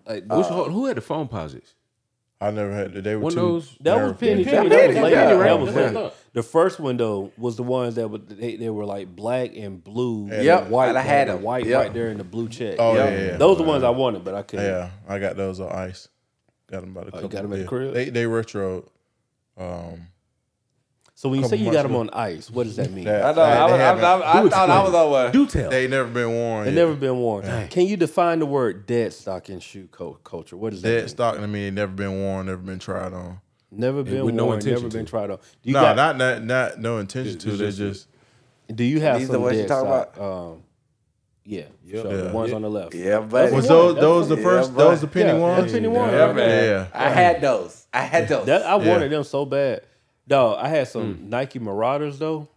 Like, 0.08 0.24
which, 0.26 0.48
who 0.48 0.86
had 0.86 0.98
the 0.98 1.02
Foamposites? 1.02 1.74
I 2.42 2.52
never 2.52 2.74
had. 2.74 2.94
They 2.94 3.16
were 3.16 3.22
One 3.22 3.32
of 3.32 3.36
two. 3.36 3.42
those- 3.42 3.78
That 3.82 3.96
was 4.04 4.18
penny. 4.18 4.44
Penny. 4.44 4.68
That 4.70 4.88
was 4.90 4.98
yeah, 5.12 5.30
yeah, 5.30 5.38
That 5.38 5.60
was 5.60 5.74
That's 5.74 5.76
what 5.76 5.84
I 5.84 5.88
later. 5.88 5.94
thought. 5.94 6.16
The 6.34 6.44
first 6.44 6.80
one 6.80 6.98
though 6.98 7.32
was 7.38 7.56
the 7.58 7.64
ones 7.64 7.96
that 7.96 8.08
were 8.10 8.18
they, 8.18 8.56
they 8.58 8.70
were 8.70 8.86
like 8.86 9.16
black 9.16 9.56
and 9.56 9.82
blue. 9.84 10.30
and 10.32 10.44
Yep, 10.44 10.68
white. 10.70 10.90
and 10.90 10.98
I 10.98 11.02
had 11.02 11.28
the 11.30 11.34
them. 11.34 11.44
white 11.44 11.66
Yep. 11.66 11.80
right 11.80 11.94
there 11.94 12.10
in 12.10 12.18
the 12.18 12.24
blue 12.24 12.50
check. 12.50 12.76
Oh, 12.80 12.96
Yep. 12.96 13.10
yeah, 13.20 13.26
yeah. 13.26 13.38
Those 13.38 13.56
are 13.58 13.64
the 13.64 13.68
ones 13.70 13.84
I 13.84 13.92
wanted, 13.92 14.24
but 14.26 14.34
I 14.36 14.42
couldn't. 14.42 14.66
Yeah, 14.66 14.90
I 15.08 15.20
got 15.20 15.38
those 15.38 15.60
on 15.60 15.72
ice. 15.72 16.10
Got 16.68 16.82
them 16.82 16.94
by 16.94 17.02
the. 17.06 17.12
Oh, 17.14 17.16
you 17.18 17.22
couple- 17.22 17.30
got 17.30 17.44
'em 17.46 17.54
at 17.54 17.60
the 17.60 17.66
crib? 17.66 17.94
They 17.94 18.10
they 18.10 18.26
retro. 18.26 18.90
Um, 19.58 20.08
So 21.24 21.30
when 21.30 21.40
you 21.40 21.48
say 21.48 21.56
you 21.56 21.72
got 21.72 21.84
them 21.84 21.94
months 21.94 22.12
on 22.14 22.20
ice, 22.20 22.52
what 22.52 22.66
does 22.66 22.76
that 22.76 22.92
mean? 22.92 23.06
that- 23.06 23.24
I 23.24 23.28
know. 23.30 23.36
they- 23.36 23.42
I, 23.44 23.68
they 23.68 23.94
was, 23.94 24.04
I, 24.04 24.20
I, 24.20 24.44
I 24.46 24.50
thought 24.50 24.70
I 24.70 24.84
was 24.84 24.94
on 24.94 25.10
one. 25.10 25.32
Do 25.32 25.48
tell. 25.48 25.70
They 25.70 25.88
never 25.88 26.10
been 26.10 26.28
worn. 26.30 26.66
They 26.66 26.72
yet. 26.72 26.76
never 26.76 26.96
been 26.96 27.18
worn. 27.18 27.70
Can 27.70 27.88
you 27.88 27.96
define 27.96 28.40
the 28.40 28.46
word 28.46 28.86
dead 28.86 29.14
stock 29.14 29.50
in 29.50 29.62
shoe 29.62 29.88
co- 29.90 30.20
culture? 30.26 30.58
What 30.58 30.72
does 30.72 30.82
that 30.82 30.90
Dead 30.90 31.00
mean? 31.04 31.08
stock. 31.08 31.40
I 31.40 31.46
mean, 31.46 31.76
never 31.76 31.94
been 31.94 32.12
worn. 32.22 32.48
Never 32.48 32.62
been 32.62 32.78
tried 32.80 33.14
on. 33.14 33.40
Never 33.72 34.04
been 34.04 34.26
with 34.26 34.36
worn, 34.36 34.56
intention 34.56 34.84
never 34.84 34.98
been 34.98 35.06
tried 35.06 35.30
on. 35.32 35.38
Do 35.38 35.70
you 35.70 35.72
No, 35.76 35.82
got, 35.82 35.96
not 35.96 36.18
not 36.18 36.44
not 36.44 36.80
no 36.80 36.98
intention 36.98 37.40
to. 37.40 37.52
They 37.52 37.68
just- 37.68 37.78
just 37.78 38.08
Do 38.76 38.84
you 38.84 39.00
have 39.00 39.20
These 39.20 39.30
some 39.30 39.44
the 39.44 39.50
dead 39.52 39.68
talking 39.70 39.90
side? 39.90 40.22
Um, 40.22 40.64
yeah, 41.46 41.62
Yep. 41.86 42.02
sure. 42.02 42.12
Yeah. 42.12 42.18
the 42.24 42.34
ones 42.34 42.52
on 42.52 42.62
the 42.64 42.70
left. 42.70 42.96
Yeah, 42.96 43.22
but 43.22 43.50
was 43.54 43.66
those 43.70 43.94
That's 43.96 44.02
those 44.04 44.28
the 44.28 44.38
first 44.38 44.72
Yeah, 44.72 44.78
those 44.78 45.00
the 45.00 45.08
penny 45.08 45.30
Yeah, 45.30 45.38
ones. 45.40 45.72
the 45.72 45.78
penny 45.80 45.88
ones. 45.88 46.12
Yeah, 46.12 46.28
Yeah, 46.28 46.34
man. 46.34 46.64
yeah. 46.66 46.88
I 46.94 47.10
had 47.12 47.40
those. 47.40 47.88
I 47.94 48.02
had 48.02 48.28
those. 48.28 48.46
That, 48.46 48.64
I 48.66 48.78
Yeah. 48.84 48.92
wanted 48.92 49.10
them 49.10 49.24
so 49.24 49.46
bad. 49.46 49.84
Dog, 50.28 50.58
I 50.60 50.70
had 50.70 50.88
some 50.88 51.16
mm. 51.16 51.30
Nike 51.30 51.60
Marauders 51.60 52.20
though. 52.20 52.48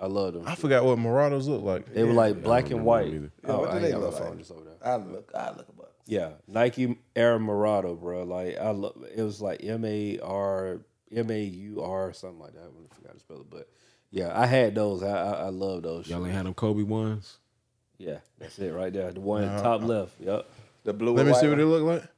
I 0.00 0.06
love 0.06 0.32
them. 0.32 0.44
I 0.46 0.54
forgot 0.54 0.84
what 0.84 0.98
Marauders 0.98 1.46
look 1.46 1.62
like. 1.62 1.92
They 1.92 2.04
were 2.04 2.12
like 2.14 2.42
black 2.42 2.70
and 2.70 2.84
white. 2.84 3.08
Oh, 3.08 3.12
yeah, 3.12 3.28
Oh, 3.44 3.58
what 3.60 3.70
do 3.70 3.76
I 3.76 3.80
they 3.80 3.86
ain't 3.88 3.94
got 3.94 4.00
my 4.00 4.06
look 4.06 4.20
like? 4.20 4.38
just 4.38 4.50
over 4.52 4.64
there. 4.64 4.74
I 4.82 4.96
look. 4.96 5.30
I 5.34 5.48
look 5.50 5.66
them 5.66 5.76
up. 5.80 5.92
Yeah, 6.06 6.30
Nike 6.48 6.98
Air 7.14 7.38
Marauder, 7.38 7.94
bro. 7.94 8.24
Like 8.24 8.56
I 8.56 8.70
love. 8.70 8.96
It 9.14 9.22
was 9.22 9.42
like 9.42 9.62
M 9.62 9.84
A 9.84 10.18
R 10.20 10.78
M 11.14 11.30
A 11.30 11.42
U 11.42 11.82
R 11.82 12.12
something 12.14 12.40
like 12.40 12.54
that. 12.54 12.62
I 12.62 12.94
forgot 12.94 13.12
to 13.14 13.20
spell 13.20 13.40
it, 13.40 13.50
but 13.50 13.68
yeah, 14.10 14.32
I 14.34 14.46
had 14.46 14.74
those. 14.74 15.02
I 15.02 15.08
I, 15.10 15.30
I 15.32 15.48
love 15.50 15.82
those. 15.82 16.08
Y'all 16.08 16.20
shoes. 16.20 16.26
ain't 16.28 16.36
had 16.36 16.46
them 16.46 16.54
Kobe 16.54 16.82
ones. 16.82 17.36
Yeah, 17.98 18.18
that's 18.38 18.58
it 18.58 18.70
right 18.72 18.92
there. 18.92 19.12
The 19.12 19.20
one 19.20 19.46
top 19.60 19.82
left. 19.82 20.14
Yep. 20.20 20.46
The 20.84 20.94
blue. 20.94 21.12
Let 21.12 21.20
and 21.20 21.26
me 21.28 21.32
white 21.32 21.40
see 21.42 21.48
what 21.48 21.58
they 21.58 21.64
one. 21.64 21.72
look 21.72 22.00
like. 22.02 22.10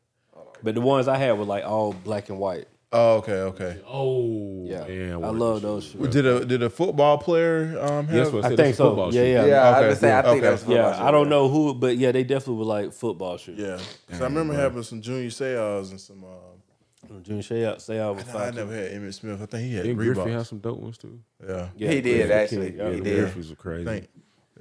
But 0.63 0.77
the 0.77 0.81
ones 0.81 1.09
I 1.09 1.17
had 1.17 1.33
were 1.37 1.45
like 1.45 1.65
all 1.65 1.93
black 1.93 2.29
and 2.29 2.39
white. 2.39 2.69
Oh, 2.95 3.17
okay, 3.19 3.33
okay. 3.33 3.79
Oh, 3.87 4.65
Yeah, 4.67 4.85
man, 4.87 5.25
I 5.25 5.29
love 5.31 5.63
those 5.63 5.85
shoes. 5.85 5.93
shoes. 5.93 6.09
Did 6.13 6.27
a 6.27 6.45
did 6.45 6.63
a 6.63 6.69
football 6.71 7.17
player 7.19 7.79
um 7.81 8.07
have? 8.09 8.15
Yes, 8.15 8.33
what 8.33 8.45
I 8.45 8.49
I 8.53 8.57
think 8.57 8.75
so. 8.77 8.91
Football 8.91 9.13
Yeah, 9.15 9.23
shoes. 9.23 9.33
yeah. 9.33 9.45
Yeah, 9.47 9.69
I 9.69 9.79
Okay, 9.79 9.89
was 9.89 9.99
saying. 10.01 10.15
I 10.15 10.19
okay. 10.21 10.31
think 10.31 10.43
that 10.43 10.51
was 10.53 10.61
Yeah, 10.69 10.85
football 10.91 11.07
I 11.09 11.11
don't 11.11 11.29
know 11.31 11.49
who, 11.49 11.75
but 11.75 11.97
yeah, 11.97 12.13
they 12.13 12.23
definitely 12.25 12.57
were 12.57 12.65
like 12.65 12.93
football 12.93 13.37
shoes. 13.39 13.59
yeah, 13.59 13.79
'Cause 14.09 14.21
I 14.21 14.25
remember 14.25 14.53
having 14.55 14.83
some 14.83 15.01
Junior 15.01 15.31
Seau 15.31 15.91
and 15.91 16.01
some. 16.01 16.25
Um, 16.25 17.23
Junior 17.23 17.43
Shea, 17.43 17.75
say 17.79 17.99
I 17.99 18.11
was 18.11 18.23
I, 18.29 18.33
five. 18.33 18.55
never 18.55 18.73
had 18.75 18.93
Emmitt 18.93 19.15
Smith. 19.15 19.43
I 19.43 19.47
think 19.47 19.65
he 19.65 19.75
had 19.75 19.83
Didn't 19.85 19.97
Griffey 19.99 20.21
have 20.31 20.43
Reeboks. 20.43 20.47
some 20.47 20.59
dope 20.61 20.79
ones 20.79 20.99
too? 20.99 21.19
Yeah, 21.47 21.69
Yeah, 21.77 21.91
He 21.91 22.01
did 22.01 22.31
actually. 22.31 22.77
Yeah. 22.77 22.91
He 22.91 22.97
the 23.01 23.05
did. 23.05 23.29
Griffeys 23.29 23.51
were 23.51 23.57
crazy. 23.57 23.85
Think. 23.85 24.09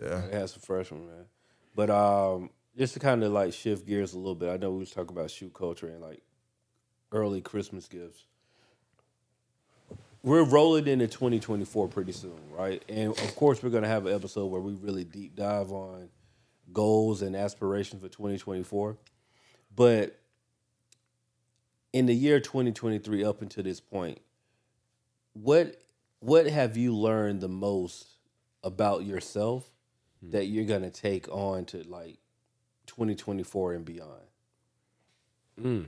Yeah, 0.01 0.25
It 0.25 0.33
had 0.33 0.49
some 0.49 0.61
fresh 0.61 0.87
freshmen, 0.87 1.05
man. 1.05 1.25
But 1.75 1.89
um, 1.91 2.49
just 2.77 2.93
to 2.95 2.99
kind 2.99 3.23
of 3.23 3.31
like 3.31 3.53
shift 3.53 3.85
gears 3.85 4.13
a 4.13 4.17
little 4.17 4.35
bit, 4.35 4.49
I 4.49 4.57
know 4.57 4.71
we 4.71 4.79
was 4.79 4.89
talking 4.91 5.15
about 5.15 5.29
shoe 5.29 5.49
culture 5.49 5.87
and 5.87 6.01
like 6.01 6.21
early 7.11 7.41
Christmas 7.41 7.87
gifts. 7.87 8.25
We're 10.23 10.43
rolling 10.43 10.87
into 10.87 11.07
2024 11.07 11.87
pretty 11.87 12.11
soon, 12.11 12.39
right? 12.51 12.83
And 12.87 13.09
of 13.09 13.35
course, 13.35 13.63
we're 13.63 13.69
gonna 13.69 13.87
have 13.87 14.05
an 14.05 14.13
episode 14.13 14.47
where 14.47 14.61
we 14.61 14.73
really 14.73 15.03
deep 15.03 15.35
dive 15.35 15.71
on 15.71 16.09
goals 16.71 17.21
and 17.21 17.35
aspirations 17.35 18.01
for 18.01 18.09
2024. 18.09 18.97
But 19.75 20.19
in 21.93 22.05
the 22.05 22.13
year 22.13 22.39
2023 22.39 23.23
up 23.23 23.41
until 23.41 23.63
this 23.63 23.79
point, 23.79 24.19
what 25.33 25.81
what 26.19 26.45
have 26.45 26.77
you 26.77 26.95
learned 26.95 27.41
the 27.41 27.49
most 27.49 28.05
about 28.63 29.03
yourself 29.03 29.67
that 30.21 30.45
you're 30.45 30.65
gonna 30.65 30.91
take 30.91 31.27
on 31.29 31.65
to 31.65 31.83
like 31.83 32.17
2024 32.85 33.73
and 33.73 33.85
beyond? 33.85 34.21
Mm. 35.59 35.87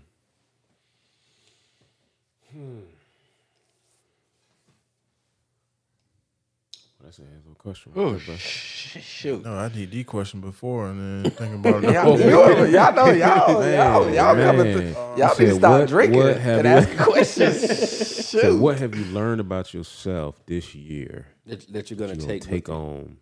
That's 7.04 7.20
an 7.20 7.28
answer 7.36 7.50
question. 7.58 7.92
right 7.96 8.12
there, 8.12 8.20
bro. 8.26 8.36
Shoot. 8.38 9.44
no, 9.44 9.56
I 9.58 9.68
did 9.68 9.92
the 9.92 10.04
question 10.06 10.40
before 10.40 10.88
and 10.88 11.26
then 11.26 11.32
thinking 11.32 11.56
about 11.60 11.84
it. 11.84 11.92
Y'all, 11.94 12.18
y'all, 12.18 12.66
y'all 12.68 12.94
know 12.96 13.12
y'all, 13.12 13.70
y'all, 13.74 14.14
y'all, 14.14 14.36
Man, 14.36 14.56
coming 14.56 14.74
man. 14.74 14.78
to, 14.78 14.92
y'all 15.20 15.28
need 15.38 15.46
to 15.48 15.56
stop 15.56 15.80
what- 15.82 15.90
drinking 15.90 16.20
what 16.20 16.38
and 16.38 16.64
you- 16.66 16.72
ask 16.72 16.98
questions. 17.10 18.26
So 18.30 18.56
what 18.58 18.80
have 18.80 18.96
you 18.96 19.04
learned 19.06 19.42
about 19.42 19.74
yourself 19.74 20.40
this 20.46 20.74
year 20.74 21.28
That, 21.46 21.72
that 21.74 21.92
you're 21.92 22.00
gonna 22.00 22.14
you 22.14 22.22
take 22.26 22.42
take 22.42 22.70
on? 22.70 23.18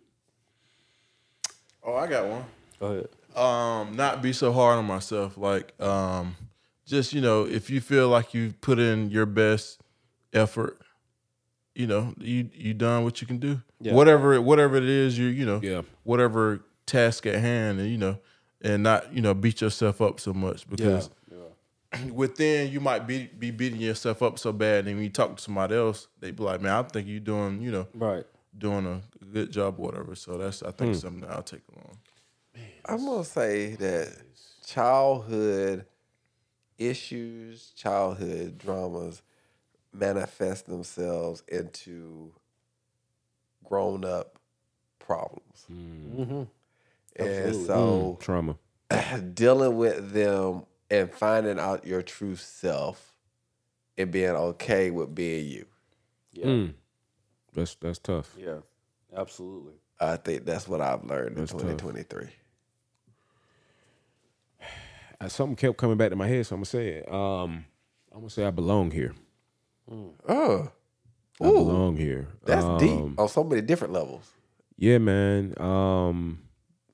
Oh, 1.82 1.96
I 1.96 2.06
got 2.06 2.26
one. 2.28 2.44
Go 2.78 2.86
ahead. 2.86 3.08
um 3.36 3.96
not 3.96 4.22
be 4.22 4.32
so 4.32 4.52
hard 4.52 4.78
on 4.78 4.84
myself 4.84 5.36
like 5.36 5.78
um 5.80 6.36
just 6.86 7.12
you 7.12 7.20
know 7.20 7.44
if 7.46 7.70
you 7.70 7.80
feel 7.80 8.08
like 8.08 8.34
you 8.34 8.52
put 8.60 8.78
in 8.78 9.10
your 9.10 9.26
best 9.26 9.80
effort 10.32 10.78
you 11.74 11.86
know 11.86 12.14
you 12.18 12.48
you 12.54 12.74
done 12.74 13.04
what 13.04 13.20
you 13.20 13.26
can 13.26 13.38
do 13.38 13.60
Yeah. 13.80 13.94
whatever 13.94 14.40
whatever 14.40 14.76
it 14.76 14.84
is 14.84 15.16
you 15.18 15.26
you 15.26 15.46
know 15.46 15.60
Yeah. 15.62 15.82
whatever 16.02 16.64
task 16.86 17.26
at 17.26 17.36
hand 17.36 17.80
and 17.80 17.88
you 17.90 17.98
know 17.98 18.18
and 18.60 18.82
not 18.82 19.12
you 19.12 19.22
know 19.22 19.34
beat 19.34 19.60
yourself 19.60 20.00
up 20.00 20.20
so 20.20 20.32
much 20.32 20.68
because 20.68 21.10
within 22.12 22.72
you 22.72 22.80
might 22.80 23.06
be 23.06 23.26
be 23.38 23.50
beating 23.50 23.80
yourself 23.80 24.22
up 24.22 24.38
so 24.38 24.50
bad 24.52 24.86
and 24.86 24.96
when 24.96 25.04
you 25.04 25.10
talk 25.10 25.36
to 25.36 25.42
somebody 25.42 25.74
else 25.74 26.08
they 26.20 26.30
be 26.30 26.42
like 26.42 26.60
man 26.60 26.72
I 26.72 26.82
think 26.88 27.06
you're 27.06 27.20
doing 27.20 27.60
you 27.60 27.70
know 27.70 27.86
Right. 27.94 28.24
doing 28.56 28.86
a 28.86 29.02
good 29.26 29.50
job 29.50 29.78
or 29.78 29.86
whatever 29.86 30.14
so 30.14 30.38
that's 30.38 30.62
I 30.62 30.70
think 30.72 30.94
hmm. 30.94 30.98
something 31.00 31.20
that 31.20 31.30
I'll 31.30 31.42
take 31.42 31.62
along 31.74 31.98
I'm 32.86 33.04
gonna 33.04 33.24
say 33.24 33.74
that 33.76 34.08
childhood 34.66 35.84
issues, 36.88 37.72
childhood 37.76 38.58
dramas 38.58 39.22
manifest 39.92 40.66
themselves 40.66 41.42
into 41.48 42.32
grown 43.64 44.04
up 44.04 44.38
problems. 44.98 45.66
Mm-hmm. 45.70 46.42
And 47.16 47.56
so 47.66 48.18
Trauma. 48.20 48.56
dealing 49.34 49.76
with 49.76 50.12
them 50.12 50.64
and 50.90 51.12
finding 51.12 51.58
out 51.58 51.86
your 51.86 52.02
true 52.02 52.36
self 52.36 53.16
and 53.98 54.10
being 54.10 54.30
okay 54.30 54.90
with 54.90 55.14
being 55.14 55.46
you. 55.46 55.66
Yeah. 56.32 56.46
Mm. 56.46 56.74
That's 57.52 57.74
that's 57.76 57.98
tough. 57.98 58.34
Yeah. 58.38 58.58
Absolutely. 59.14 59.74
I 60.00 60.16
think 60.16 60.44
that's 60.44 60.66
what 60.66 60.80
I've 60.80 61.04
learned 61.04 61.36
That's 61.36 61.52
in 61.52 61.58
2023. 61.58 62.24
Uh, 62.24 62.26
Something 65.28 65.56
kept 65.56 65.76
coming 65.78 65.96
back 65.96 66.10
to 66.10 66.16
my 66.16 66.26
head, 66.26 66.46
so 66.46 66.54
I'm 66.54 66.60
gonna 66.60 66.66
say 66.66 66.88
it. 66.88 67.08
Um, 67.12 67.64
I'm 68.12 68.18
gonna 68.20 68.30
say 68.30 68.44
I 68.44 68.50
belong 68.50 68.90
here. 68.90 69.14
Oh, 70.28 70.70
I 71.40 71.44
belong 71.44 71.96
here. 71.96 72.28
that's 72.44 72.64
Um, 72.64 72.78
deep 72.78 73.18
on 73.18 73.28
so 73.28 73.42
many 73.44 73.62
different 73.62 73.92
levels. 73.92 74.30
Yeah, 74.76 74.98
man. 74.98 75.54
Um, 75.60 76.40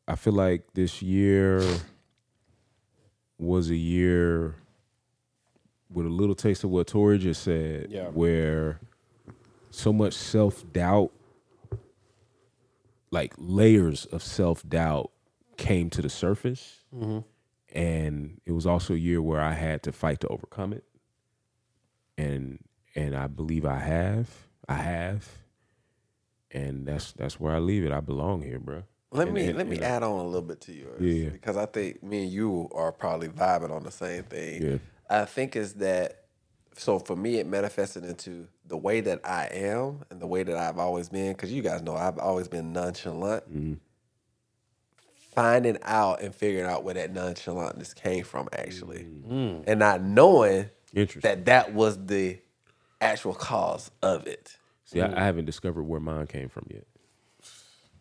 I 0.07 0.15
feel 0.17 0.33
like 0.35 0.65
this 0.75 1.01
year 1.03 1.63
was 3.39 3.71
a 3.71 3.77
year 3.77 4.55
with 5.91 6.07
a 6.07 6.11
little 6.11 6.35
taste 6.35 6.65
of 6.65 6.71
what 6.71 6.87
Torri 6.89 7.19
just 7.19 7.43
said, 7.43 7.91
Yeah. 7.91 8.09
where 8.09 8.81
so 9.71 9.93
much 9.93 10.15
self 10.15 10.71
doubt, 10.73 11.13
like 13.11 13.33
layers 13.39 14.05
of 14.07 14.23
self 14.23 14.67
doubt, 14.69 15.11
came 15.57 15.89
to 15.91 16.03
the 16.03 16.09
surface, 16.11 16.85
and 17.73 18.41
it 18.47 18.53
was 18.53 18.67
also 18.67 18.95
a 18.95 18.99
year 18.99 19.21
where 19.23 19.41
I 19.41 19.53
had 19.53 19.83
to 19.85 19.93
fight 19.93 20.21
to 20.21 20.29
overcome 20.29 20.73
it, 20.73 20.85
and 22.17 22.59
and 22.95 23.15
I 23.17 23.27
believe 23.27 23.65
I 23.65 23.79
have, 23.79 24.29
I 24.69 24.75
have, 24.75 25.29
and 26.51 26.87
that's 26.87 27.13
that's 27.13 27.39
where 27.39 27.55
I 27.55 27.59
leave 27.59 27.85
it. 27.85 27.93
I 27.93 28.01
belong 28.01 28.43
here, 28.43 28.59
bro. 28.59 28.83
Let 29.11 29.29
And- 29.29 29.35
me 29.35 29.47
and- 29.49 29.57
let 29.59 29.67
me 29.69 29.77
and- 29.77 29.85
add 29.85 30.03
on 30.03 30.19
a 30.21 30.25
little 30.27 30.43
bit 30.43 30.61
to 30.63 30.73
yours. 30.73 31.01
Yeah. 31.01 31.31
Because 31.31 31.57
I 31.57 31.67
think 31.67 32.03
me 32.03 32.25
and 32.25 32.33
you 32.33 32.69
are 32.73 32.93
probably 32.93 33.29
vibing 33.29 33.71
on 33.71 33.83
the 33.83 33.91
same 33.91 34.25
thing. 34.25 34.63
Yeah. 34.63 34.79
I 35.09 35.25
think 35.25 35.57
is 35.57 35.75
that 35.75 36.25
so 36.77 36.99
for 36.99 37.17
me 37.17 37.37
it 37.39 37.47
manifested 37.47 38.05
into 38.05 38.47
the 38.67 38.77
way 38.77 39.01
that 39.01 39.21
I 39.25 39.47
am 39.47 40.05
and 40.11 40.21
the 40.21 40.27
way 40.27 40.43
that 40.43 40.57
I've 40.57 40.79
always 40.79 41.09
been, 41.09 41.33
because 41.33 41.51
you 41.53 41.63
guys 41.63 41.83
know 41.83 41.97
I've 41.97 42.19
always 42.19 42.49
been 42.49 42.73
nonchalant. 42.73 43.49
Mm-hmm. 43.51 43.75
Finding 45.39 45.79
out 45.85 46.21
and 46.21 46.35
figuring 46.35 46.67
out 46.69 46.83
where 46.83 46.95
that 46.95 47.15
nonchalantness 47.15 47.95
came 47.95 48.25
from 48.25 48.49
actually. 48.53 49.05
Mm-hmm. 49.05 49.63
And 49.69 49.79
not 49.79 50.03
knowing 50.03 50.71
that 51.23 51.45
that 51.45 51.73
was 51.75 52.07
the 52.07 52.39
actual 53.01 53.35
cause 53.35 53.91
of 54.03 54.27
it. 54.27 54.57
See, 54.85 55.01
I, 55.01 55.21
I 55.21 55.25
haven't 55.25 55.45
discovered 55.45 55.85
where 55.85 56.01
mine 56.01 56.27
came 56.27 56.49
from 56.49 56.67
yet. 56.71 56.87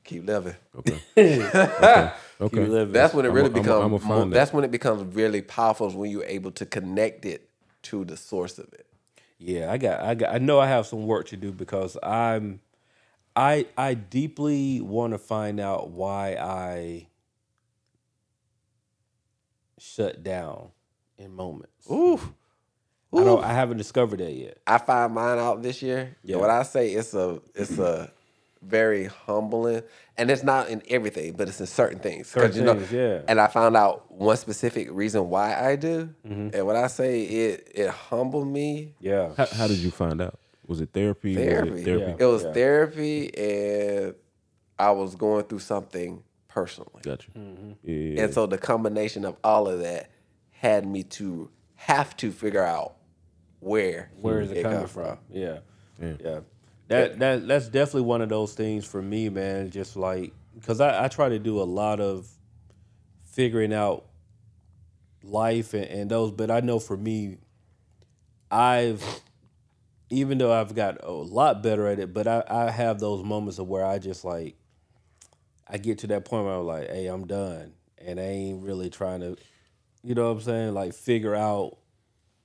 Keep 0.03 0.25
living. 0.25 0.55
Okay. 0.79 0.99
okay. 1.17 2.11
Okay. 2.41 2.65
living. 2.65 2.93
That's 2.93 3.13
when 3.13 3.25
it 3.25 3.29
I'm 3.29 3.35
really 3.35 3.49
a- 3.49 3.51
I'm 3.51 3.57
a- 3.57 3.61
becomes. 3.61 3.85
I'm 3.85 3.93
a 3.93 3.99
more- 3.99 4.25
that. 4.25 4.31
that's 4.31 4.53
when 4.53 4.63
it 4.63 4.71
becomes 4.71 5.15
really 5.15 5.41
powerful. 5.41 5.87
Is 5.87 5.93
when 5.93 6.09
you're 6.09 6.23
able 6.23 6.51
to 6.51 6.65
connect 6.65 7.25
it 7.25 7.49
to 7.83 8.03
the 8.05 8.17
source 8.17 8.57
of 8.57 8.71
it. 8.73 8.87
Yeah, 9.37 9.71
I 9.71 9.77
got, 9.77 9.99
I 9.99 10.15
got, 10.15 10.33
I 10.33 10.37
know 10.39 10.59
I 10.59 10.65
have 10.67 10.87
some 10.87 11.05
work 11.05 11.27
to 11.27 11.37
do 11.37 11.51
because 11.51 11.97
I'm, 12.01 12.61
I, 13.35 13.67
I 13.77 13.93
deeply 13.93 14.81
want 14.81 15.13
to 15.13 15.19
find 15.19 15.59
out 15.59 15.91
why 15.91 16.35
I 16.39 17.07
shut 19.77 20.23
down 20.23 20.69
in 21.17 21.31
moments. 21.33 21.89
Ooh, 21.91 22.19
I 23.13 23.23
don't, 23.23 23.43
I 23.43 23.53
haven't 23.53 23.77
discovered 23.77 24.19
that 24.19 24.33
yet. 24.33 24.57
I 24.67 24.77
find 24.77 25.13
mine 25.13 25.39
out 25.39 25.61
this 25.63 25.81
year. 25.81 26.15
Yeah. 26.23 26.35
Yeah. 26.35 26.41
What 26.41 26.49
I 26.49 26.63
say, 26.63 26.91
it's 26.91 27.13
a, 27.13 27.39
it's 27.55 27.77
a, 27.77 28.11
very 28.63 29.05
humbling, 29.05 29.83
and 30.17 30.31
it's 30.31 30.41
not 30.43 30.67
in 30.67 30.81
everything, 30.89 31.33
but 31.33 31.47
it's 31.47 31.59
in 31.59 31.67
certain 31.67 31.99
things. 31.99 32.33
'Cause, 32.33 32.41
Certain 32.55 32.57
you 32.57 32.63
know, 32.65 32.73
things, 32.73 32.91
yeah. 32.91 33.21
And 33.27 33.39
I 33.39 33.45
found 33.47 33.77
out 33.77 34.11
one 34.11 34.35
specific 34.35 34.89
reason 34.91 35.29
why 35.29 35.53
I 35.55 35.75
do, 35.75 36.09
Mm-hmm. 36.27 36.49
and 36.55 36.65
when 36.65 36.75
I 36.75 36.87
say 36.87 37.21
it, 37.21 37.71
it 37.75 37.87
humbled 37.89 38.47
me. 38.47 38.95
Yeah. 38.99 39.29
How, 39.37 39.45
how 39.45 39.67
did 39.67 39.77
you 39.77 39.91
find 39.91 40.19
out? 40.21 40.39
Was 40.65 40.81
it 40.81 40.89
therapy? 40.91 41.35
Was 41.35 41.43
it 41.45 41.49
Therapy. 41.49 41.83
therapy? 41.83 42.03
Yeah. 42.19 42.25
It 42.27 42.29
was 42.31 42.43
therapy, 42.45 43.37
and 43.37 44.15
I 44.79 44.89
was 44.91 45.13
going 45.15 45.43
through 45.45 45.59
something 45.59 46.23
personally. 46.57 47.01
Gotcha. 47.03 47.29
Mm-hmm. 47.37 47.71
Yeah. 47.83 48.23
And 48.23 48.33
so 48.33 48.47
the 48.47 48.57
combination 48.57 49.25
of 49.25 49.37
all 49.43 49.67
of 49.67 49.81
that 49.81 50.09
had 50.49 50.87
me 50.87 51.03
to 51.03 51.51
have 51.75 52.17
to 52.17 52.31
figure 52.31 52.63
out 52.63 52.95
where 53.59 54.09
Where 54.19 54.41
is 54.41 54.49
it, 54.49 54.63
coming 54.63 54.79
come 54.79 54.87
from? 54.87 55.19
Yeah. 55.29 55.59
Yeah. 56.01 56.13
yeah. 56.19 56.39
That 56.87 57.19
that 57.19 57.47
that's 57.47 57.67
definitely 57.67 58.03
one 58.03 58.23
of 58.23 58.29
those 58.29 58.55
things 58.55 58.85
for 58.85 59.03
me, 59.03 59.29
man. 59.29 59.69
Just 59.69 59.95
like 59.95 60.33
because 60.55 60.81
I, 60.81 61.05
I 61.05 61.09
try 61.09 61.29
to 61.29 61.37
do 61.37 61.61
a 61.61 61.63
lot 61.63 61.99
of 61.99 62.27
figuring 63.33 63.71
out 63.71 64.05
life 65.21 65.75
and, 65.75 65.85
and 65.85 66.09
those, 66.09 66.31
but 66.31 66.49
I 66.49 66.61
know 66.61 66.79
for 66.79 66.97
me, 66.97 67.37
I've 68.49 69.03
even 70.09 70.39
though 70.39 70.51
I've 70.51 70.73
got 70.73 71.03
a 71.03 71.11
lot 71.11 71.61
better 71.61 71.85
at 71.85 71.99
it, 71.99 72.15
but 72.15 72.27
I, 72.27 72.43
I 72.49 72.71
have 72.71 72.99
those 72.99 73.23
moments 73.23 73.59
of 73.59 73.67
where 73.67 73.85
I 73.85 73.99
just 73.99 74.25
like 74.25 74.55
I 75.69 75.77
get 75.77 75.99
to 75.99 76.07
that 76.07 76.25
point 76.25 76.45
where 76.45 76.55
I'm 76.55 76.65
like, 76.65 76.89
hey, 76.89 77.07
I'm 77.07 77.27
done. 77.27 77.73
And 77.97 78.19
I 78.19 78.23
ain't 78.23 78.63
really 78.63 78.89
trying 78.89 79.21
to 79.21 79.37
you 80.07 80.15
know 80.15 80.25
what 80.25 80.37
I'm 80.37 80.41
saying, 80.41 80.73
like 80.73 80.93
figure 80.93 81.35
out 81.35 81.77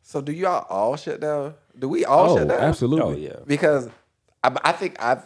So 0.03 0.21
do 0.21 0.33
y'all 0.33 0.67
all 0.69 0.97
shut 0.97 1.21
down? 1.21 1.55
Do 1.79 1.89
we 1.89 2.05
all 2.05 2.31
oh, 2.31 2.37
shut 2.37 2.49
down? 2.49 2.61
absolutely. 2.61 3.29
oh 3.29 3.31
yeah. 3.31 3.41
Because 3.47 3.89
I, 4.43 4.57
I 4.65 4.73
think 4.73 5.01
I've. 5.01 5.25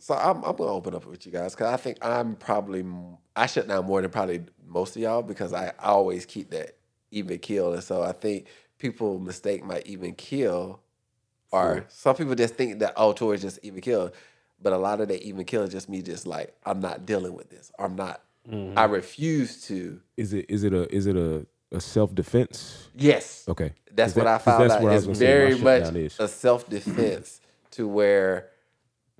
So 0.00 0.14
I'm, 0.14 0.44
I'm 0.44 0.56
gonna 0.56 0.72
open 0.72 0.94
up 0.94 1.06
with 1.06 1.24
you 1.24 1.32
guys 1.32 1.54
because 1.54 1.72
I 1.72 1.76
think 1.76 1.98
I'm 2.02 2.34
probably 2.34 2.84
I 3.36 3.46
shut 3.46 3.68
down 3.68 3.86
more 3.86 4.02
than 4.02 4.10
probably 4.10 4.44
most 4.66 4.96
of 4.96 5.02
y'all 5.02 5.22
because 5.22 5.52
I 5.52 5.72
always 5.78 6.26
keep 6.26 6.50
that 6.50 6.76
even 7.12 7.38
kill, 7.38 7.72
and 7.72 7.82
so 7.82 8.02
I 8.02 8.12
think 8.12 8.48
people 8.78 9.20
mistake 9.20 9.64
my 9.64 9.80
even 9.86 10.14
kill, 10.14 10.80
or 11.52 11.86
some 11.88 12.16
people 12.16 12.34
just 12.34 12.56
think 12.56 12.80
that 12.80 12.94
oh, 12.96 13.12
towards 13.12 13.42
just 13.42 13.60
even 13.62 13.80
kill, 13.80 14.12
but 14.62 14.72
a 14.72 14.78
lot 14.78 15.00
of 15.00 15.08
that 15.08 15.22
even 15.22 15.44
kill 15.44 15.62
is 15.62 15.70
just 15.70 15.88
me 15.88 16.02
just 16.02 16.26
like 16.26 16.54
I'm 16.64 16.80
not 16.80 17.06
dealing 17.06 17.34
with 17.34 17.50
this. 17.50 17.70
I'm 17.78 17.96
not. 17.96 18.20
I 18.76 18.84
refuse 18.84 19.62
to. 19.68 20.00
Is 20.18 20.32
it 20.34 20.46
is 20.50 20.64
it 20.64 20.74
a 20.74 20.92
is 20.94 21.06
it 21.06 21.16
a, 21.16 21.46
a 21.72 21.80
self 21.80 22.14
defense? 22.14 22.88
Yes. 22.94 23.44
Okay. 23.48 23.72
That's 23.92 24.12
Is 24.12 24.16
what 24.16 24.24
that- 24.24 24.34
I 24.34 24.36
'cause 24.38 24.44
found 24.44 24.70
out. 24.70 24.82
where 24.82 24.92
I 24.92 24.96
It's 24.96 25.06
was 25.06 25.18
gonna 25.18 25.26
say 25.28 25.54
my 25.56 25.62
very 25.64 25.80
much 26.04 26.18
a 26.18 26.28
self 26.28 26.68
defense 26.68 27.40
to 27.72 27.88
where 27.88 28.50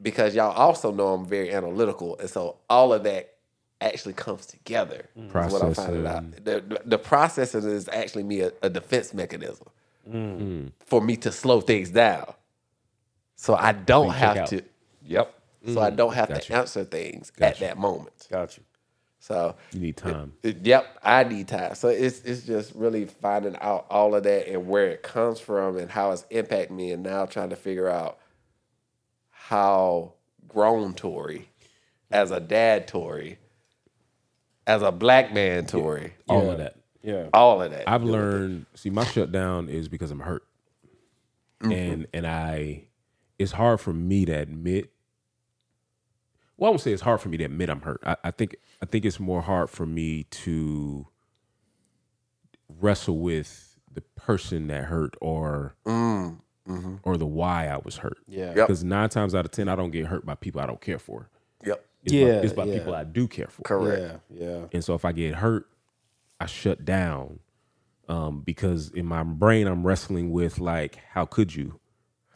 because 0.03 0.35
y'all 0.35 0.53
also 0.53 0.91
know 0.93 1.15
I'm 1.15 1.25
very 1.25 1.53
analytical, 1.55 2.19
and 2.19 2.29
so 2.29 2.57
all 2.69 2.93
of 2.93 3.05
that 3.05 3.31
actually 3.81 4.13
comes 4.15 4.45
together. 4.47 5.09
Is 5.17 5.33
what 5.53 5.63
I'm 5.63 5.73
finding 5.75 6.07
out. 6.07 6.31
The, 6.45 6.61
the, 6.67 6.83
the 6.85 6.99
processing 6.99 7.63
is 7.65 7.89
actually 7.89 8.25
me 8.25 8.41
a, 8.41 8.53
a 8.63 8.69
defense 8.71 9.15
mechanism 9.15 9.67
Mm. 10.07 10.73
for 10.85 11.01
me 11.01 11.17
to 11.17 11.33
slow 11.33 11.63
things 11.63 11.89
down, 11.91 12.35
so 13.37 13.55
I 13.55 13.73
don't 13.73 14.11
check 14.11 14.17
have 14.19 14.37
out. 14.37 14.49
to. 14.49 14.63
Yep. 15.07 15.35
So 15.73 15.81
I 15.81 15.91
don't 15.91 16.13
have 16.15 16.29
Gotcha. 16.29 16.47
to 16.49 16.55
answer 16.57 16.85
things 16.85 17.33
at 17.41 17.59
that 17.61 17.79
moment. 17.79 18.27
Got 18.31 18.57
you. 18.59 18.63
So 19.19 19.57
You 19.73 19.81
need 19.81 19.97
time. 19.97 20.35
it- 20.43 20.59
Yep, 20.67 20.99
I 21.03 21.25
need 21.25 21.49
time. 21.49 21.75
So 21.75 21.89
it's 21.89 22.21
it's 22.23 22.43
just 22.43 22.75
really 22.75 23.07
finding 23.07 23.57
out 23.63 23.87
all 23.89 24.15
of 24.15 24.25
that 24.25 24.47
and 24.47 24.69
where 24.69 24.89
it 24.89 25.03
comes 25.03 25.41
from 25.41 25.79
and 25.79 25.91
how 25.91 26.11
it's 26.13 26.27
impacted 26.29 26.71
me, 26.77 26.93
and 26.93 27.03
now 27.03 27.25
trying 27.25 27.49
to 27.51 27.57
figure 27.57 27.89
out 27.89 28.19
how 29.31 30.13
grown 30.49 30.93
Torri, 30.95 31.45
as 32.11 32.31
a 32.31 32.41
dad 32.41 32.87
Torri, 32.87 33.39
as 34.67 34.83
a 34.83 34.93
black 34.93 35.33
man 35.33 35.65
Torri, 35.65 36.13
All 36.29 36.45
Yeah. 36.45 36.51
of 36.53 36.59
that. 36.59 36.77
Yeah. 37.03 37.29
all 37.35 37.61
of 37.63 37.71
that. 37.71 37.89
I've 37.89 38.03
learned. 38.03 38.67
See, 38.75 38.91
my 38.91 39.05
shutdown 39.05 39.69
is 39.69 39.89
because 39.89 40.11
I'm 40.11 40.21
hurt, 40.21 40.45
mm-hmm. 41.61 41.73
and 41.73 42.07
and 42.15 42.27
I, 42.27 42.85
it's 43.39 43.53
hard 43.53 43.81
for 43.81 43.93
me 43.95 44.25
to 44.27 44.33
admit. 44.33 44.91
Well, 46.57 46.69
I 46.69 46.71
won't 46.71 46.81
say 46.81 46.93
it's 46.93 47.03
hard 47.03 47.21
for 47.21 47.29
me 47.29 47.37
to 47.39 47.45
admit 47.45 47.69
I'm 47.71 47.81
hurt. 47.83 48.01
I, 48.05 48.17
I 48.25 48.31
think 48.31 48.57
I 48.83 48.87
think 48.87 49.05
it's 49.05 49.19
more 49.21 49.43
hard 49.43 49.71
for 49.71 49.87
me 49.87 50.25
to 50.25 51.07
wrestle 52.81 53.19
with 53.19 53.79
the 53.93 54.01
person 54.17 54.69
that 54.69 54.85
hurt 54.85 55.15
or 55.21 55.75
or 57.03 57.17
the 57.17 57.27
why 57.27 57.67
I 57.69 57.79
was 57.79 57.99
hurt. 57.99 58.19
Yeah. 58.27 58.47
Yep. 58.47 58.55
Because 58.57 58.85
nine 58.85 59.09
times 59.09 59.35
out 59.35 59.45
of 59.45 59.51
ten, 59.51 59.69
I 59.69 59.77
don't 59.77 59.91
get 59.91 60.07
hurt 60.07 60.25
by 60.25 60.35
people 60.35 60.61
I 60.61 60.67
don't 60.67 60.81
care 60.81 60.99
for. 60.99 61.29
Yep, 61.65 61.85
It's 62.05 62.13
Yeah, 62.13 62.25
by, 62.25 62.31
it's 62.41 62.53
by 62.53 62.65
yeah. 62.65 62.79
people 62.79 62.95
I 62.95 63.05
do 63.05 63.29
care 63.29 63.49
for. 63.49 63.63
correct. 63.63 64.21
Yeah. 64.31 64.47
Yeah. 64.49 64.61
And 64.73 64.83
so 64.85 64.95
if 64.95 65.05
I 65.05 65.13
get 65.13 65.35
hurt, 65.37 65.67
I 66.41 66.47
shut 66.47 66.85
down 66.85 67.41
um, 68.09 68.41
because 68.43 68.91
in 68.91 69.07
my 69.07 69.23
brain 69.23 69.67
I'm 69.67 69.87
wrestling 69.87 70.31
with 70.31 70.59
like, 70.59 70.97
how 71.11 71.25
could 71.27 71.55
you? 71.55 71.81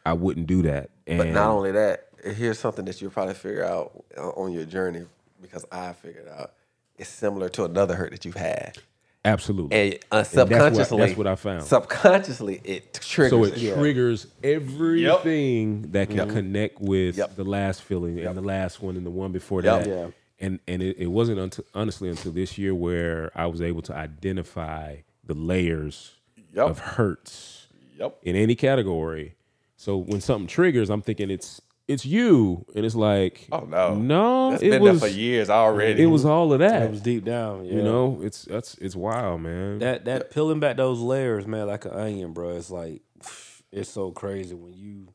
I 0.05 0.13
wouldn't 0.15 0.47
do 0.47 0.63
that. 0.63 0.91
And 1.07 1.19
But 1.19 1.29
not 1.29 1.51
only 1.51 1.73
that, 1.73 2.08
here's 2.35 2.59
something 2.59 2.85
that 2.87 3.01
you'll 3.01 3.11
probably 3.11 3.35
figure 3.35 3.65
out 3.65 4.05
uh, 4.17 4.29
on 4.31 4.53
your 4.53 4.65
journey 4.65 5.05
because 5.41 5.65
I 5.71 5.93
figured 5.93 6.29
out 6.29 6.53
it's 6.97 7.11
similar 7.11 7.49
to 7.51 7.65
another 7.65 7.95
hurt 7.95 8.11
that 8.11 8.25
you've 8.25 8.35
had. 8.37 8.79
absolutely. 9.25 9.77
And 9.77 9.95
uh, 10.11 10.23
that's 10.23 10.35
what- 10.35 10.49
subconsciously, 10.49 10.99
that's 10.99 11.17
what 11.17 11.27
I 11.27 11.35
found. 11.37 11.65
Subconsciously, 11.65 12.61
it 12.65 12.95
triggers. 12.95 13.31
so 13.31 13.45
it 13.45 13.63
it. 13.63 13.75
triggers 13.75 14.27
everything 14.43 15.91
that 15.93 16.11
can 16.11 16.29
connect 16.31 16.81
with 16.81 17.17
Yep. 17.17 17.37
the 17.37 17.45
last 17.45 17.83
feeling 17.83 18.19
and 18.21 18.37
the 18.37 18.43
last 18.43 18.83
one 18.83 18.97
and 18.97 19.05
the 19.07 19.11
one 19.11 19.33
before 19.33 19.63
Yep. 19.63 19.85
that. 19.85 19.89
Yeah. 19.89 20.07
And 20.41 20.61
and 20.69 20.83
it, 20.83 20.97
it 20.99 21.07
wasn't 21.09 21.41
until 21.41 21.65
honestly 21.75 22.09
until 22.09 22.33
this 22.33 22.57
year 22.59 22.75
where 22.75 23.31
I 23.35 23.47
was 23.47 23.61
able 23.61 23.83
to 23.83 23.95
identify 23.95 24.97
the 25.25 25.35
layers 25.35 26.13
Yep. 26.55 26.67
of 26.71 26.79
hurts 26.79 27.67
Yep. 27.99 28.19
in 28.23 28.37
any 28.37 28.55
category. 28.55 29.35
So 29.77 29.97
when 29.99 30.21
something 30.21 30.47
triggers, 30.49 30.91
I'm 30.91 31.03
thinking 31.03 31.31
it's 31.31 31.61
it's 31.89 32.05
you, 32.05 32.65
and 32.77 32.85
it's 32.85 32.95
like, 32.95 33.49
Oh, 33.51 33.61
no. 33.61 33.95
no, 33.95 34.51
That's 34.51 34.63
it 34.63 34.71
been 34.73 34.83
was 34.83 35.01
there 35.01 35.09
for 35.11 35.15
years 35.17 35.49
already. 35.51 36.03
it 36.03 36.07
was 36.07 36.25
all 36.27 36.53
of 36.53 36.59
That 36.61 36.83
It 36.83 36.91
was 36.91 37.01
deep 37.01 37.25
down. 37.25 37.65
Yeah. 37.65 37.73
You 37.77 37.83
know, 37.83 38.21
it's 38.23 38.45
that's 38.45 38.75
it's 38.77 38.95
wild, 38.95 39.41
man. 39.41 39.79
that 39.81 40.05
that 40.05 40.31
peeling 40.31 40.61
back 40.61 40.77
those 40.77 41.01
layers, 41.01 41.47
man, 41.47 41.67
like 41.67 41.87
an 41.87 41.93
onion, 41.93 42.33
bro. 42.35 42.51
It's 42.51 42.71
like 42.71 43.01
it's 43.73 43.89
so 43.91 44.11
crazy 44.13 44.55
when 44.55 44.75
you 44.75 45.09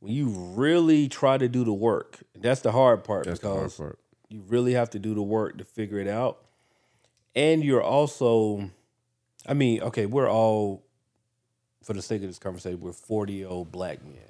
when 0.00 0.12
you 0.12 0.28
really 0.28 1.08
try 1.08 1.38
to 1.38 1.48
do 1.48 1.64
the 1.64 1.72
work. 1.72 2.18
That's 2.38 2.60
the 2.60 2.70
hard 2.70 3.02
part 3.02 3.24
That's 3.24 3.40
the 3.40 3.48
hard 3.48 3.60
because 3.62 3.76
part. 3.76 3.98
you 4.28 4.42
really 4.46 4.74
have 4.74 4.90
to 4.90 4.98
do 4.98 5.14
the 5.14 5.22
work 5.22 5.58
to 5.58 5.64
figure 5.64 5.98
it 5.98 6.06
out. 6.06 6.38
And 7.34 7.64
you're 7.64 7.82
also, 7.82 8.70
I 9.46 9.54
mean, 9.54 9.80
okay, 9.82 10.06
we're 10.06 10.30
all, 10.30 10.84
for 11.82 11.92
the 11.94 12.02
sake 12.02 12.22
of 12.22 12.28
this 12.28 12.38
conversation, 12.38 12.80
we're 12.80 12.92
40 12.92 13.32
year 13.32 13.48
old 13.48 13.72
black 13.72 14.04
men. 14.04 14.27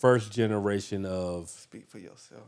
First 0.00 0.32
generation 0.32 1.06
of 1.06 1.48
Speak 1.48 1.88
for 1.88 1.98
yourself. 1.98 2.42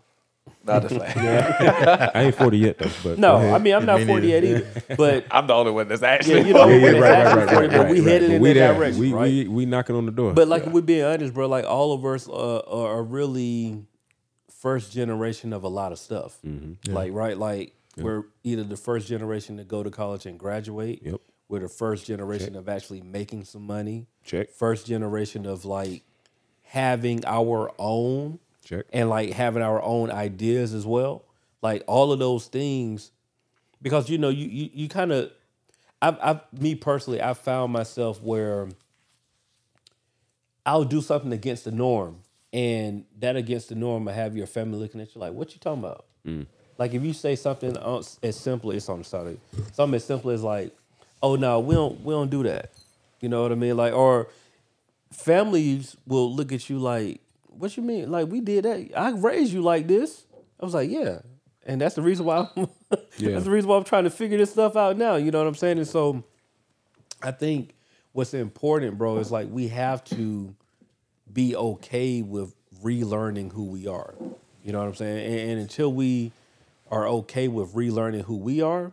Not 0.64 0.82
just 0.82 0.94
like 0.96 1.16
I 1.16 2.10
ain't 2.22 2.34
forty 2.34 2.58
yet 2.58 2.78
though, 2.78 2.90
but 3.02 3.18
no. 3.18 3.36
I 3.36 3.58
mean 3.58 3.74
I'm 3.74 3.84
not 3.84 4.00
Me 4.00 4.06
48 4.06 4.44
either, 4.44 4.82
but 4.96 5.26
I'm 5.30 5.46
the 5.46 5.54
only 5.54 5.72
one 5.72 5.88
that's 5.88 6.02
yeah, 6.02 6.08
actually. 6.08 6.48
you 6.48 6.54
know, 6.54 6.68
yeah, 6.68 6.76
yeah, 6.76 6.90
right, 6.90 7.00
right, 7.00 7.12
actually 7.12 7.44
right, 7.44 7.50
40, 7.52 7.66
right, 7.66 7.76
but 7.76 7.90
we 7.90 8.00
right. 8.00 8.08
headed 8.08 8.30
in 8.30 8.42
we 8.42 8.52
that 8.52 8.74
direction, 8.76 9.00
We, 9.00 9.12
right? 9.12 9.28
we 9.28 9.48
we 9.48 9.66
knocking 9.66 9.96
on 9.96 10.06
the 10.06 10.12
door. 10.12 10.34
But 10.34 10.48
like 10.48 10.66
we're 10.66 10.82
being 10.82 11.04
honest, 11.04 11.34
bro, 11.34 11.48
like 11.48 11.64
all 11.64 11.92
of 11.92 12.04
us 12.04 12.28
uh, 12.28 12.60
are 12.60 13.02
really 13.02 13.86
first 14.50 14.92
generation 14.92 15.52
of 15.52 15.64
a 15.64 15.68
lot 15.68 15.92
of 15.92 15.98
stuff. 15.98 16.38
Mm-hmm. 16.46 16.92
Like 16.92 17.12
right, 17.12 17.36
like 17.36 17.74
we're 17.96 18.24
either 18.44 18.64
the 18.64 18.76
first 18.76 19.08
generation 19.08 19.56
to 19.56 19.64
go 19.64 19.82
to 19.82 19.90
college 19.90 20.26
and 20.26 20.38
graduate. 20.38 21.02
Yep. 21.04 21.20
We're 21.48 21.60
the 21.60 21.68
first 21.68 22.06
generation 22.06 22.56
of 22.56 22.68
actually 22.68 23.02
making 23.02 23.44
some 23.44 23.62
money. 23.62 24.08
Check. 24.24 24.50
First 24.50 24.86
generation 24.86 25.46
of 25.46 25.64
like 25.64 26.02
having 26.66 27.24
our 27.24 27.72
own 27.78 28.38
Check. 28.64 28.86
and 28.92 29.08
like 29.08 29.30
having 29.30 29.62
our 29.62 29.82
own 29.82 30.10
ideas 30.10 30.74
as 30.74 30.84
well. 30.84 31.24
Like 31.62 31.82
all 31.86 32.12
of 32.12 32.18
those 32.18 32.46
things, 32.46 33.12
because 33.80 34.10
you 34.10 34.18
know 34.18 34.28
you 34.28 34.46
you, 34.46 34.70
you 34.72 34.88
kind 34.88 35.12
of, 35.12 35.30
I've, 36.02 36.18
I've 36.20 36.40
me 36.52 36.74
personally, 36.74 37.22
I 37.22 37.34
found 37.34 37.72
myself 37.72 38.20
where 38.22 38.68
I'll 40.64 40.84
do 40.84 41.00
something 41.00 41.32
against 41.32 41.64
the 41.64 41.70
norm, 41.70 42.18
and 42.52 43.04
that 43.20 43.36
against 43.36 43.68
the 43.68 43.74
norm, 43.74 44.08
I 44.08 44.12
have 44.12 44.36
your 44.36 44.46
family 44.46 44.78
looking 44.78 45.00
at 45.00 45.14
you 45.14 45.20
like, 45.20 45.32
"What 45.32 45.54
you 45.54 45.60
talking 45.60 45.84
about?" 45.84 46.06
Mm. 46.26 46.46
Like 46.78 46.92
if 46.92 47.02
you 47.02 47.12
say 47.12 47.36
something 47.36 47.76
as 48.22 48.36
simple, 48.36 48.70
it's 48.72 48.88
on 48.88 48.98
the 48.98 49.04
side. 49.04 49.38
Something 49.72 49.94
as 49.94 50.04
simple 50.04 50.30
as 50.30 50.42
like, 50.42 50.76
"Oh 51.22 51.36
no, 51.36 51.60
we 51.60 51.74
don't 51.74 52.00
we 52.02 52.12
don't 52.12 52.30
do 52.30 52.42
that." 52.42 52.70
You 53.20 53.28
know 53.28 53.42
what 53.42 53.52
I 53.52 53.54
mean? 53.54 53.76
Like 53.76 53.94
or 53.94 54.28
families 55.12 55.96
will 56.06 56.34
look 56.34 56.52
at 56.52 56.68
you 56.68 56.78
like, 56.78 57.20
"What 57.46 57.76
you 57.76 57.82
mean? 57.82 58.10
Like 58.10 58.28
we 58.28 58.40
did 58.40 58.64
that? 58.64 58.90
I 58.96 59.10
raised 59.10 59.52
you 59.52 59.62
like 59.62 59.86
this." 59.86 60.26
I 60.60 60.64
was 60.64 60.74
like, 60.74 60.90
"Yeah," 60.90 61.20
and 61.64 61.80
that's 61.80 61.94
the 61.94 62.02
reason 62.02 62.26
why. 62.26 62.48
I'm, 62.56 62.68
Yeah. 63.18 63.32
That's 63.32 63.44
the 63.44 63.50
reason 63.50 63.70
why 63.70 63.76
I'm 63.78 63.84
trying 63.84 64.04
to 64.04 64.10
figure 64.10 64.36
this 64.36 64.50
stuff 64.50 64.76
out 64.76 64.96
now. 64.98 65.16
You 65.16 65.30
know 65.30 65.38
what 65.38 65.48
I'm 65.48 65.54
saying? 65.54 65.78
And 65.78 65.88
so, 65.88 66.22
I 67.22 67.30
think 67.30 67.74
what's 68.12 68.34
important, 68.34 68.98
bro, 68.98 69.18
is 69.18 69.32
like 69.32 69.48
we 69.50 69.68
have 69.68 70.04
to 70.04 70.54
be 71.32 71.56
okay 71.56 72.22
with 72.22 72.54
relearning 72.82 73.52
who 73.52 73.64
we 73.64 73.86
are. 73.86 74.14
You 74.62 74.72
know 74.72 74.80
what 74.80 74.88
I'm 74.88 74.94
saying? 74.94 75.26
And, 75.26 75.50
and 75.50 75.60
until 75.60 75.92
we 75.92 76.32
are 76.90 77.06
okay 77.08 77.48
with 77.48 77.74
relearning 77.74 78.22
who 78.22 78.36
we 78.36 78.60
are, 78.62 78.92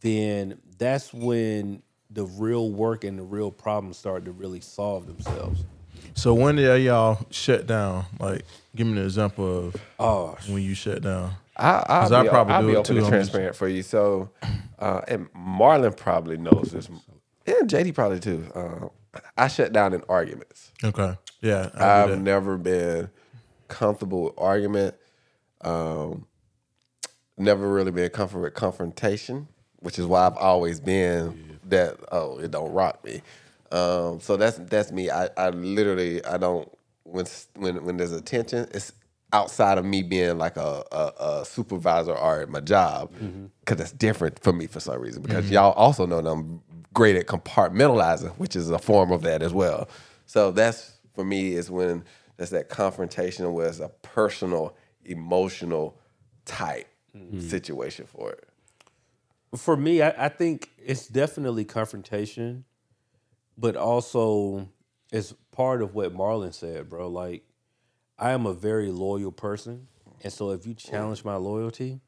then 0.00 0.58
that's 0.78 1.12
when 1.12 1.82
the 2.12 2.24
real 2.24 2.70
work 2.70 3.04
and 3.04 3.18
the 3.18 3.22
real 3.22 3.50
problems 3.50 3.96
start 3.96 4.24
to 4.26 4.32
really 4.32 4.60
solve 4.60 5.06
themselves. 5.06 5.64
So 6.14 6.34
when 6.34 6.56
did 6.56 6.82
y'all 6.82 7.18
shut 7.30 7.66
down? 7.66 8.04
Like, 8.20 8.44
give 8.76 8.86
me 8.86 8.98
an 8.98 9.04
example 9.04 9.68
of 9.68 9.76
Oh, 9.98 10.36
when 10.48 10.62
you 10.62 10.74
shut 10.74 11.02
down. 11.02 11.32
I, 11.56 11.70
I'll 11.86 12.02
'Cause 12.02 12.12
I 12.12 12.22
be, 12.24 12.28
probably 12.28 12.54
I'll 12.54 12.60
do 12.62 12.66
be 12.66 12.72
it 12.72 12.76
open 12.76 12.84
too, 12.84 12.92
and 12.98 13.06
I'm 13.06 13.12
just- 13.12 13.30
transparent 13.30 13.56
for 13.56 13.68
you. 13.68 13.82
So, 13.82 14.30
uh, 14.78 15.00
and 15.08 15.32
Marlon 15.32 15.96
probably 15.96 16.36
knows 16.36 16.70
this. 16.72 16.88
Yeah, 17.46 17.60
JD 17.64 17.94
probably 17.94 18.20
too. 18.20 18.46
Uh, 18.54 18.88
I 19.36 19.48
shut 19.48 19.72
down 19.72 19.92
in 19.94 20.02
arguments. 20.08 20.72
Okay. 20.84 21.16
Yeah. 21.40 21.70
I 21.74 22.02
I've 22.04 22.20
never 22.20 22.56
been 22.58 23.10
comfortable 23.68 24.24
with 24.24 24.34
argument. 24.38 24.94
Um, 25.62 26.26
never 27.36 27.68
really 27.72 27.90
been 27.90 28.10
comfortable 28.10 28.42
with 28.44 28.54
confrontation, 28.54 29.48
which 29.80 29.98
is 29.98 30.06
why 30.06 30.26
I've 30.26 30.36
always 30.36 30.80
been 30.80 31.51
that. 31.72 31.98
Oh, 32.10 32.38
it 32.38 32.50
don't 32.50 32.72
rock 32.72 33.04
me. 33.04 33.22
Um, 33.70 34.20
so 34.20 34.36
that's 34.36 34.58
that's 34.58 34.92
me. 34.92 35.10
I, 35.10 35.28
I 35.36 35.50
literally 35.50 36.24
I 36.24 36.36
don't 36.36 36.70
when 37.04 37.26
when 37.56 37.84
when 37.84 37.96
there's 37.96 38.12
a 38.12 38.20
tension, 38.20 38.68
it's 38.72 38.92
outside 39.32 39.78
of 39.78 39.84
me 39.84 40.02
being 40.02 40.38
like 40.38 40.56
a, 40.56 40.84
a, 40.92 41.12
a 41.18 41.44
supervisor 41.44 42.12
or 42.12 42.42
at 42.42 42.50
my 42.50 42.60
job 42.60 43.10
mm-hmm. 43.14 43.46
because 43.60 43.78
that's 43.78 43.92
different 43.92 44.38
for 44.38 44.52
me 44.52 44.66
for 44.66 44.78
some 44.78 45.00
reason. 45.00 45.22
Because 45.22 45.46
mm-hmm. 45.46 45.54
y'all 45.54 45.72
also 45.72 46.06
know 46.06 46.20
that 46.20 46.28
I'm 46.28 46.60
great 46.92 47.16
at 47.16 47.26
compartmentalizing, 47.26 48.32
which 48.36 48.54
is 48.54 48.70
a 48.70 48.78
form 48.78 49.10
of 49.10 49.22
that 49.22 49.42
as 49.42 49.52
well. 49.52 49.88
So 50.26 50.50
that's 50.50 50.98
for 51.14 51.24
me 51.24 51.54
is 51.54 51.70
when 51.70 52.04
there's 52.36 52.50
that 52.50 52.68
confrontation 52.68 53.52
where 53.54 53.68
it's 53.68 53.80
a 53.80 53.88
personal, 54.02 54.76
emotional 55.04 55.96
type 56.44 56.88
mm-hmm. 57.16 57.40
situation 57.40 58.06
for 58.06 58.32
it. 58.32 58.48
For 59.56 59.76
me, 59.76 60.02
I, 60.02 60.26
I 60.26 60.28
think 60.28 60.70
it's 60.78 61.06
definitely 61.06 61.64
confrontation, 61.64 62.64
but 63.56 63.76
also 63.76 64.68
it's 65.12 65.34
part 65.52 65.82
of 65.82 65.94
what 65.94 66.14
Marlon 66.14 66.54
said, 66.54 66.88
bro. 66.88 67.08
Like, 67.08 67.42
I 68.18 68.30
am 68.32 68.46
a 68.46 68.54
very 68.54 68.90
loyal 68.90 69.32
person, 69.32 69.88
and 70.22 70.32
so 70.32 70.50
if 70.50 70.66
you 70.66 70.74
challenge 70.74 71.24
my 71.24 71.36
loyalty, 71.36 72.00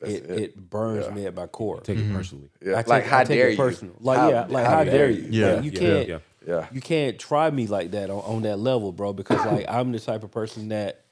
it, 0.00 0.30
it 0.30 0.70
burns 0.70 1.10
me 1.10 1.26
at 1.26 1.34
my 1.34 1.46
core. 1.46 1.80
Take 1.80 1.98
it 1.98 2.12
personally. 2.12 2.50
Mm-hmm. 2.60 2.70
Yeah, 2.70 2.76
I 2.78 2.82
take, 2.82 2.88
like 2.88 3.04
how 3.04 3.18
I 3.18 3.24
take 3.24 3.38
dare 3.38 3.48
it 3.48 3.82
you? 3.82 3.96
Like 3.98 4.18
How- 4.18 4.30
yeah, 4.30 4.46
like 4.48 4.64
how 4.64 4.70
how, 4.76 4.84
dare 4.84 4.92
dare 4.92 5.10
you? 5.10 5.22
you? 5.22 5.28
Yeah. 5.30 5.52
Like, 5.54 5.64
you 5.64 5.70
Yeah. 5.72 5.78
can't. 5.80 6.08
Yeah. 6.08 6.18
Yeah. 6.46 6.66
You 6.72 6.80
can't 6.80 7.18
try 7.18 7.50
me 7.50 7.66
like 7.66 7.90
that 7.90 8.08
on, 8.08 8.20
on 8.20 8.42
that 8.42 8.58
level, 8.58 8.92
bro. 8.92 9.12
Because 9.12 9.44
like 9.44 9.66
I'm 9.68 9.92
the 9.92 9.98
type 10.00 10.22
of 10.22 10.30
person 10.30 10.68
that 10.68 11.04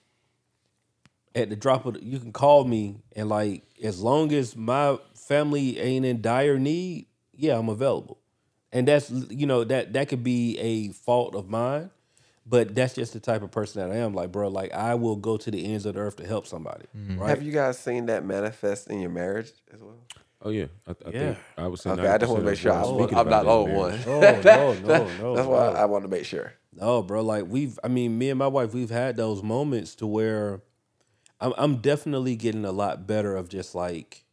at 1.37 1.51
the 1.51 1.57
drop 1.57 1.87
of 1.87 1.95
the, 1.95 2.05
you 2.05 2.19
can 2.19 2.33
call 2.33 2.65
me 2.65 2.97
and 3.15 3.29
like 3.29 3.63
as 3.85 4.01
long 4.01 4.33
as 4.33 4.57
my 4.57 4.99
family 5.15 5.79
ain't 5.79 6.05
in 6.05 6.21
dire 6.23 6.59
need, 6.59 7.07
yeah, 7.35 7.59
I'm 7.59 7.69
available. 7.69 8.19
And 8.73 8.89
that's 8.89 9.11
you 9.11 9.47
know 9.47 9.63
that 9.65 9.93
that 9.93 10.09
could 10.09 10.25
be 10.25 10.59
a 10.59 10.89
fault 10.93 11.35
of 11.37 11.49
mine, 11.49 11.91
but 12.45 12.75
that's 12.75 12.95
just 12.95 13.13
the 13.13 13.21
type 13.21 13.43
of 13.43 13.51
person 13.51 13.81
that 13.89 13.95
I 13.97 14.01
am. 14.01 14.13
Like, 14.15 14.33
bro, 14.33 14.49
like 14.49 14.73
I 14.73 14.95
will 14.97 15.17
go 15.17 15.37
to 15.37 15.51
the 15.51 15.65
ends 15.73 15.87
of 15.87 15.95
the 15.95 16.01
earth 16.01 16.17
to 16.17 16.27
help 16.27 16.47
somebody. 16.47 16.87
Mm-hmm. 16.97 17.19
Right? 17.21 17.29
Have 17.29 17.43
you 17.43 17.53
guys 17.53 17.79
seen 17.79 18.07
that 18.07 18.25
manifest 18.25 18.89
in 18.89 19.01
your 19.01 19.11
marriage 19.11 19.53
as 19.73 19.81
well? 19.81 19.97
Oh 20.43 20.51
yeah, 20.51 20.67
I, 20.87 20.91
I 20.91 20.95
Yeah. 21.11 21.19
think 21.21 21.39
I 21.57 21.67
would 21.69 21.79
say. 21.79 21.91
Okay, 21.91 22.07
I 22.07 22.19
just 22.19 22.31
want 22.31 22.45
to 22.45 22.51
make 22.51 22.59
sure 22.59 22.73
I'm, 22.73 22.85
I'm 22.85 22.99
not 22.99 23.09
the 23.11 23.21
about 23.21 23.47
only 23.47 23.73
one. 23.73 23.91
marriage. 23.91 24.07
No, 24.07 24.13
oh, 24.23 24.41
no, 24.43 24.73
no, 24.89 25.09
no. 25.19 25.35
That's 25.37 25.49
why 25.49 25.67
no. 25.73 25.73
I 25.75 25.85
want 25.87 26.05
to 26.05 26.09
make 26.09 26.25
sure. 26.25 26.53
No, 26.75 27.03
bro. 27.03 27.23
Like 27.23 27.45
we've, 27.49 27.79
I 27.83 27.89
mean, 27.89 28.19
me 28.19 28.29
and 28.31 28.39
my 28.39 28.49
wife, 28.49 28.75
we've 28.75 28.91
had 28.91 29.17
those 29.17 29.43
moments 29.43 29.95
to 29.97 30.07
where 30.07 30.61
I'm, 31.41 31.53
I'm 31.59 31.77
definitely 31.77 32.37
getting 32.37 32.65
a 32.65 32.73
lot 32.73 33.07
better 33.07 33.37
of 33.37 33.49
just 33.49 33.75
like 33.75 34.25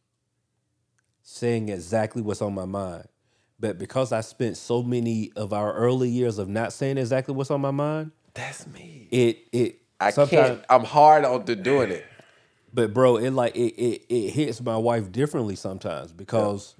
saying 1.22 1.68
exactly 1.68 2.22
what's 2.22 2.42
on 2.42 2.54
my 2.54 2.64
mind. 2.64 3.04
But 3.60 3.78
because 3.78 4.12
I 4.12 4.20
spent 4.20 4.56
so 4.56 4.82
many 4.82 5.32
of 5.36 5.52
our 5.52 5.72
early 5.72 6.08
years 6.08 6.38
of 6.38 6.48
not 6.48 6.72
saying 6.72 6.98
exactly 6.98 7.34
what's 7.34 7.50
on 7.50 7.60
my 7.60 7.70
mind, 7.70 8.10
That's 8.34 8.66
me. 8.66 9.08
it 9.10 9.38
it 9.52 9.80
I 10.00 10.10
can't. 10.10 10.62
I'm 10.68 10.84
hard 10.84 11.24
on 11.24 11.44
to 11.46 11.56
doing 11.56 11.90
it. 11.90 12.04
But 12.72 12.92
bro, 12.92 13.16
it 13.16 13.30
like 13.30 13.54
it 13.54 13.74
it, 13.80 14.02
it 14.08 14.30
hits 14.30 14.60
my 14.60 14.76
wife 14.76 15.12
differently 15.12 15.54
sometimes 15.56 16.12
because 16.12 16.74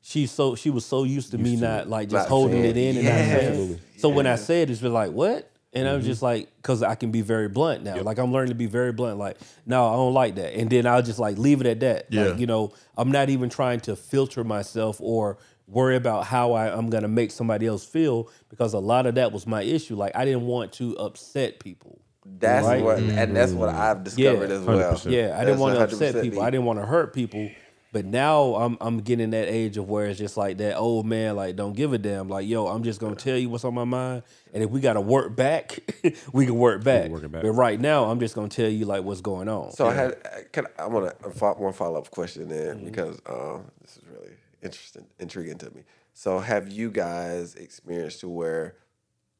she's 0.00 0.30
so 0.30 0.54
she 0.54 0.70
was 0.70 0.86
so 0.86 1.02
used 1.04 1.32
to 1.32 1.38
me 1.38 1.56
not 1.56 1.88
like 1.88 2.08
just 2.08 2.28
holding 2.28 2.64
it 2.64 2.76
in 2.76 2.96
and 2.96 3.06
not 3.06 3.18
Yes. 3.18 3.44
saying 3.44 3.72
it. 3.72 3.80
So 4.00 4.08
when 4.08 4.26
I 4.26 4.36
say 4.36 4.62
it, 4.62 4.70
it's 4.70 4.80
just 4.80 4.92
like 4.92 5.10
what? 5.10 5.50
And 5.78 5.86
Mm-hmm. 5.86 5.96
I'm 5.96 6.02
just 6.02 6.22
like, 6.22 6.48
because 6.56 6.82
I 6.82 6.94
can 6.94 7.10
be 7.10 7.20
very 7.22 7.48
blunt 7.48 7.82
now. 7.84 8.00
Like 8.02 8.18
I'm 8.18 8.32
learning 8.32 8.50
to 8.50 8.54
be 8.54 8.66
very 8.66 8.92
blunt. 8.92 9.18
Like, 9.18 9.36
no, 9.66 9.86
I 9.88 9.92
don't 9.94 10.14
like 10.14 10.34
that. 10.36 10.54
And 10.58 10.68
then 10.70 10.86
I'll 10.86 11.02
just 11.02 11.18
like 11.18 11.38
leave 11.38 11.60
it 11.60 11.66
at 11.66 11.80
that. 11.80 12.06
Yeah. 12.10 12.24
Like, 12.28 12.40
you 12.40 12.46
know, 12.46 12.72
I'm 12.96 13.10
not 13.12 13.30
even 13.30 13.48
trying 13.48 13.80
to 13.80 13.96
filter 13.96 14.44
myself 14.44 15.00
or 15.00 15.38
worry 15.66 15.96
about 15.96 16.24
how 16.26 16.52
I, 16.52 16.74
I'm 16.74 16.88
gonna 16.90 17.08
make 17.08 17.30
somebody 17.30 17.66
else 17.66 17.84
feel 17.84 18.30
because 18.48 18.72
a 18.74 18.78
lot 18.78 19.06
of 19.06 19.14
that 19.16 19.32
was 19.32 19.46
my 19.46 19.62
issue. 19.62 19.96
Like 19.96 20.16
I 20.16 20.24
didn't 20.24 20.46
want 20.46 20.72
to 20.74 20.96
upset 20.98 21.60
people. 21.60 22.00
That's 22.40 22.66
Right. 22.66 22.82
what, 22.82 22.98
and 22.98 23.34
that's 23.34 23.52
what 23.52 23.70
I've 23.70 24.04
discovered 24.04 24.50
Yeah, 24.50 24.56
as 24.56 24.62
well. 24.62 24.92
100%. 24.94 25.10
Yeah, 25.10 25.24
I 25.24 25.26
That's 25.28 25.44
didn't 25.46 25.60
want 25.60 25.74
to 25.76 25.84
upset 25.84 26.22
people. 26.22 26.40
me. 26.40 26.46
I 26.46 26.50
didn't 26.50 26.66
want 26.66 26.78
to 26.78 26.84
hurt 26.86 27.14
people. 27.14 27.50
But 27.90 28.04
now 28.04 28.54
I'm 28.56 28.76
I'm 28.80 28.98
getting 29.00 29.30
that 29.30 29.48
age 29.48 29.78
of 29.78 29.88
where 29.88 30.06
it's 30.06 30.18
just 30.18 30.36
like 30.36 30.58
that 30.58 30.76
old 30.76 31.06
man, 31.06 31.36
like 31.36 31.56
don't 31.56 31.72
give 31.74 31.92
a 31.94 31.98
damn. 31.98 32.28
Like 32.28 32.46
yo, 32.46 32.66
I'm 32.66 32.82
just 32.82 33.00
gonna 33.00 33.14
tell 33.16 33.36
you 33.38 33.48
what's 33.48 33.64
on 33.64 33.72
my 33.74 33.84
mind, 33.84 34.24
and 34.52 34.62
if 34.62 34.68
we 34.68 34.80
gotta 34.80 35.00
work 35.00 35.34
back, 35.34 35.78
we 36.32 36.44
can 36.44 36.56
work 36.56 36.84
back. 36.84 37.10
work 37.10 37.30
back. 37.30 37.42
But 37.42 37.52
right 37.52 37.80
now, 37.80 38.04
I'm 38.04 38.20
just 38.20 38.34
gonna 38.34 38.48
tell 38.48 38.68
you 38.68 38.84
like 38.84 39.04
what's 39.04 39.22
going 39.22 39.48
on. 39.48 39.72
So 39.72 39.86
I 39.86 39.94
had, 39.94 40.52
can, 40.52 40.66
I 40.78 40.86
want 40.86 41.18
to 41.18 41.28
one 41.30 41.72
follow 41.72 41.98
up 41.98 42.10
question 42.10 42.48
then 42.48 42.76
Mm-hmm. 42.76 42.84
because 42.86 43.20
um, 43.26 43.70
this 43.80 43.96
is 43.96 44.02
really 44.12 44.32
interesting, 44.62 45.06
intriguing 45.18 45.56
to 45.58 45.70
me. 45.70 45.84
So 46.12 46.40
have 46.40 46.68
you 46.70 46.90
guys 46.90 47.54
experienced 47.54 48.20
to 48.20 48.28
where 48.28 48.74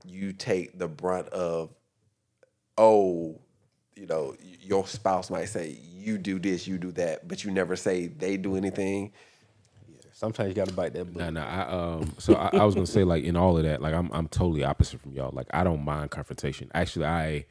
you 0.04 0.32
take 0.32 0.78
the 0.78 0.88
brunt 0.88 1.28
of, 1.28 1.74
oh, 2.78 3.40
you 3.98 4.06
know, 4.06 4.34
your 4.62 4.86
spouse 4.86 5.30
might 5.30 5.46
say 5.46 5.76
you 5.92 6.18
do 6.18 6.38
this, 6.38 6.66
you 6.66 6.78
do 6.78 6.92
that, 6.92 7.26
but 7.26 7.44
you 7.44 7.50
never 7.50 7.74
say 7.74 8.06
they 8.06 8.36
do 8.36 8.56
anything. 8.56 9.12
Sometimes 10.12 10.48
you 10.48 10.54
gotta 10.54 10.72
bite 10.72 10.94
that 10.94 11.04
bullet. 11.12 11.32
Nah, 11.32 11.40
nah. 11.40 11.46
I, 11.46 11.94
um, 11.96 12.14
so 12.18 12.34
I, 12.34 12.50
I 12.54 12.64
was 12.64 12.74
gonna 12.74 12.86
say 12.86 13.04
like 13.04 13.24
in 13.24 13.36
all 13.36 13.56
of 13.56 13.64
that, 13.64 13.82
like 13.82 13.94
I'm 13.94 14.10
I'm 14.12 14.28
totally 14.28 14.64
opposite 14.64 15.00
from 15.00 15.12
y'all. 15.12 15.30
Like 15.32 15.46
I 15.52 15.64
don't 15.64 15.84
mind 15.84 16.10
confrontation. 16.10 16.70
Actually, 16.74 17.06
I 17.06 17.46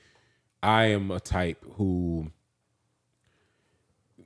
I 0.63 0.85
am 0.85 1.11
a 1.11 1.19
type 1.19 1.63
who 1.75 2.31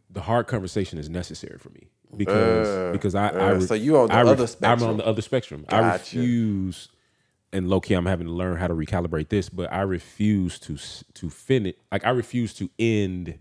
the 0.09 0.21
hard 0.21 0.47
conversation 0.47 0.97
is 0.97 1.09
necessary 1.09 1.57
for 1.57 1.69
me 1.69 1.87
because 2.17 2.91
because 2.91 3.15
I, 3.15 3.29
I 3.29 3.51
uh, 3.53 3.59
so 3.59 3.73
you 3.73 3.97
on 3.97 4.07
the 4.07 4.13
I 4.13 4.21
other 4.21 4.47
I'm 4.63 4.83
on 4.83 4.97
the 4.97 5.05
other 5.05 5.21
spectrum. 5.21 5.65
I 5.69 5.79
Gotcha. 5.79 6.17
refuse, 6.17 6.89
and 7.53 7.69
low 7.69 7.79
key, 7.81 7.93
I'm 7.93 8.05
having 8.05 8.27
to 8.27 8.33
learn 8.33 8.57
how 8.57 8.67
to 8.67 8.73
recalibrate 8.73 9.29
this. 9.29 9.49
But 9.49 9.71
I 9.71 9.81
refuse 9.81 10.59
to 10.59 10.73
s- 10.75 11.03
to 11.15 11.29
finish. 11.29 11.75
Like 11.91 12.05
I 12.05 12.09
refuse 12.11 12.53
to 12.55 12.69
end 12.79 13.39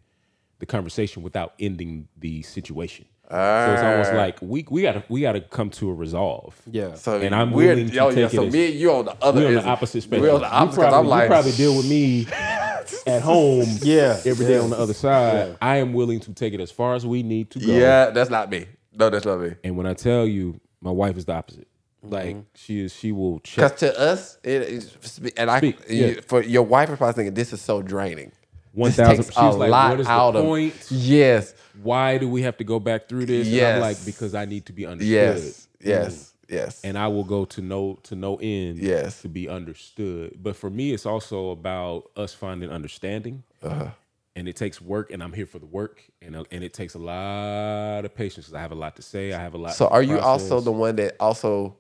the 0.59 0.67
conversation 0.67 1.23
without 1.23 1.55
ending 1.59 2.09
the 2.19 2.43
situation. 2.43 3.07
So 3.31 3.37
it's 3.73 3.83
almost 3.85 4.11
ah. 4.13 4.17
like 4.17 4.39
we 4.43 4.67
we 4.69 4.83
gotta 4.83 5.05
we 5.09 5.21
gotta 5.21 5.41
come 5.41 5.71
to 5.71 5.89
a 5.91 5.95
resolve. 5.95 6.61
Yeah. 6.69 6.95
So 6.95 7.21
And 7.21 7.33
I'm 7.33 7.53
we're, 7.53 7.69
willing 7.69 7.89
to 7.89 7.95
yo, 7.95 8.09
yeah, 8.09 8.15
take 8.17 8.25
it 8.35 8.37
so 8.37 8.47
as- 8.47 8.53
me 8.53 8.67
and 8.73 8.75
you 8.75 8.93
on 8.93 9.05
the 9.05 9.17
other 9.23 9.41
We're 9.43 9.59
on 9.59 9.65
the 9.65 9.69
opposite 9.71 10.03
spectrum. 10.03 10.23
We're 10.23 10.35
on 10.35 10.41
the 10.41 10.51
opposite. 10.53 10.81
You 10.81 10.83
'cause 10.87 10.91
probably, 10.91 11.13
I'm 11.13 11.19
like, 11.19 11.23
you 11.23 11.29
probably 11.29 11.53
deal 11.53 11.77
with 11.77 11.89
me 11.89 12.27
at 13.07 13.23
home 13.23 13.67
Yeah. 13.83 14.21
every 14.25 14.47
day 14.47 14.59
on 14.59 14.71
the 14.71 14.77
other 14.79 14.95
side. 14.95 15.57
I 15.63 15.77
am 15.77 15.93
willing 15.93 16.19
to 16.21 16.33
take 16.35 16.55
it 16.55 16.61
as 16.61 16.73
far 16.73 16.95
as 16.97 17.07
we 17.07 17.23
need 17.23 17.51
to 17.53 17.61
go. 17.61 17.73
yeah, 17.73 18.11
that's 18.11 18.31
not 18.31 18.51
me. 18.51 18.67
No, 18.93 19.09
that's 19.11 19.25
not 19.25 19.39
me. 19.41 19.53
And 19.63 19.77
when 19.77 19.87
I 19.87 19.95
tell 19.95 20.27
you, 20.27 20.61
my 20.81 20.91
wife 20.91 21.17
is 21.17 21.25
the 21.27 21.35
opposite. 21.35 21.69
Like 22.03 22.37
Mm-hmm. 22.37 22.41
she 22.55 22.81
is, 22.85 22.95
she 22.95 23.13
will 23.13 23.41
check. 23.41 23.57
Because 23.57 23.79
to 23.81 24.01
us, 24.01 24.39
it 24.43 24.63
is, 24.63 25.21
and 25.37 25.51
I, 25.51 25.75
yeah. 25.89 26.21
for 26.27 26.43
your 26.43 26.63
wife 26.63 26.89
is 26.91 26.97
probably 26.99 27.13
thinking 27.15 27.35
this 27.35 27.53
is 27.53 27.61
so 27.61 27.83
draining. 27.83 28.33
This 28.75 28.97
thousand. 28.97 29.17
takes 29.25 29.29
She's 29.29 29.37
a 29.39 29.59
like, 29.59 29.71
lot 29.71 29.91
what 29.91 30.01
is 30.01 30.07
the 30.07 30.13
out 30.13 30.37
of 30.37 30.45
point? 30.45 30.87
Yes, 30.91 31.55
Why 31.83 32.19
do 32.19 32.29
we 32.29 32.43
have 32.43 32.57
to 32.59 32.65
go 32.65 32.79
back 32.81 33.09
through 33.09 33.27
this? 33.27 33.47
And 33.47 33.57
Yes. 33.57 33.75
I'm 33.75 33.81
like, 33.81 34.05
because 34.07 34.35
I 34.35 34.45
need 34.47 34.67
to 34.67 34.73
be 34.73 34.87
understood. 34.87 35.11
yes, 35.13 35.69
yes, 35.83 36.35
yes. 36.49 36.81
and 36.85 36.97
I 36.97 37.09
will 37.09 37.25
go 37.25 37.45
to 37.47 37.61
no 37.61 37.99
to 38.05 38.15
no 38.15 38.37
end 38.37 38.79
Yes. 38.79 39.23
to 39.23 39.29
be 39.29 39.49
understood. 39.49 40.39
But 40.43 40.57
for 40.57 40.71
me, 40.71 40.93
it's 40.93 41.05
also 41.07 41.51
about 41.51 42.11
us 42.17 42.33
finding 42.33 42.71
understanding, 42.71 43.43
Uh-huh. 43.63 43.91
and 44.37 44.49
it 44.49 44.55
takes 44.57 44.81
work, 44.81 45.11
and 45.13 45.21
I'm 45.23 45.33
here 45.33 45.47
for 45.47 45.59
the 45.59 45.67
work, 45.67 46.03
and 46.23 46.37
uh, 46.37 46.45
and 46.53 46.63
it 46.65 46.73
takes 46.73 46.95
a 46.95 46.99
lot 46.99 48.05
of 48.05 48.15
patience. 48.15 48.53
I 48.55 48.61
have 48.61 48.73
a 48.73 48.77
lot 48.77 48.95
to 48.97 49.03
say. 49.03 49.33
I 49.33 49.41
have 49.41 49.55
a 49.55 49.59
lot. 49.59 49.75
So, 49.75 49.89
are 49.89 50.03
you 50.03 50.19
also 50.21 50.61
the 50.61 50.73
one 50.73 50.95
that 50.97 51.17
also 51.19 51.77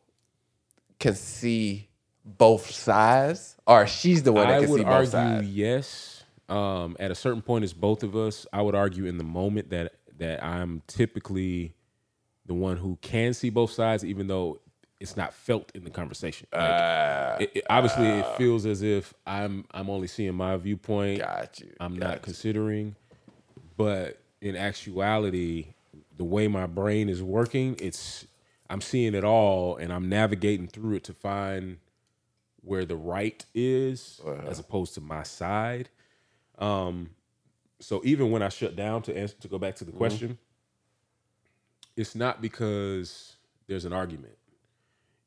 can 1.00 1.16
see 1.16 1.88
both 2.24 2.70
sides, 2.70 3.56
or 3.66 3.86
she's 3.88 4.22
the 4.22 4.32
one 4.32 4.48
that 4.48 4.58
I 4.58 4.60
can 4.60 4.68
see 4.76 4.84
both 4.84 4.92
argue 4.94 5.10
sides? 5.10 5.48
yes. 5.48 6.24
Um, 6.48 6.96
at 7.00 7.10
a 7.10 7.14
certain 7.16 7.42
point, 7.42 7.64
it's 7.64 7.72
both 7.72 8.02
of 8.04 8.16
us. 8.16 8.46
I 8.52 8.62
would 8.62 8.74
argue 8.76 9.06
in 9.06 9.18
the 9.18 9.24
moment 9.24 9.70
that 9.70 9.94
that 10.18 10.44
I'm 10.44 10.82
typically 10.86 11.74
the 12.46 12.54
one 12.54 12.76
who 12.76 12.98
can 13.02 13.34
see 13.34 13.50
both 13.50 13.70
sides, 13.72 14.04
even 14.04 14.26
though 14.28 14.60
it's 15.00 15.16
not 15.16 15.32
felt 15.32 15.72
in 15.74 15.84
the 15.84 15.90
conversation. 15.90 16.46
Like, 16.52 16.62
Ah, 16.62 17.36
it, 17.40 17.52
it- 17.54 17.64
obviously, 17.70 18.06
it 18.08 18.26
feels 18.36 18.66
as 18.66 18.82
if 18.82 19.14
I'm 19.26 19.64
I'm 19.72 19.88
only 19.90 20.08
seeing 20.08 20.34
my 20.34 20.56
viewpoint. 20.58 21.20
Got 21.20 21.60
you. 21.60 21.72
I'm 21.80 21.94
got 21.96 22.06
not 22.06 22.14
you. 22.16 22.20
considering. 22.22 22.96
but 23.76 24.20
in 24.42 24.56
actuality, 24.56 25.74
the 26.16 26.24
way 26.24 26.48
my 26.48 26.66
brain 26.66 27.08
is 27.08 27.22
working, 27.22 27.76
it's 27.80 28.26
I'm 28.70 28.80
seeing 28.80 29.14
it 29.14 29.24
all 29.24 29.76
and 29.76 29.92
I'm 29.92 30.08
navigating 30.08 30.68
through 30.68 30.96
it 30.96 31.04
to 31.04 31.12
find 31.12 31.78
where 32.62 32.84
the 32.84 32.96
right 32.96 33.44
is 33.54 34.20
as 34.46 34.58
opposed 34.60 34.94
to 34.94 35.00
my 35.00 35.24
side. 35.24 35.88
Um, 36.58 37.10
so 37.80 38.00
even 38.04 38.30
when 38.30 38.42
I 38.42 38.48
shut 38.48 38.76
down 38.76 39.02
to 39.02 39.16
answer, 39.16 39.34
to 39.40 39.48
go 39.48 39.58
back 39.58 39.74
to 39.76 39.84
the 39.84 39.92
question, 39.92 40.38
it's 41.96 42.14
not 42.14 42.40
because 42.40 43.36
there's 43.66 43.84
an 43.84 43.92
argument. 43.92 44.36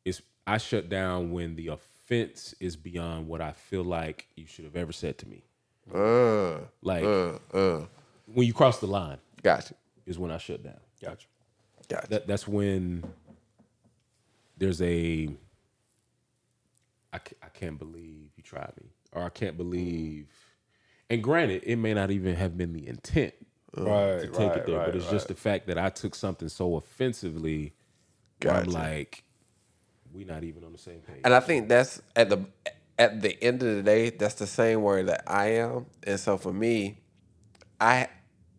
It's 0.05 0.21
I 0.47 0.57
shut 0.57 0.87
down 0.89 1.31
when 1.31 1.55
the 1.55 1.67
offense 1.67 2.55
is 2.59 2.75
beyond 2.75 3.27
what 3.27 3.41
I 3.41 3.51
feel 3.51 3.83
like 3.83 4.27
you 4.35 4.45
should 4.45 4.65
have 4.65 4.75
ever 4.75 4.91
said 4.93 5.17
to 5.19 5.27
me. 5.27 5.43
Uh, 5.93 6.59
Like 6.81 7.03
uh, 7.03 7.39
uh. 7.53 7.85
when 8.33 8.47
you 8.47 8.53
cross 8.53 8.79
the 8.79 8.87
line 8.87 9.17
Gotcha. 9.41 9.73
is 10.05 10.17
when 10.17 10.31
I 10.31 10.37
shut 10.37 10.63
down. 10.63 10.79
Gotcha. 11.01 11.27
Gotcha. 11.89 12.07
That 12.07 12.27
that's 12.27 12.47
when 12.47 13.03
there's 14.57 14.81
a 14.81 15.29
I, 17.11 17.19
ca- 17.19 17.35
I 17.43 17.49
can't 17.49 17.77
believe 17.77 18.29
you 18.35 18.43
tried 18.43 18.73
me 18.81 18.89
or 19.11 19.23
I 19.23 19.29
can't 19.29 19.57
believe 19.57 20.27
and 21.09 21.21
granted 21.23 21.63
it 21.65 21.75
may 21.77 21.93
not 21.93 22.11
even 22.11 22.35
have 22.35 22.57
been 22.57 22.73
the 22.73 22.87
intent 22.87 23.33
uh, 23.77 23.81
Right. 23.81 24.19
to 24.21 24.27
take 24.27 24.55
it 24.55 24.65
there 24.65 24.79
but 24.85 24.95
it's 24.95 25.09
just 25.09 25.27
the 25.27 25.35
fact 25.35 25.67
that 25.67 25.77
I 25.77 25.89
took 25.89 26.15
something 26.15 26.49
so 26.49 26.75
offensively 26.75 27.73
where 28.41 28.53
I'm 28.55 28.65
like 28.69 29.23
we're 30.13 30.27
not 30.27 30.43
even 30.43 30.63
on 30.63 30.71
the 30.71 30.77
same 30.77 30.99
page. 30.99 31.21
And 31.23 31.33
I 31.33 31.39
think 31.39 31.67
that's 31.69 32.01
at 32.15 32.29
the 32.29 32.45
at 32.99 33.21
the 33.21 33.41
end 33.43 33.63
of 33.63 33.75
the 33.77 33.81
day, 33.81 34.11
that's 34.11 34.35
the 34.35 34.45
same 34.45 34.83
way 34.83 35.01
that 35.03 35.23
I 35.25 35.53
am. 35.53 35.87
And 36.05 36.19
so 36.19 36.37
for 36.37 36.53
me, 36.53 36.99
I 37.81 38.09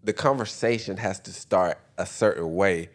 the 0.02 0.12
conversation 0.12 0.96
has 0.96 1.20
to 1.20 1.32
start 1.32 1.78
a 1.96 2.04
certain 2.06 2.54
way 2.54 2.90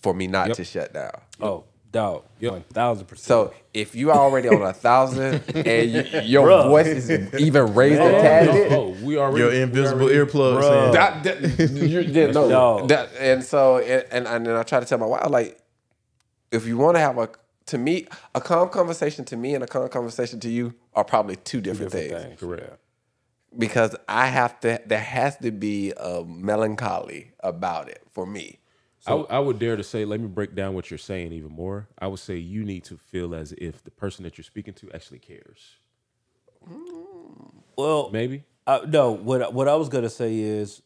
for 0.00 0.14
me 0.14 0.28
not 0.28 0.54
to 0.54 0.64
shut 0.64 0.92
down. 0.92 1.10
Oh, 1.40 1.64
dog. 1.92 2.24
One 2.40 2.62
thousand 2.72 3.06
percent. 3.06 3.24
So 3.26 3.54
if 3.74 3.94
you 3.94 4.10
already 4.12 4.48
on 4.48 4.62
a 4.62 4.72
thousand 4.72 5.42
and 5.54 5.90
you, 5.90 6.02
your 6.22 6.46
Bruh. 6.46 6.68
voice 6.68 6.86
is 6.86 7.34
even 7.40 7.74
raised 7.74 8.00
a 8.00 8.10
tad 8.10 8.46
bit, 8.52 8.72
oh, 8.72 8.90
we 9.02 9.16
already 9.18 9.40
Your 9.40 9.52
invisible 9.52 10.02
already- 10.02 10.18
earplugs. 10.18 10.60
Bruh. 10.62 10.86
in. 10.86 10.92
that, 10.92 11.22
that, 11.24 11.70
you 11.70 12.02
didn't 12.04 12.86
That, 12.88 13.10
and 13.18 13.42
so, 13.44 13.78
and, 13.78 14.04
and, 14.10 14.26
and 14.26 14.46
then 14.46 14.56
I 14.56 14.62
try 14.62 14.80
to 14.80 14.86
tell 14.86 14.98
my 14.98 15.06
wife, 15.06 15.28
like, 15.30 15.60
if 16.50 16.66
you 16.66 16.76
want 16.78 16.96
to 16.96 17.00
have 17.00 17.18
a, 17.18 17.28
to 17.66 17.78
me, 17.78 18.06
a 18.34 18.40
calm 18.40 18.68
conversation 18.70 19.24
to 19.26 19.36
me 19.36 19.54
and 19.54 19.62
a 19.64 19.66
calm 19.66 19.88
conversation 19.88 20.40
to 20.40 20.48
you 20.48 20.74
are 20.94 21.04
probably 21.04 21.36
two 21.36 21.60
different, 21.60 21.92
different 21.92 22.10
things. 22.12 22.24
things. 22.24 22.40
Correct. 22.40 22.78
Because 23.56 23.96
I 24.08 24.26
have 24.26 24.60
to, 24.60 24.80
there 24.86 25.00
has 25.00 25.36
to 25.38 25.50
be 25.50 25.92
a 25.96 26.22
melancholy 26.24 27.32
about 27.40 27.88
it 27.88 28.02
for 28.10 28.26
me. 28.26 28.58
I, 29.08 29.10
w- 29.10 29.26
I 29.30 29.38
would 29.38 29.58
dare 29.58 29.76
to 29.76 29.82
say, 29.84 30.04
let 30.04 30.20
me 30.20 30.26
break 30.28 30.54
down 30.54 30.74
what 30.74 30.90
you're 30.90 30.98
saying 30.98 31.32
even 31.32 31.50
more. 31.52 31.88
I 31.98 32.06
would 32.06 32.18
say 32.20 32.36
you 32.36 32.64
need 32.64 32.84
to 32.84 32.96
feel 32.96 33.34
as 33.34 33.52
if 33.58 33.82
the 33.84 33.90
person 33.90 34.22
that 34.24 34.38
you're 34.38 34.44
speaking 34.44 34.74
to 34.74 34.90
actually 34.92 35.18
cares. 35.18 35.76
Mm. 36.68 37.52
Well, 37.76 38.10
Maybe. 38.12 38.44
I, 38.66 38.80
no. 38.86 39.12
What 39.12 39.54
what 39.54 39.66
I 39.68 39.76
was 39.76 39.88
gonna 39.88 40.10
say 40.10 40.38
is 40.38 40.82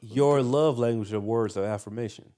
your 0.00 0.42
love 0.42 0.78
language 0.78 1.12
are 1.12 1.20
words 1.20 1.56
of 1.56 1.64
affirmation. 1.64 2.32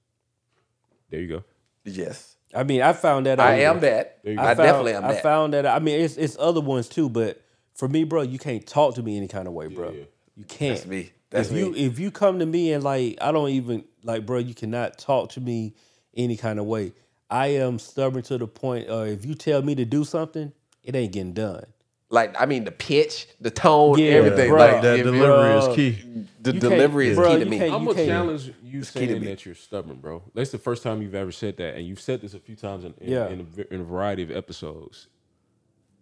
There 1.09 1.21
you 1.21 1.27
go. 1.27 1.43
Yes. 1.85 2.35
I 2.55 2.63
mean, 2.63 2.81
I 2.81 2.93
found 2.93 3.25
that. 3.25 3.39
out. 3.39 3.47
I 3.47 3.61
am 3.61 3.79
that. 3.79 4.19
you 4.23 4.33
I, 4.33 4.35
go. 4.35 4.41
I 4.41 4.45
found, 4.45 4.57
definitely 4.57 4.93
am 4.93 5.05
I 5.05 5.07
that. 5.13 5.17
I 5.19 5.21
found 5.21 5.53
that. 5.53 5.65
I 5.65 5.79
mean, 5.79 6.01
it's 6.01 6.17
it's 6.17 6.35
other 6.39 6.61
ones 6.61 6.89
too, 6.89 7.09
but 7.09 7.41
for 7.75 7.87
me, 7.87 8.03
bro, 8.03 8.21
you 8.23 8.37
can't 8.39 8.65
talk 8.65 8.95
to 8.95 9.03
me 9.03 9.15
any 9.17 9.27
kind 9.27 9.47
of 9.47 9.53
way, 9.53 9.67
bro. 9.67 9.91
yeah. 9.91 10.03
You 10.35 10.45
can't. 10.45 10.75
That's 10.75 10.87
me. 10.87 11.11
That's 11.33 11.49
if 11.51 11.57
you 11.57 11.71
me. 11.71 11.79
if 11.85 11.99
you 11.99 12.11
come 12.11 12.39
to 12.39 12.45
me 12.45 12.71
and 12.73 12.83
like 12.83 13.17
I 13.21 13.31
don't 13.31 13.49
even 13.49 13.83
like, 14.03 14.25
bro, 14.25 14.39
you 14.39 14.53
cannot 14.53 14.97
talk 14.97 15.31
to 15.31 15.41
me 15.41 15.73
any 16.15 16.37
kind 16.37 16.59
of 16.59 16.65
way. 16.65 16.93
I 17.29 17.47
am 17.47 17.79
stubborn 17.79 18.21
to 18.23 18.37
the 18.37 18.47
point. 18.47 18.89
Uh, 18.89 18.99
if 19.05 19.25
you 19.25 19.33
tell 19.35 19.61
me 19.61 19.75
to 19.75 19.85
do 19.85 20.03
something, 20.05 20.53
it 20.83 20.95
ain't 20.95 21.11
getting 21.13 21.33
done. 21.33 21.65
like, 22.11 22.39
I 22.39 22.45
mean, 22.45 22.63
the 22.63 22.71
pitch, 22.71 23.27
the 23.41 23.49
tone, 23.49 23.97
Yeah, 23.97 24.11
everything. 24.11 24.51
bruh. 24.51 24.59
like, 24.73 24.81
that 24.83 24.97
delivery 24.97 25.19
Bruh. 25.25 25.69
is 25.69 25.75
key. 25.75 26.25
the 26.39 26.53
You 26.53 26.59
delivery 26.59 27.07
is 27.07 27.17
bruh, 27.17 27.33
key 27.33 27.43
to 27.43 27.49
me. 27.49 27.57
I'm 27.67 27.81
you 27.81 27.87
gonna 27.93 28.05
challenge 28.05 28.47
you 28.63 28.79
key 28.81 28.85
to 28.85 28.85
saying 28.85 29.23
that 29.25 29.45
you're 29.47 29.55
stubborn, 29.55 29.97
bro. 29.97 30.21
That's 30.35 30.51
the 30.51 30.59
first 30.59 30.83
time 30.83 31.01
you've 31.01 31.15
ever 31.15 31.31
said 31.31 31.57
that, 31.57 31.73
and 31.75 31.87
you've 31.87 32.01
said 32.01 32.21
this 32.21 32.35
a 32.35 32.39
few 32.39 32.55
times 32.55 32.83
in, 32.83 32.93
in, 33.01 33.11
Yeah. 33.11 33.29
in, 33.29 33.39
a, 33.39 33.43
v- 33.43 33.65
in 33.71 33.81
a 33.81 33.83
variety 33.83 34.21
of 34.21 34.29
episodes. 34.29 35.07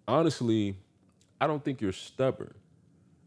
Honestly, 0.07 0.75
I 1.39 1.47
don't 1.47 1.63
think 1.63 1.79
you're 1.79 1.93
stubborn. 1.93 2.53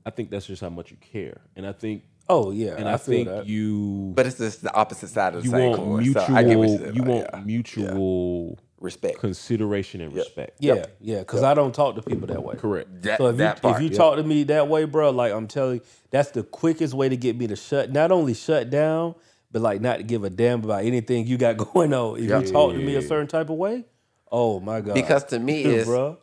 I 0.06 0.10
think 0.10 0.30
that's 0.30 0.46
just 0.46 0.60
how 0.60 0.68
much 0.70 0.90
you 0.90 0.96
care, 0.98 1.40
and 1.56 1.66
I 1.66 1.72
think, 1.72 2.04
Oh 2.28 2.50
yeah, 2.52 2.74
and 2.76 2.88
I, 2.88 2.94
I, 2.94 2.96
feel 2.96 3.14
think 3.16 3.28
that. 3.28 3.46
you 3.46 4.12
But 4.14 4.26
it's 4.26 4.38
just 4.38 4.62
the 4.62 4.74
opposite 4.74 5.08
side 5.10 5.34
of 5.34 5.42
the 5.42 5.46
you 5.46 5.50
same 5.50 5.70
want 5.70 5.82
coin. 5.82 5.98
mutual 6.02 6.26
so 6.26 6.34
I 6.34 6.42
get 6.42 6.58
what 6.58 6.68
you're 6.70 6.92
you 6.92 7.02
about 7.02 7.08
want 7.08 7.26
yeah. 7.34 7.40
mutual 7.44 8.58
respect. 8.80 9.18
consideration 9.18 10.00
and 10.00 10.12
respect. 10.14 10.56
yeah, 10.60 10.86
yeah, 11.00 11.18
because 11.18 11.42
I 11.42 11.54
don't 11.54 11.74
talk 11.74 11.96
to 11.96 12.02
people 12.02 12.26
that 12.28 12.42
way. 12.42 12.56
Correct. 12.56 13.02
That, 13.02 13.18
So 13.18 13.26
if 13.28 13.38
you, 13.38 13.44
part. 13.46 13.76
if 13.76 13.82
you 13.82 13.90
talk 13.96 14.16
to 14.16 14.22
me 14.22 14.44
that 14.44 14.68
way, 14.68 14.84
bro, 14.84 15.10
like 15.10 15.32
I'm 15.32 15.46
telling 15.46 15.76
you, 15.76 15.80
that's 16.10 16.30
the 16.30 16.42
quickest 16.42 16.94
way 16.94 17.08
to 17.08 17.16
get 17.16 17.36
me 17.36 17.46
to 17.48 17.56
shut, 17.56 17.90
not 17.92 18.10
only 18.10 18.34
shut 18.34 18.70
down, 18.70 19.14
but 19.50 19.62
like 19.62 19.80
not 19.80 19.98
to 19.98 20.02
give 20.02 20.24
a 20.24 20.30
damn 20.30 20.64
about 20.64 20.84
anything 20.84 21.26
you 21.26 21.36
got 21.36 21.56
going 21.72 21.92
on. 21.92 22.18
If 22.18 22.24
you 22.24 22.52
talk 22.52 22.72
to 22.72 22.78
me 22.78 22.94
a 22.96 23.02
certain 23.02 23.26
type 23.26 23.50
of 23.50 23.56
way, 23.56 23.84
oh 24.32 24.60
my 24.60 24.80
god, 24.80 24.94
because 24.94 25.24
to 25.24 25.38
me 25.38 25.62
is 25.64 25.86
bro, 25.86 26.18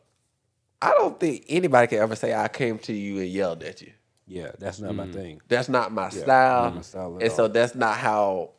I 0.81 0.91
don't 0.91 1.19
think 1.19 1.45
anybody 1.47 1.87
can 1.87 1.99
ever 1.99 2.15
say 2.15 2.33
I 2.33 2.47
came 2.47 2.79
to 2.79 2.93
you 2.93 3.19
and 3.19 3.27
yelled 3.27 3.63
at 3.63 3.81
you. 3.81 3.91
yeah, 4.25 4.51
that's 4.57 4.79
not 4.79 4.95
my 4.95 5.05
mm. 5.05 5.13
thing. 5.13 5.41
That's 5.47 5.69
not 5.69 5.91
my 5.91 6.09
style. 6.09 6.71
my 6.71 6.81
style 6.81 7.17
at 7.17 7.23
and 7.23 7.31
so 7.31 7.47
that's 7.47 7.75
not 7.75 7.97
how 7.97 8.51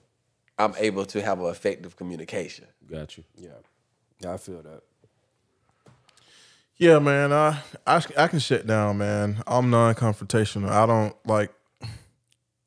I'm 0.59 0.75
able 0.79 1.05
to 1.07 1.23
have 1.23 1.41
an 1.41 1.47
effective 1.47 1.97
communication. 1.97 2.67
Got 2.89 3.17
you. 3.17 3.25
Yeah, 3.37 3.51
yeah, 4.21 4.35
I 4.35 4.37
feel 4.37 4.63
that. 4.63 4.83
Yeah, 6.77 6.99
man. 6.99 7.33
I, 7.33 7.59
I 7.87 8.03
I 8.17 8.29
can 8.29 8.39
shut 8.39 8.67
down, 8.67 8.99
man. 8.99 9.43
I'm 9.47 9.71
non-confrontational. 9.71 10.69
I 10.69 10.87
don't 10.87 11.17
like, 11.27 11.53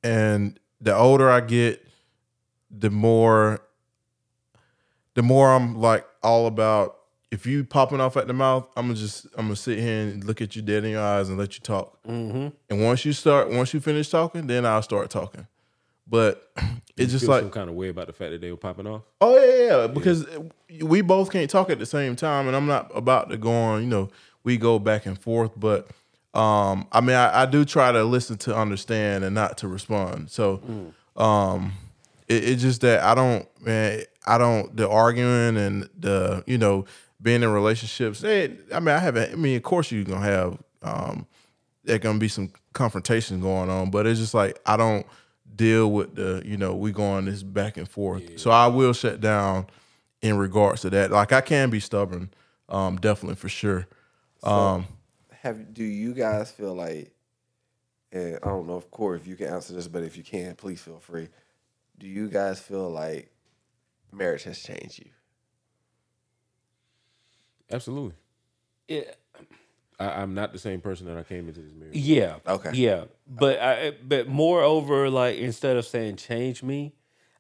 and 0.04 0.60
the 0.82 0.96
older 0.96 1.30
I 1.30 1.40
get, 1.42 1.86
the 2.70 2.90
more, 2.90 3.62
the 5.14 5.24
more 5.24 5.54
I'm 5.54 5.76
like 5.80 6.06
all 6.22 6.48
about. 6.48 6.98
If 7.36 7.46
you 7.46 7.66
popping 7.66 8.00
off 8.00 8.16
at 8.16 8.28
the 8.28 8.34
mouth, 8.34 8.66
I'm 8.78 8.88
gonna 8.88 8.98
just 8.98 9.26
I'm 9.38 9.48
gonna 9.48 9.58
sit 9.58 9.78
here 9.78 10.04
and 10.04 10.24
look 10.24 10.42
at 10.42 10.56
you 10.56 10.62
dead 10.62 10.86
in 10.86 10.92
your 10.92 11.02
eyes 11.02 11.28
and 11.28 11.38
let 11.38 11.56
you 11.56 11.60
talk. 11.60 12.02
Mm-hmm. 12.08 12.48
And 12.70 12.84
once 12.86 13.04
you 13.04 13.12
start, 13.12 13.50
once 13.52 13.74
you 13.74 13.82
finish 13.82 14.10
talking, 14.10 14.48
then 14.48 14.66
I'll 14.66 14.82
start 14.82 15.10
talking. 15.10 15.46
But 16.08 16.50
it's 16.98 17.12
just 17.12 17.28
like 17.28 17.42
some 17.42 17.52
kind 17.52 17.70
of 17.70 17.76
way 17.76 17.90
about 17.90 18.08
the 18.08 18.14
fact 18.14 18.32
that 18.32 18.40
they 18.40 18.52
were 18.52 18.58
popping 18.58 18.88
off. 18.88 19.02
Oh 19.20 19.38
yeah, 19.38 19.54
yeah, 19.54 19.82
yeah. 19.82 19.88
Because 19.88 20.26
we 20.82 21.02
both 21.02 21.30
can't 21.30 21.50
talk 21.50 21.70
at 21.70 21.78
the 21.78 21.86
same 21.86 22.16
time, 22.16 22.48
and 22.48 22.56
I'm 22.56 22.68
not 22.68 22.90
about 22.96 23.30
to 23.32 23.38
go 23.38 23.52
on. 23.52 23.82
You 23.82 23.90
know, 23.90 24.10
we 24.46 24.56
go 24.56 24.80
back 24.80 25.06
and 25.06 25.20
forth, 25.20 25.52
but 25.58 25.90
um, 26.34 26.88
I 26.94 27.02
mean, 27.02 27.18
I, 27.18 27.42
I 27.42 27.46
do 27.48 27.66
try 27.66 27.92
to 27.92 28.06
listen 28.06 28.38
to 28.40 28.56
understand 28.56 29.26
and 29.26 29.36
not 29.36 29.58
to 29.58 29.68
respond. 29.68 30.32
So, 30.32 30.62
um, 31.18 31.74
it, 32.30 32.46
it's 32.46 32.62
just 32.62 32.80
that 32.80 33.04
I 33.04 33.14
don't, 33.14 33.46
man, 33.62 34.04
I 34.26 34.38
don't 34.38 34.76
the 34.76 34.90
arguing 34.90 35.58
and 35.58 35.90
the 36.00 36.46
you 36.48 36.58
know 36.58 36.86
being 37.26 37.42
in 37.42 37.50
relationships. 37.50 38.22
They, 38.22 38.56
I 38.72 38.80
mean, 38.80 38.90
I 38.90 39.00
haven't. 39.00 39.34
I 39.34 39.36
mean, 39.36 39.58
of 39.58 39.64
course, 39.64 39.92
you're 39.92 40.04
gonna 40.04 40.22
have 40.22 40.58
um, 40.84 41.26
there 41.84 41.98
gonna 41.98 42.20
be 42.20 42.28
some 42.28 42.52
confrontations 42.72 43.42
going 43.42 43.70
on, 43.70 43.90
but 43.90 44.06
it's 44.06 44.20
just 44.20 44.36
like 44.36 44.60
I 44.66 44.78
don't 44.78 45.06
deal 45.56 45.92
with 45.92 46.16
the 46.16 46.44
you 46.46 46.56
know 46.56 46.76
we 46.76 46.92
going 46.92 47.26
this 47.26 47.42
back 47.42 47.78
and 47.78 47.90
forth. 47.90 48.40
So 48.40 48.52
I 48.52 48.68
will 48.68 48.94
shut 48.94 49.20
down 49.20 49.66
in 50.22 50.38
regards 50.38 50.82
to 50.82 50.92
that. 50.92 51.12
Like 51.12 51.34
I 51.34 51.42
can 51.42 51.72
be 51.72 51.80
stubborn, 51.80 52.30
um, 52.70 52.98
definitely 52.98 53.36
for 53.36 53.50
sure. 53.50 53.88
Um, 54.44 54.86
Have 55.42 55.74
do 55.74 55.84
you 55.84 56.14
guys 56.14 56.52
feel 56.52 56.76
like? 56.76 57.12
And 58.12 58.38
I 58.44 58.48
don't 58.48 58.68
know, 58.68 58.76
of 58.76 58.92
course, 58.92 59.22
if 59.22 59.28
you 59.28 59.36
can 59.36 59.48
answer 59.48 59.74
this, 59.74 59.88
but 59.88 60.04
if 60.04 60.16
you 60.16 60.24
can, 60.24 60.56
please 60.56 60.80
feel 60.80 61.00
free. 61.00 61.28
Do 61.98 62.08
you 62.08 62.30
guys 62.30 62.60
feel 62.60 62.90
like 62.90 63.32
marriage 64.12 64.44
has 64.44 64.62
changed 64.62 65.00
you? 65.00 65.10
Absolutely. 67.72 68.16
Yeah, 68.88 69.02
I, 70.00 70.22
I'm 70.22 70.34
not 70.34 70.54
the 70.54 70.60
same 70.60 70.82
person 70.82 71.08
that 71.08 71.18
I 71.18 71.24
came 71.24 71.48
into 71.48 71.62
this 71.62 71.74
marriage. 71.74 71.96
yeah, 71.96 72.36
Okay. 72.48 72.72
yeah. 72.74 73.06
But 73.28 73.60
I, 73.60 73.92
but 73.92 74.28
moreover, 74.28 75.10
like 75.10 75.38
instead 75.38 75.78
of 75.78 75.86
saying 75.86 76.18
change 76.18 76.62
me, 76.62 76.94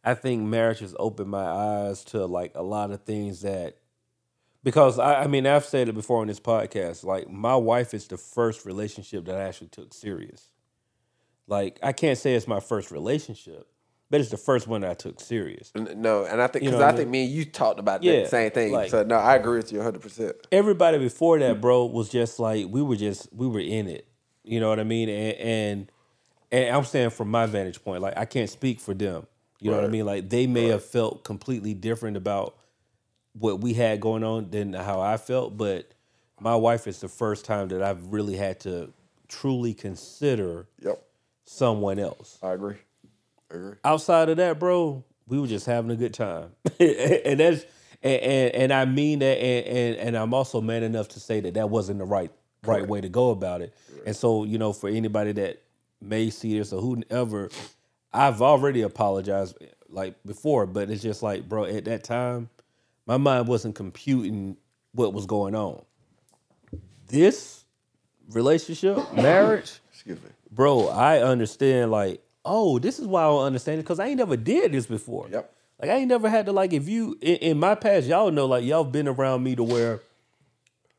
I 0.04 0.14
think 0.16 0.44
marriage 0.44 0.80
has 0.80 0.96
opened 0.98 1.30
my 1.30 1.46
eyes 1.46 2.04
to 2.06 2.26
like 2.26 2.52
a 2.56 2.64
lot 2.64 2.92
of 2.92 3.04
things 3.04 3.42
that 3.42 3.78
because 4.64 4.98
I, 4.98 5.24
I 5.24 5.28
mean 5.28 5.46
I've 5.46 5.66
said 5.66 5.90
it 5.90 5.94
before 5.94 6.22
on 6.22 6.28
this 6.28 6.40
podcast. 6.40 7.04
Like 7.04 7.30
my 7.30 7.56
wife 7.56 7.94
is 7.94 8.08
the 8.08 8.18
first 8.18 8.66
relationship 8.66 9.26
that 9.26 9.36
I 9.36 9.44
actually 9.44 9.68
took 9.68 9.94
serious. 9.94 10.50
Like 11.48 11.78
I 11.84 11.92
can't 11.92 12.18
say 12.18 12.34
it's 12.34 12.48
my 12.48 12.60
first 12.60 12.90
relationship, 12.90 13.68
but 14.10 14.22
it's 14.22 14.30
the 14.30 14.38
first 14.38 14.68
one 14.68 14.82
that 14.82 14.92
I 14.92 14.94
took 14.94 15.20
serious. 15.20 15.72
No, 15.76 16.26
and 16.26 16.42
I 16.42 16.48
think 16.48 16.64
You 16.64 16.72
because 16.72 16.82
know 16.82 16.88
I 16.88 16.92
think 16.94 17.10
me 17.10 17.24
and 17.26 17.32
you 17.32 17.46
talked 17.46 17.80
about 17.80 18.04
Yeah, 18.04 18.22
the 18.24 18.28
same 18.30 18.52
thing. 18.52 18.72
like- 18.72 18.90
so 18.90 19.04
no, 19.04 19.16
I 19.16 19.36
agree 19.36 19.58
with 19.58 19.72
you 19.72 19.80
100. 19.80 20.02
percent 20.02 20.36
Everybody 20.52 20.98
before 21.00 21.40
that, 21.40 21.62
bro, 21.62 21.86
was 21.86 22.10
just 22.10 22.40
like 22.40 22.68
we 22.70 22.82
were 22.82 22.96
just 22.96 23.28
we 23.34 23.48
were 23.48 23.60
in 23.60 23.88
it. 23.88 24.08
You 24.44 24.60
know 24.60 24.70
what 24.70 24.80
I 24.80 24.84
mean? 24.84 25.10
And 25.10 25.38
and 25.38 25.92
and 26.52 26.76
I'm 26.76 26.84
saying 26.86 27.10
from 27.10 27.30
my 27.32 27.46
vantage 27.48 27.84
point, 27.84 28.02
like 28.02 28.18
I 28.18 28.26
can't 28.26 28.50
speak 28.50 28.80
for 28.80 28.94
them. 28.94 29.26
You 29.60 29.72
know 29.72 29.78
what 29.78 29.86
I 29.86 29.90
mean? 29.90 30.06
Like 30.06 30.30
they 30.30 30.46
may 30.48 30.68
have 30.68 30.84
felt 30.86 31.24
completely 31.24 31.74
different 31.74 32.18
about 32.18 32.56
what 33.34 33.60
we 33.62 33.74
had 33.74 34.00
going 34.00 34.24
on 34.24 34.50
than 34.52 34.74
how 34.74 35.02
I 35.02 35.18
felt, 35.18 35.58
but 35.58 35.90
my 36.40 36.56
wife 36.56 36.88
is 36.88 37.00
the 37.00 37.08
first 37.08 37.44
time 37.46 37.70
that 37.70 37.82
I've 37.82 38.12
really 38.14 38.36
had 38.36 38.60
to 38.62 38.94
truly 39.28 39.74
consider 39.74 40.68
Yep, 40.82 41.02
someone 41.46 41.98
else. 42.00 42.38
I 42.44 42.52
agree. 42.54 42.76
Outside 43.84 44.30
of 44.30 44.38
that, 44.38 44.60
bro, 44.60 45.04
we 45.28 45.40
were 45.40 45.48
just 45.48 45.66
having 45.66 45.92
a 45.92 45.96
good 45.96 46.14
time, 46.14 46.52
and 46.80 47.40
that's 47.40 47.66
and, 48.04 48.22
and 48.22 48.56
and 48.56 48.74
I 48.74 48.86
mean 48.86 49.20
that, 49.20 49.38
and, 49.38 49.68
and 49.68 49.96
and 50.08 50.18
I'm 50.18 50.34
also 50.34 50.62
man 50.62 50.84
enough 50.84 51.08
to 51.10 51.20
say 51.20 51.40
that 51.42 51.54
that 51.56 51.70
wasn't 51.70 52.00
the 52.00 52.06
right 52.06 52.32
right 52.66 52.88
way 52.88 53.02
to 53.02 53.10
go 53.10 53.32
about 53.32 53.62
it. 53.62 53.74
And 54.06 54.16
so, 54.16 54.44
you 54.44 54.58
know, 54.58 54.74
for 54.74 54.90
anybody 54.90 55.32
that 55.34 55.62
may 56.02 56.30
see 56.30 56.58
this 56.58 56.74
or 56.74 56.82
whoever, 56.82 57.50
I've 58.14 58.42
already 58.42 58.82
apologized 58.82 59.58
like 59.90 60.16
before, 60.26 60.66
but 60.66 60.90
it's 60.90 61.02
just 61.02 61.22
like, 61.24 61.48
bro, 61.48 61.66
at 61.66 61.86
that 61.86 62.04
time, 62.04 62.50
my 63.06 63.18
mind 63.18 63.48
wasn't 63.48 63.76
computing 63.76 64.58
what 64.94 65.14
was 65.14 65.26
going 65.26 65.56
on. 65.56 65.84
This 67.08 67.66
relationship, 68.32 68.98
marriage, 69.14 69.80
Excuse 69.94 70.22
me. 70.24 70.30
bro, 70.52 70.88
I 70.88 71.20
understand 71.22 71.92
like, 71.92 72.22
oh, 72.46 72.80
this 72.80 73.00
is 73.00 73.08
why 73.08 73.24
I 73.24 73.28
don't 73.28 73.44
understand 73.46 73.80
it 73.80 73.84
because 73.84 74.00
I 74.00 74.08
ain't 74.08 74.18
never 74.18 74.38
did 74.38 74.72
this 74.72 74.86
before. 74.86 75.28
Yep. 75.32 75.52
Like 75.82 75.92
I 75.92 75.96
ain't 75.96 76.08
never 76.08 76.30
had 76.30 76.46
to 76.46 76.52
like 76.54 76.72
if 76.74 76.88
you 76.88 77.18
in, 77.22 77.36
in 77.38 77.60
my 77.60 77.76
past, 77.76 78.08
y'all 78.08 78.32
know 78.32 78.46
like 78.46 78.64
y'all 78.64 78.84
been 78.86 79.08
around 79.08 79.44
me 79.44 79.56
to 79.56 79.64
where 79.64 80.02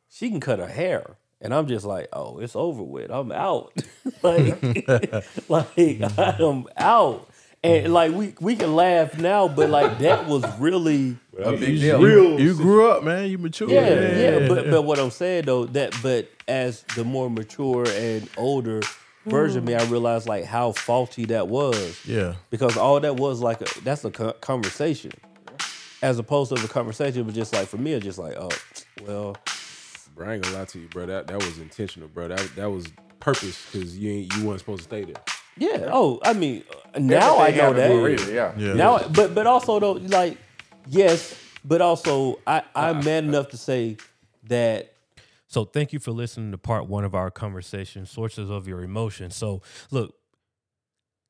she 0.09 0.29
can 0.29 0.39
cut 0.39 0.59
her 0.59 0.67
hair. 0.67 1.15
And 1.39 1.53
I'm 1.53 1.67
just 1.67 1.85
like, 1.85 2.07
oh, 2.13 2.39
it's 2.39 2.55
over 2.55 2.81
with. 2.81 3.11
I'm 3.11 3.31
out. 3.31 3.71
like, 4.23 4.59
like 5.49 6.01
I'm 6.17 6.65
out. 6.77 7.29
And 7.63 7.91
like 7.93 8.11
we 8.13 8.33
we 8.39 8.55
can 8.55 8.75
laugh 8.75 9.17
now, 9.17 9.47
but 9.47 9.69
like 9.69 9.97
that 9.99 10.27
was 10.27 10.43
really 10.59 11.17
A 11.43 11.51
big 11.53 11.69
You, 11.69 11.79
deal. 11.79 12.01
you, 12.01 12.37
you 12.37 12.55
grew 12.55 12.89
up, 12.89 13.03
man. 13.03 13.29
You 13.29 13.37
matured. 13.39 13.71
yeah, 13.71 14.15
yeah. 14.15 14.47
But 14.47 14.69
but 14.69 14.83
what 14.83 14.99
I'm 14.99 15.09
saying 15.11 15.45
though, 15.45 15.65
that 15.65 15.93
but 16.03 16.29
as 16.47 16.83
the 16.95 17.03
more 17.03 17.29
mature 17.29 17.85
and 17.89 18.29
older 18.37 18.81
version 19.29 19.59
of 19.59 19.63
me, 19.65 19.75
I 19.75 19.83
realized 19.85 20.27
like 20.27 20.45
how 20.45 20.71
faulty 20.71 21.25
that 21.25 21.47
was. 21.47 21.99
yeah. 22.05 22.35
because 22.49 22.77
all 22.77 22.99
that 22.99 23.15
was 23.17 23.41
like 23.41 23.61
a 23.61 23.81
that's 23.81 24.03
a 24.05 24.11
conversation 24.11 25.11
as 26.01 26.19
opposed 26.19 26.55
to 26.55 26.61
the 26.61 26.67
conversation 26.67 27.23
but 27.23 27.33
just 27.33 27.53
like 27.53 27.67
for 27.67 27.77
me 27.77 27.91
it's 27.93 28.05
just 28.05 28.19
like 28.19 28.35
oh 28.37 28.49
well 29.05 29.35
Bro, 30.15 30.29
I 30.29 30.33
ain't 30.35 30.43
gonna 30.43 30.57
lie 30.57 30.65
to 30.65 30.79
you, 30.79 30.87
bro. 30.87 31.05
That 31.05 31.27
that 31.27 31.35
was 31.37 31.59
intentional, 31.59 32.07
bro. 32.09 32.27
That 32.27 32.55
that 32.55 32.69
was 32.71 32.87
purpose 33.19 33.63
because 33.71 33.97
you 33.97 34.11
ain't 34.11 34.35
you 34.35 34.45
weren't 34.45 34.59
supposed 34.59 34.79
to 34.79 34.83
stay 34.85 35.03
there. 35.05 35.21
yeah 35.57 35.89
oh 35.91 36.19
i 36.23 36.33
mean 36.33 36.63
uh, 36.93 36.99
now 36.99 37.37
i 37.39 37.49
know 37.49 37.55
happened 37.55 37.75
for 37.77 37.81
a 37.81 37.87
that 37.87 38.03
reason, 38.03 38.35
Yeah. 38.35 38.53
Yeah. 38.57 38.73
now 38.73 39.07
but 39.09 39.33
but 39.35 39.47
also 39.47 39.79
though 39.79 39.91
like 39.93 40.37
yes 40.87 41.35
but 41.65 41.81
also 41.81 42.39
i 42.45 42.61
i'm 42.75 43.03
man 43.03 43.25
enough 43.25 43.49
to 43.49 43.57
say 43.57 43.97
that 44.49 44.93
So 45.47 45.63
thank 45.65 45.93
you 45.93 45.99
for 45.99 46.11
listening 46.11 46.51
to 46.51 46.57
part 46.57 46.87
one 46.87 47.05
of 47.05 47.15
our 47.15 47.31
conversation, 47.31 48.05
sources 48.05 48.49
of 48.49 48.67
your 48.67 48.83
emotions. 48.83 49.35
So 49.35 49.61
look, 49.91 50.15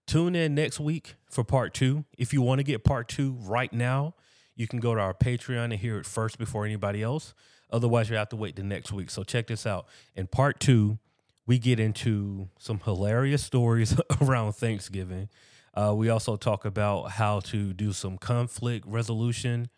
tune 0.08 0.36
in 0.36 0.56
next 0.56 0.80
week 0.80 1.16
for 1.30 1.44
part 1.44 1.74
two. 1.74 2.06
If 2.18 2.34
you 2.34 2.42
want 2.42 2.60
to 2.60 2.64
get 2.64 2.84
part 2.84 3.08
two 3.08 3.38
right 3.42 3.72
now, 3.72 4.16
you 4.56 4.68
can 4.68 4.80
go 4.80 4.96
to 4.96 5.02
our 5.02 5.14
Patreon 5.14 5.66
and 5.66 5.74
hear 5.74 6.00
it 6.00 6.06
first 6.06 6.40
before 6.40 6.66
anybody 6.66 7.04
else. 7.04 7.36
Otherwise, 7.70 8.10
you 8.10 8.16
have 8.16 8.30
to 8.30 8.36
wait 8.36 8.56
the 8.56 8.64
next 8.64 8.92
week. 8.92 9.10
So 9.10 9.24
check 9.24 9.48
this 9.48 9.68
out. 9.68 9.88
In 10.16 10.26
part 10.26 10.60
two, 10.60 10.98
we 11.46 11.60
get 11.60 11.80
into 11.80 12.50
some 12.58 12.80
hilarious 12.80 13.44
stories 13.44 13.96
around 14.22 14.54
Thanksgiving. 14.54 15.30
Uh, 15.74 15.94
we 15.96 16.10
also 16.10 16.36
talk 16.36 16.66
about 16.66 17.12
how 17.12 17.40
to 17.40 17.72
do 17.72 17.94
some 17.94 18.18
conflict 18.18 18.86
resolution 18.88 19.70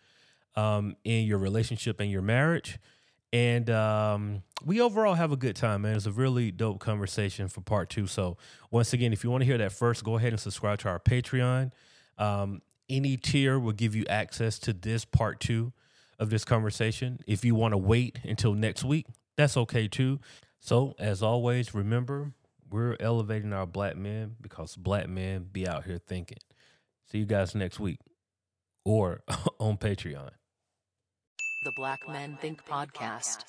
um, 0.56 0.96
in 1.04 1.26
your 1.26 1.38
relationship 1.38 2.00
and 2.00 2.10
your 2.10 2.22
marriage. 2.22 2.80
And 3.32 3.70
um, 3.70 4.44
we 4.66 4.82
overall 4.82 5.14
have 5.14 5.32
a 5.32 5.38
good 5.38 5.56
time, 5.56 5.84
man. 5.84 5.96
It's 5.96 6.08
a 6.08 6.12
really 6.12 6.52
dope 6.52 6.80
conversation 6.80 7.48
for 7.48 7.62
part 7.62 7.90
two. 7.90 8.08
So, 8.08 8.38
once 8.72 8.94
again, 8.94 9.14
if 9.14 9.24
you 9.24 9.30
want 9.30 9.42
to 9.42 9.46
hear 9.46 9.58
that 9.60 9.72
first, 9.72 10.04
go 10.04 10.18
ahead 10.18 10.34
and 10.34 10.40
subscribe 10.40 10.80
to 10.80 10.90
our 10.90 11.00
Patreon. 11.00 11.72
Um, 12.18 12.62
any 12.90 13.18
tier 13.18 13.60
will 13.60 13.74
give 13.74 13.96
you 13.96 14.06
access 14.10 14.58
to 14.60 14.74
this 14.74 15.06
part 15.06 15.40
two 15.40 15.74
of 16.18 16.32
this 16.32 16.44
conversation. 16.44 17.20
If 17.28 17.46
you 17.46 17.54
want 17.54 17.74
to 17.74 17.78
wait 17.78 18.20
until 18.24 18.54
next 18.54 18.84
week, 18.84 19.06
that's 19.38 19.56
okay 19.58 19.88
too. 19.88 20.20
So, 20.60 20.96
as 20.98 21.22
always, 21.22 21.74
remember 21.76 22.34
we're 22.72 22.98
elevating 23.00 23.54
our 23.54 23.66
black 23.66 23.96
men 23.96 24.36
because 24.42 24.76
black 24.76 25.08
men 25.08 25.48
be 25.52 25.68
out 25.68 25.86
here 25.86 26.00
thinking. 26.00 26.40
See 27.12 27.20
you 27.20 27.26
guys 27.26 27.56
next 27.56 27.80
week 27.80 28.00
or 28.84 29.22
on 29.60 29.78
Patreon. 29.78 30.32
The 31.62 31.72
Black 31.74 32.08
Men 32.08 32.38
Think 32.38 32.66
Podcast. 32.66 33.44